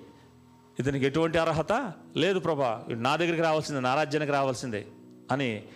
ఇతనికి 0.79 1.05
ఎటువంటి 1.05 1.37
అర్హత 1.37 1.93
లేదు 2.17 2.39
ప్రభా. 2.39 2.85
నా 2.89 3.15
దగ్గరికి 3.15 3.41
రావాల్సిందే 3.41 3.81
నా 3.81 3.95
రాజ్యానికి 3.95 4.31
రావాల్సిందే 4.31 4.87
అని 5.31 5.67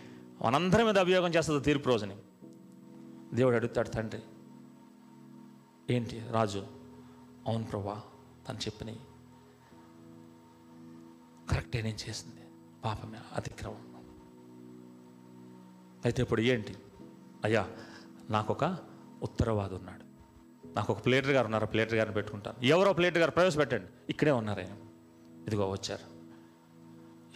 మనందరి 0.45 0.84
మీద 0.84 0.98
అభియోగం 0.98 1.30
చేస్తుంది 1.30 1.64
తీర్పు 1.64 1.89
రోజుని. 1.89 2.16
దేవుడు 3.34 3.56
అడుగుతాడు 3.56 3.89
తండ్రి 3.89 4.22
ఏంటి 5.89 6.22
రాజు? 6.32 6.68
అవును 7.48 7.64
ప్రభా 7.64 8.02
తను 8.48 8.58
చెప్పినవి. 8.58 9.00
కరెక్టే 11.50 11.82
నేను 11.82 12.10
చేసింది. 12.10 12.41
పాపమే 12.86 13.18
అతిక్రమం. 13.36 13.88
అయితే 16.06 16.22
ఇప్పుడు 16.22 16.41
ఏంటి? 16.41 16.76
అయ్యా 17.43 17.68
నాకు 18.30 18.53
ఒక 18.53 18.78
ఉత్తరవాది 19.23 19.75
ఉన్నాడు 19.75 20.07
నాకు 20.67 20.93
ఒక 20.93 21.05
ప్లేటర్ 21.05 21.32
గారు 21.32 21.45
ఉన్నారు 21.45 21.65
ప్లేటర్ 21.65 21.95
గారిని 21.95 22.13
పెట్టుకుంటాను. 22.13 22.65
ఎవరో 22.65 22.93
ప్లేటర్ 22.93 23.17
గారు 23.17 23.32
ప్రవేశపెట్టండి. 23.32 23.86
ఇక్కడే 24.09 24.32
ఉన్నారు 24.32 24.59
ఆయన. 24.59 24.75
ఇదిగో 25.47 25.69
వచ్చారు. 25.69 26.17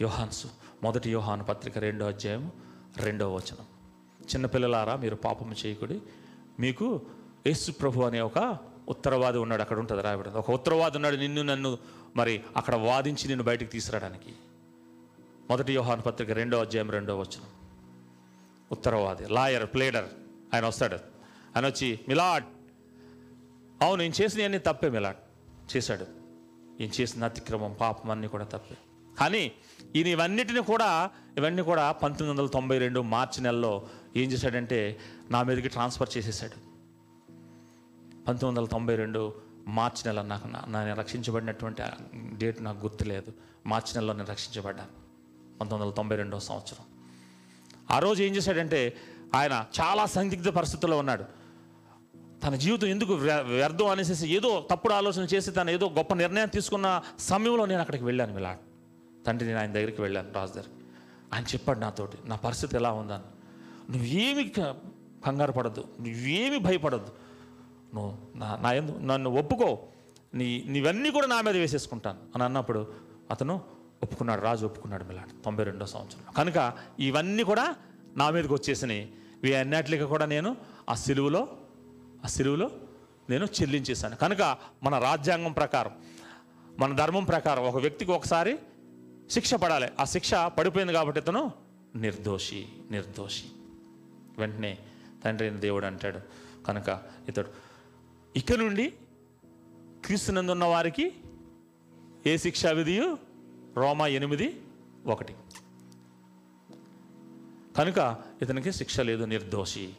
యోహాన్స్ 0.02 0.46
మొదటి 0.82 1.10
యోహాను 1.10 1.44
పత్రిక 1.44 1.78
రెండో 1.78 2.06
అధ్యాయం 2.06 2.52
రెండో 2.96 3.34
వచనం. 3.34 3.64
చిన్నపిల్లలారా 4.22 4.96
మీరు 4.96 5.16
పాపము 5.16 5.54
చేయకుడి. 5.66 6.02
మీకు 6.60 7.02
యేసు 7.46 7.72
ప్రభు 7.72 8.02
అనే 8.02 8.20
ఒక 8.20 8.58
ఉత్తరవాది 8.88 9.38
ఉన్నాడు 9.38 9.62
అక్కడ 9.62 9.78
ఉంటుంది 9.78 10.02
రాయబడి 10.02 10.28
ఒక 10.28 10.50
ఉత్తరవాది 10.50 10.96
ఉన్నాడు 10.96 11.16
నిన్ను 11.16 11.42
నన్ను 11.42 11.78
మరి 12.16 12.42
అక్కడ 12.56 12.74
వాదించి 12.74 13.26
నిన్ను 13.26 13.44
బయటికి 13.44 13.70
తీసుకురావడానికి. 13.70 14.34
మొదటి 15.50 15.74
యోహాను 15.74 16.02
పత్రిక 16.02 16.30
రెండో 16.30 16.60
అధ్యాయం 16.60 16.90
రెండో 16.90 17.18
వచనం. 17.18 17.46
ఉత్తరవాది 18.72 19.28
లాయర్ 19.28 19.66
ప్లేడర్. 19.66 20.04
ఆయన 20.54 20.66
వస్తాడు. 20.66 20.94
ఆయన 21.56 21.66
వచ్చి 21.66 22.00
మిలాడ్ 22.08 22.44
అవును 23.82 24.02
నేను 24.02 24.22
చేసినవన్నీ 24.22 24.58
తప్పే 24.58 24.88
మిలాడ్. 24.88 25.16
చేశాడు. 25.76 26.06
ఈయన 26.82 26.90
చేసిన 27.00 27.24
అతిక్రమం 27.24 27.76
పాపం 27.80 28.10
అన్నీ 28.10 28.28
కూడా 28.28 28.44
తప్పే. 28.44 28.76
కానీ 29.18 29.52
ఈయన 29.96 30.06
ఇవన్నిటిని 30.06 30.62
కూడా 30.62 31.10
ఇవన్నీ 31.38 31.62
కూడా 31.62 31.92
పంతొమ్మిది 31.92 32.40
వందల 32.40 32.50
తొంభై 32.50 32.78
రెండు 32.78 33.00
మార్చి 33.00 33.42
నెలలో 33.42 33.88
ఏం 34.16 34.32
చేశాడంటే 34.32 34.98
నా 35.30 35.42
మీదకి 35.42 35.68
ట్రాన్స్ఫర్ 35.68 36.08
చేసేసాడు 36.18 36.72
పంతొమ్మిది 38.24 38.44
వందల 38.44 38.64
తొంభై 38.64 38.96
రెండు 38.96 39.34
మార్చి 39.66 40.02
నెల 40.06 40.22
నాకు 40.22 40.48
నా- 40.48 40.72
నేను 40.72 40.94
రక్షించబడినటువంటి 40.94 41.82
డేట్ 42.36 42.64
నాకు 42.64 42.78
గుర్తులేదు. 42.78 43.32
మార్చి 43.66 43.94
నెలలో 43.94 44.12
నేను 44.12 44.28
రక్షించబడ్డాను. 44.28 44.88
పంతొమ్మిది 45.58 45.84
వందల 45.84 45.94
తొంభై 45.94 46.16
రెండవ 46.16 46.38
సంవత్సరం. 46.38 46.84
ఆ 47.90 47.98
రోజు 47.98 48.22
ఏం 48.22 48.36
చేశాడంటే 48.36 48.96
ఆయన 49.34 49.64
చాలా 49.80 50.06
సందిగ్ధ 50.06 50.48
పరిస్థితుల్లో 50.48 50.98
ఉన్నాడు. 50.98 51.24
తన 52.44 52.54
జీవితం 52.54 52.86
ఎందుకు 52.86 53.14
వ్య- 53.14 53.40
వ్యర్థం 53.40 53.86
అనేసి 53.86 54.28
ఏదో 54.28 54.66
తప్పుడు 54.70 54.94
ఆలోచన 54.94 55.24
చేసి 55.24 55.50
తను 55.50 55.70
ఏదో 55.70 55.88
గొప్ప 55.88 56.14
నిర్ణయం 56.14 56.48
తీసుకున్న 56.48 57.02
సమయంలో 57.18 57.66
నేను 57.66 57.80
అక్కడికి 57.80 58.04
వెళ్ళాను 58.04 58.38
ఇలా 58.38 58.56
తండ్రి 59.26 59.48
నేను 59.48 59.60
ఆయన 59.60 59.72
దగ్గరికి 59.72 60.02
వెళ్ళాను 60.02 60.32
రాజు 60.32 60.52
దగ్గరికి 60.52 60.74
ఆయన 61.34 61.44
చెప్పాడు 61.44 61.78
నాతోటి 61.78 62.18
నా 62.24 62.36
పరిస్థితి 62.36 62.76
ఎలా 62.76 62.92
ఉందని 62.92 63.22
నువ్వేమి 63.92 64.48
కంగారు 65.26 65.52
పడద్దు 65.52 65.84
నువ్వేమి 66.00 66.58
భయపడద్దు. 66.58 67.12
నువ్వు 67.94 68.38
నా 68.38 68.56
నా 68.56 68.72
ఎందు 68.72 68.98
నన్ను 68.98 69.30
ఒప్పుకో. 69.30 69.78
నీ 70.34 70.64
నీవన్నీ 70.66 71.10
కూడా 71.10 71.26
నా 71.26 71.40
మీద 71.40 71.56
వేసేసుకుంటాను 71.56 72.18
అని 72.34 72.44
అన్నప్పుడు 72.44 72.92
అతను 73.30 73.60
ఒప్పుకున్నాడు 74.02 74.40
రాజు 74.40 74.66
ఒప్పుకున్నాడు 74.66 75.04
మిలాడు 75.04 75.44
తొంభై 75.44 75.64
రెండో 75.64 75.86
సంవత్సరంలో. 75.86 76.32
కనుక 76.32 76.72
ఇవన్నీ 77.00 77.42
కూడా 77.42 77.74
నా 78.16 78.30
మీదకి 78.30 78.52
వచ్చేసినాయి. 78.52 79.12
ఇవి 79.42 79.54
అన్నిటికీ 79.54 80.04
కూడా 80.04 80.26
నేను 80.26 80.56
ఆ 80.88 80.94
సిలువలో 80.94 81.48
ఆ 82.24 82.26
సిలువలో 82.26 82.70
నేను 83.30 83.44
చెల్లించేశాను. 83.44 84.16
కనుక 84.16 84.56
మన 84.82 84.98
రాజ్యాంగం 84.98 85.52
ప్రకారం 85.52 85.90
మన 86.78 86.96
ధర్మం 86.96 87.24
ప్రకారం 87.24 87.62
ఒక 87.62 87.76
వ్యక్తికి 87.76 88.10
ఒకసారి 88.10 88.58
శిక్ష 89.30 89.54
పడాలి. 89.54 89.88
ఆ 90.00 90.04
శిక్ష 90.04 90.34
పడిపోయింది 90.34 90.92
కాబట్టి 90.92 91.20
ఇతను 91.20 91.52
నిర్దోషి 91.94 92.68
నిర్దోషి. 92.90 93.44
వెంటనే 94.38 94.78
తండ్రి 95.24 95.48
అయిన 95.48 95.58
దేవుడు 95.58 95.86
అంటాడు 95.86 96.20
కనుక 96.64 97.02
ఇతడు 97.28 97.48
ఇక 98.36 98.52
నుండి 98.52 98.92
క్రీస్తునందున్న 100.04 100.64
వారికి 100.64 101.12
ఏ 102.26 102.36
శిక్షా 102.36 102.70
విధియు? 102.70 103.18
రోమా 103.76 104.06
ఎనిమిది 104.06 104.60
ఒకటి. 105.06 105.34
కనుక 107.76 108.18
ఇతనికి 108.42 108.72
శిక్ష 108.72 109.00
లేదు 109.00 109.24
నిర్దోషి. 109.24 109.96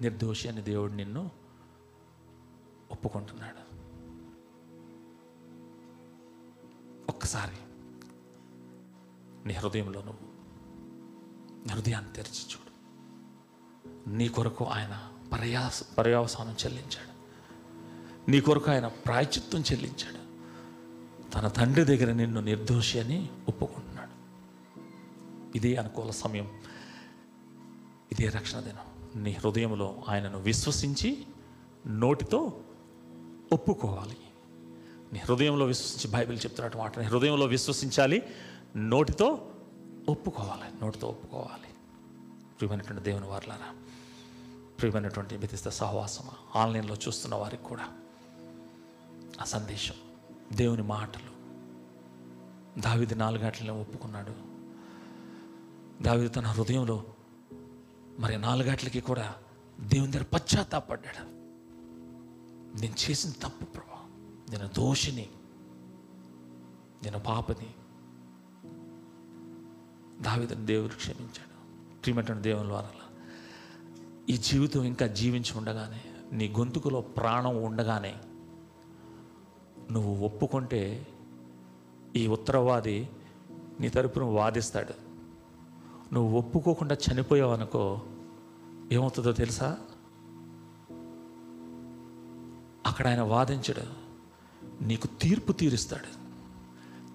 నిర్దోషి 0.00 0.48
అని 0.48 0.62
దేవుడు 0.62 0.92
నిన్ను 0.92 1.30
ఒప్పుకుంటున్నాడు. 2.90 3.68
ఒక్కసారి 7.08 7.56
నీ 9.48 9.54
హృదయంలో 9.54 10.02
నువ్వు 10.02 10.28
హృదయాన్ని 11.68 12.12
తెరిచి 12.12 12.54
చూడు. 12.54 12.68
నీ 14.08 14.28
కొరకు 14.28 14.64
ఆయన 14.64 15.12
పర్యాస 15.32 15.82
పర్యవసానం 15.82 16.52
చెల్లించాడు. 16.52 17.18
నీ 18.30 18.40
కొరకు 18.40 18.70
ఆయన 18.70 18.86
ప్రాయచిత్వం 18.86 19.60
చెల్లించాడు. 19.60 20.28
తన 21.30 21.48
తండ్రి 21.48 21.84
దగ్గర 21.84 22.12
నిన్ను 22.12 22.40
నిర్దోషి 22.40 23.00
అని 23.00 23.30
ఒప్పుకుంటున్నాడు. 23.48 24.18
ఇదే 25.56 25.76
అనుకూల 25.76 26.10
సమయం. 26.10 26.57
ఇదే 28.18 28.28
రక్షణ 28.28 28.60
దినం. 28.60 29.22
నీ 29.22 29.32
హృదయంలో 29.32 30.02
ఆయనను 30.08 30.38
విశ్వసించి 30.38 31.26
నోటితో 31.86 32.60
ఒప్పుకోవాలి. 33.52 34.16
నీ 35.12 35.18
హృదయంలో 35.18 35.66
విశ్వసించి 35.66 36.16
బైబిల్ 36.16 36.38
చెప్తున్నట్టు 36.38 36.78
మాట. 36.78 36.98
నీ 36.98 37.04
హృదయంలో 37.04 37.46
విశ్వసించాలి 37.46 38.22
నోటితో 38.76 39.50
ఒప్పుకోవాలి 40.08 40.80
నోటితో 40.82 41.08
ఒప్పుకోవాలి. 41.08 41.68
ప్రియమైనటువంటి 42.58 43.02
దేవుని 43.02 43.26
వారులారా 43.26 43.74
ప్రియమైనటువంటి 44.80 45.36
వ్యతిస్త 45.36 45.68
సహవాసమా 45.68 46.62
ఆన్లైన్లో 46.62 46.94
చూస్తున్న 46.94 47.34
వారికి 47.34 47.62
కూడా 47.62 47.88
ఆ 49.40 49.44
సందేశం 49.44 49.94
దేవుని 50.52 50.82
మాటలు. 50.82 51.38
దావిది 52.80 53.14
నాలుగాట్లనే 53.14 53.70
ఒప్పుకున్నాడు. 53.70 54.32
దావిది 56.02 56.28
తన 56.28 56.46
హృదయంలో 56.46 57.04
మరి 58.18 58.38
నాలుగాట్లకి 58.38 59.00
కూడా 59.00 59.34
దేవుని 59.80 60.12
దగ్గర 60.12 60.24
పశ్చాత్తాపడ్డాడు. 60.34 61.24
నేను 62.80 63.10
చేసిన 63.10 63.30
తప్పు 63.30 63.64
ప్రభా 63.64 64.06
నేను 64.50 64.66
దోషిని 64.66 65.28
నేను 67.04 67.18
పాపని. 67.18 67.74
దావిదని 70.22 70.66
దేవుడు 70.66 70.94
క్షమించాడు. 70.94 71.48
ప్రియమైనటువంటి 72.00 72.42
దేవుని 72.42 72.72
వల్ల 72.72 72.88
ఈ 74.30 74.38
జీవితం 74.38 74.82
ఇంకా 74.82 75.06
జీవించి 75.06 75.58
ఉండగానే 75.58 76.00
నీ 76.32 76.54
గొంతుకులో 76.58 77.00
ప్రాణం 77.00 77.62
ఉండగానే 77.62 78.16
నువ్వు 79.92 80.26
ఒప్పుకుంటే 80.26 81.06
ఈ 82.16 82.26
ఉత్తరవాది 82.26 83.10
నీ 83.80 83.88
తరపున 83.88 84.22
వాదిస్తాడు. 84.22 85.08
నువ్వు 86.14 86.38
ఒప్పుకోకుండా 86.38 86.96
చనిపోయావు 87.12 87.52
అనుకో 87.52 88.02
ఏమవుతుందో 88.92 89.32
తెలుసా? 89.32 89.76
అక్కడ 92.86 93.08
ఆయన 93.08 93.20
వాదించడు. 93.20 94.08
నీకు 94.84 95.06
తీర్పు 95.06 95.52
తీరుస్తాడు. 95.52 96.18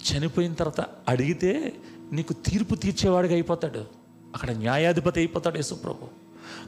చనిపోయిన 0.03 0.53
తర్వాత 0.53 0.81
అడిగితే 1.07 1.73
నీకు 2.11 2.33
తీర్పు 2.33 2.75
తీర్చేవాడిగా 2.75 3.33
అయిపోతాడు. 3.33 3.85
అక్కడ 4.33 4.51
న్యాయాధిపతి 4.51 5.19
అయిపోతాడు 5.19 5.55
యేసుప్రభు. 5.55 6.07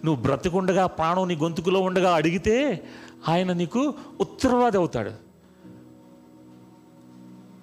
నువ్వు 0.06 0.22
బ్రతికుండగా 0.22 0.88
ప్రాణం 0.88 1.28
నీ 1.28 1.36
గొంతుకులో 1.36 1.82
ఉండగా 1.82 2.16
అడిగితే 2.16 2.88
ఆయన 3.30 3.54
నీకు 3.54 3.94
ఉత్తరవాది 4.22 4.78
అవుతాడు. 4.78 5.25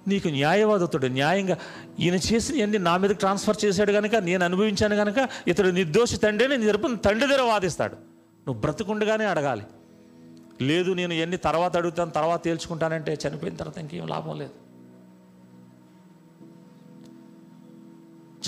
నీకు 0.07 0.27
న్యాయవాదతుడు 0.27 1.07
న్యాయంగా 1.07 1.57
ఈయన 1.99 2.13
చేసిన 2.15 2.63
అన్ని 2.63 2.79
నా 2.79 2.97
మీద 2.97 3.09
ట్రాన్స్ఫర్ 3.09 3.57
చేశాడు 3.65 3.91
కనుక 3.91 4.15
నేను 4.15 4.45
అనుభవించాను 4.45 4.95
కనుక 4.95 5.29
ఇతడు 5.47 5.69
నిర్దోషి 5.69 6.17
తండ్రి 6.17 6.47
నేను 6.47 6.67
తరపున 6.67 6.95
తండ్రి 6.95 7.29
దగ్గర 7.29 7.41
వాదిస్తాడు. 7.41 7.93
నువ్వు 8.47 8.61
బ్రతుకుండగానే 8.61 9.25
అడగాలి. 9.25 9.63
లేదు 10.61 10.91
నేను 10.91 11.13
ఎన్ని 11.13 11.37
తర్వాత 11.37 11.77
అడుగుతాను 11.77 12.11
తర్వాత 12.11 12.43
తేల్చుకుంటానంటే 12.43 13.17
చనిపోయిన 13.27 13.55
తర్వాత 13.55 13.77
ఇంకేం 13.77 14.07
లాభం 14.07 14.39
లేదు. 14.39 14.51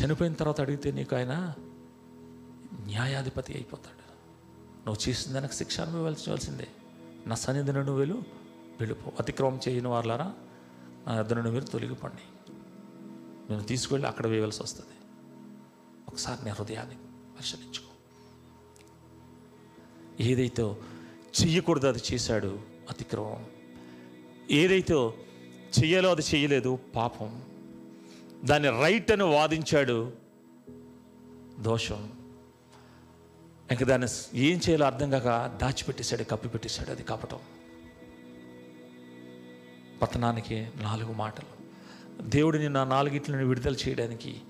చనిపోయిన 0.04 0.34
తర్వాత 0.34 0.62
అడిగితే 0.62 0.92
నీకు 0.92 1.16
ఆయన 1.16 1.54
న్యాయాధిపతి 2.86 3.54
అయిపోతాడు. 3.54 4.06
నువ్వు 4.88 5.10
చేసిన 5.10 5.34
దానికి 5.34 5.54
శిక్ష 5.54 5.80
అనుభవించవలసిందే. 5.80 6.68
నా 7.28 7.36
సన్నిధి 7.36 7.74
నువ్వు 7.74 7.96
వెళ్ళు 7.96 8.16
వెళ్ళిపో. 8.80 9.12
అతిక్రమం 9.20 9.60
చేయని 9.70 9.88
వాళ్ళారా 9.88 10.34
నా 11.08 11.16
యొద్ద 11.16 11.34
నుండి 11.34 11.52
మీరు 11.52 11.66
తొలగిపండి. 11.66 12.54
నేను 13.50 13.64
తీసుకువెళ్ళి 13.64 14.08
అక్కడ 14.08 14.28
వేయవలసి 14.28 14.64
వస్తుంది. 14.64 14.92
ఒకసారి 16.08 16.46
నీ 16.46 16.52
హృదయాన్ని 16.52 16.96
పరిశీలించుకో. 16.96 17.86
ఏదైతే 20.20 20.64
చెయ్యకూడదు 21.42 21.88
అది 21.88 22.00
చేశాడు 22.14 22.60
అతిక్రమం. 22.90 23.46
ఏదైతే 24.52 24.94
చెయ్యాలో 25.80 26.12
అది 26.12 26.22
చేయలేదు 26.22 26.80
పాపం. 26.96 27.44
దాన్ని 28.44 28.70
రైట్ 28.70 29.12
అని 29.12 29.24
వాదించాడు 29.24 30.14
దోషం. 31.60 32.12
ఇంకా 33.72 33.86
దాన్ని 33.86 34.08
ఏం 34.34 34.58
చేయాలో 34.58 34.86
అర్థం 34.86 35.10
కాక 35.10 35.58
దాచిపెట్టేశాడు 35.62 36.24
కప్పి 36.24 36.48
పెట్టేశాడు 36.50 36.92
అది 36.92 37.04
కపటం. 37.04 37.40
పతనానికి 40.02 40.70
నాలుగు 40.82 41.14
మాటలు. 41.14 41.66
దేవుడు 42.22 42.58
నిన్ను 42.58 42.80
ఆ 42.80 42.84
నాలుగిట్లను 42.84 43.46
విడుదల 43.46 43.76
చేయడానికి 43.76 44.42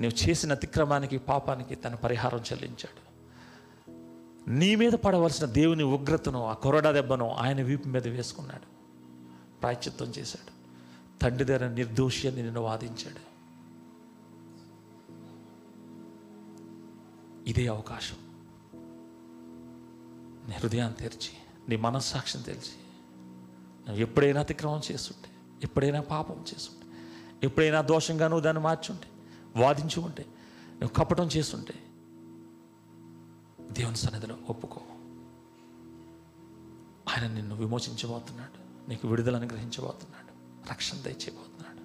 నువ్వు 0.00 0.28
చేసిన 0.28 0.52
అతిక్రమానికి 0.52 1.18
పాపానికి 1.18 1.74
తన 1.74 1.94
పరిహారం 1.94 2.38
చెల్లించాడు. 2.38 3.12
నీ 4.50 4.76
మీద 4.76 4.92
పడవలసిన 4.92 5.46
దేవుని 5.46 5.82
ఉగ్రతను 5.82 6.46
ఆ 6.46 6.52
కొరడా 6.52 6.92
దెబ్బను 6.92 7.30
ఆయన 7.30 7.62
వీపు 7.62 7.88
మీద 7.88 8.08
వేసుకున్నాడు. 8.08 8.72
ప్రాయశ్చిత్తం 9.60 10.06
చేశాడు. 10.06 10.52
తండ్రి 11.20 11.44
దగ్గర 11.44 11.68
నిర్దోషి 11.68 12.28
అని 12.28 12.42
నిన్ను 12.42 12.60
వాదించాడు. 12.60 13.32
ఇదే 17.48 17.66
అవకాశం. 17.66 18.16
నీ 20.48 20.54
హృదయాన్ని 20.54 20.96
తెరిచి 20.96 21.30
నీ 21.68 21.76
మనస్సాక్షిని 21.76 22.44
తెలిసి 22.44 22.81
ఎప్పుడైనా 23.88 24.40
అతిక్రమం 24.40 24.80
చేస్తుంటే 24.92 25.28
ఎప్పుడైనా 25.62 26.00
పాపం 26.00 26.34
చేస్తుంటే 26.34 26.86
ఎప్పుడైనా 27.46 27.80
దోషంగా 27.80 28.28
నువ్వు 28.28 28.44
దాన్ని 28.44 28.62
మార్చుంటే 28.62 29.08
వాదించి 29.60 30.00
ఉంటే 30.00 30.26
నువ్వు 30.70 30.88
కపటం 30.88 31.26
చేస్తుంటే 31.26 31.74
దేవుని 33.72 33.96
సన్నిధిలో 33.96 34.36
ఒప్పుకో. 34.48 34.80
ఆయన 37.08 37.32
నిన్ను 37.32 37.56
విమోచించబోతున్నాడు 37.56 38.88
నీకు 38.90 39.08
విడుదల 39.08 39.36
అనుగ్రహించబోతున్నాడు 39.36 40.32
రక్షణ 40.70 40.96
దయచేయబోతున్నాడు. 40.98 41.78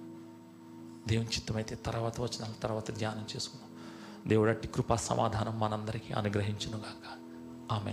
దేవుని 1.08 1.28
చిత్తమైతే 1.28 1.74
తర్వాత 1.74 2.20
వచ్చిన 2.20 2.52
తర్వాత 2.62 2.96
ధ్యానం 2.98 3.26
చేసుకుందాం. 3.36 3.70
దేవుడు 4.28 4.50
అట్టి 4.50 4.68
కృపా 4.68 4.96
సమాధానం 4.96 5.60
మనందరికీ 5.60 6.14
అనుగ్రహించునుగాక. 6.14 7.18
ఆమె 7.72 7.92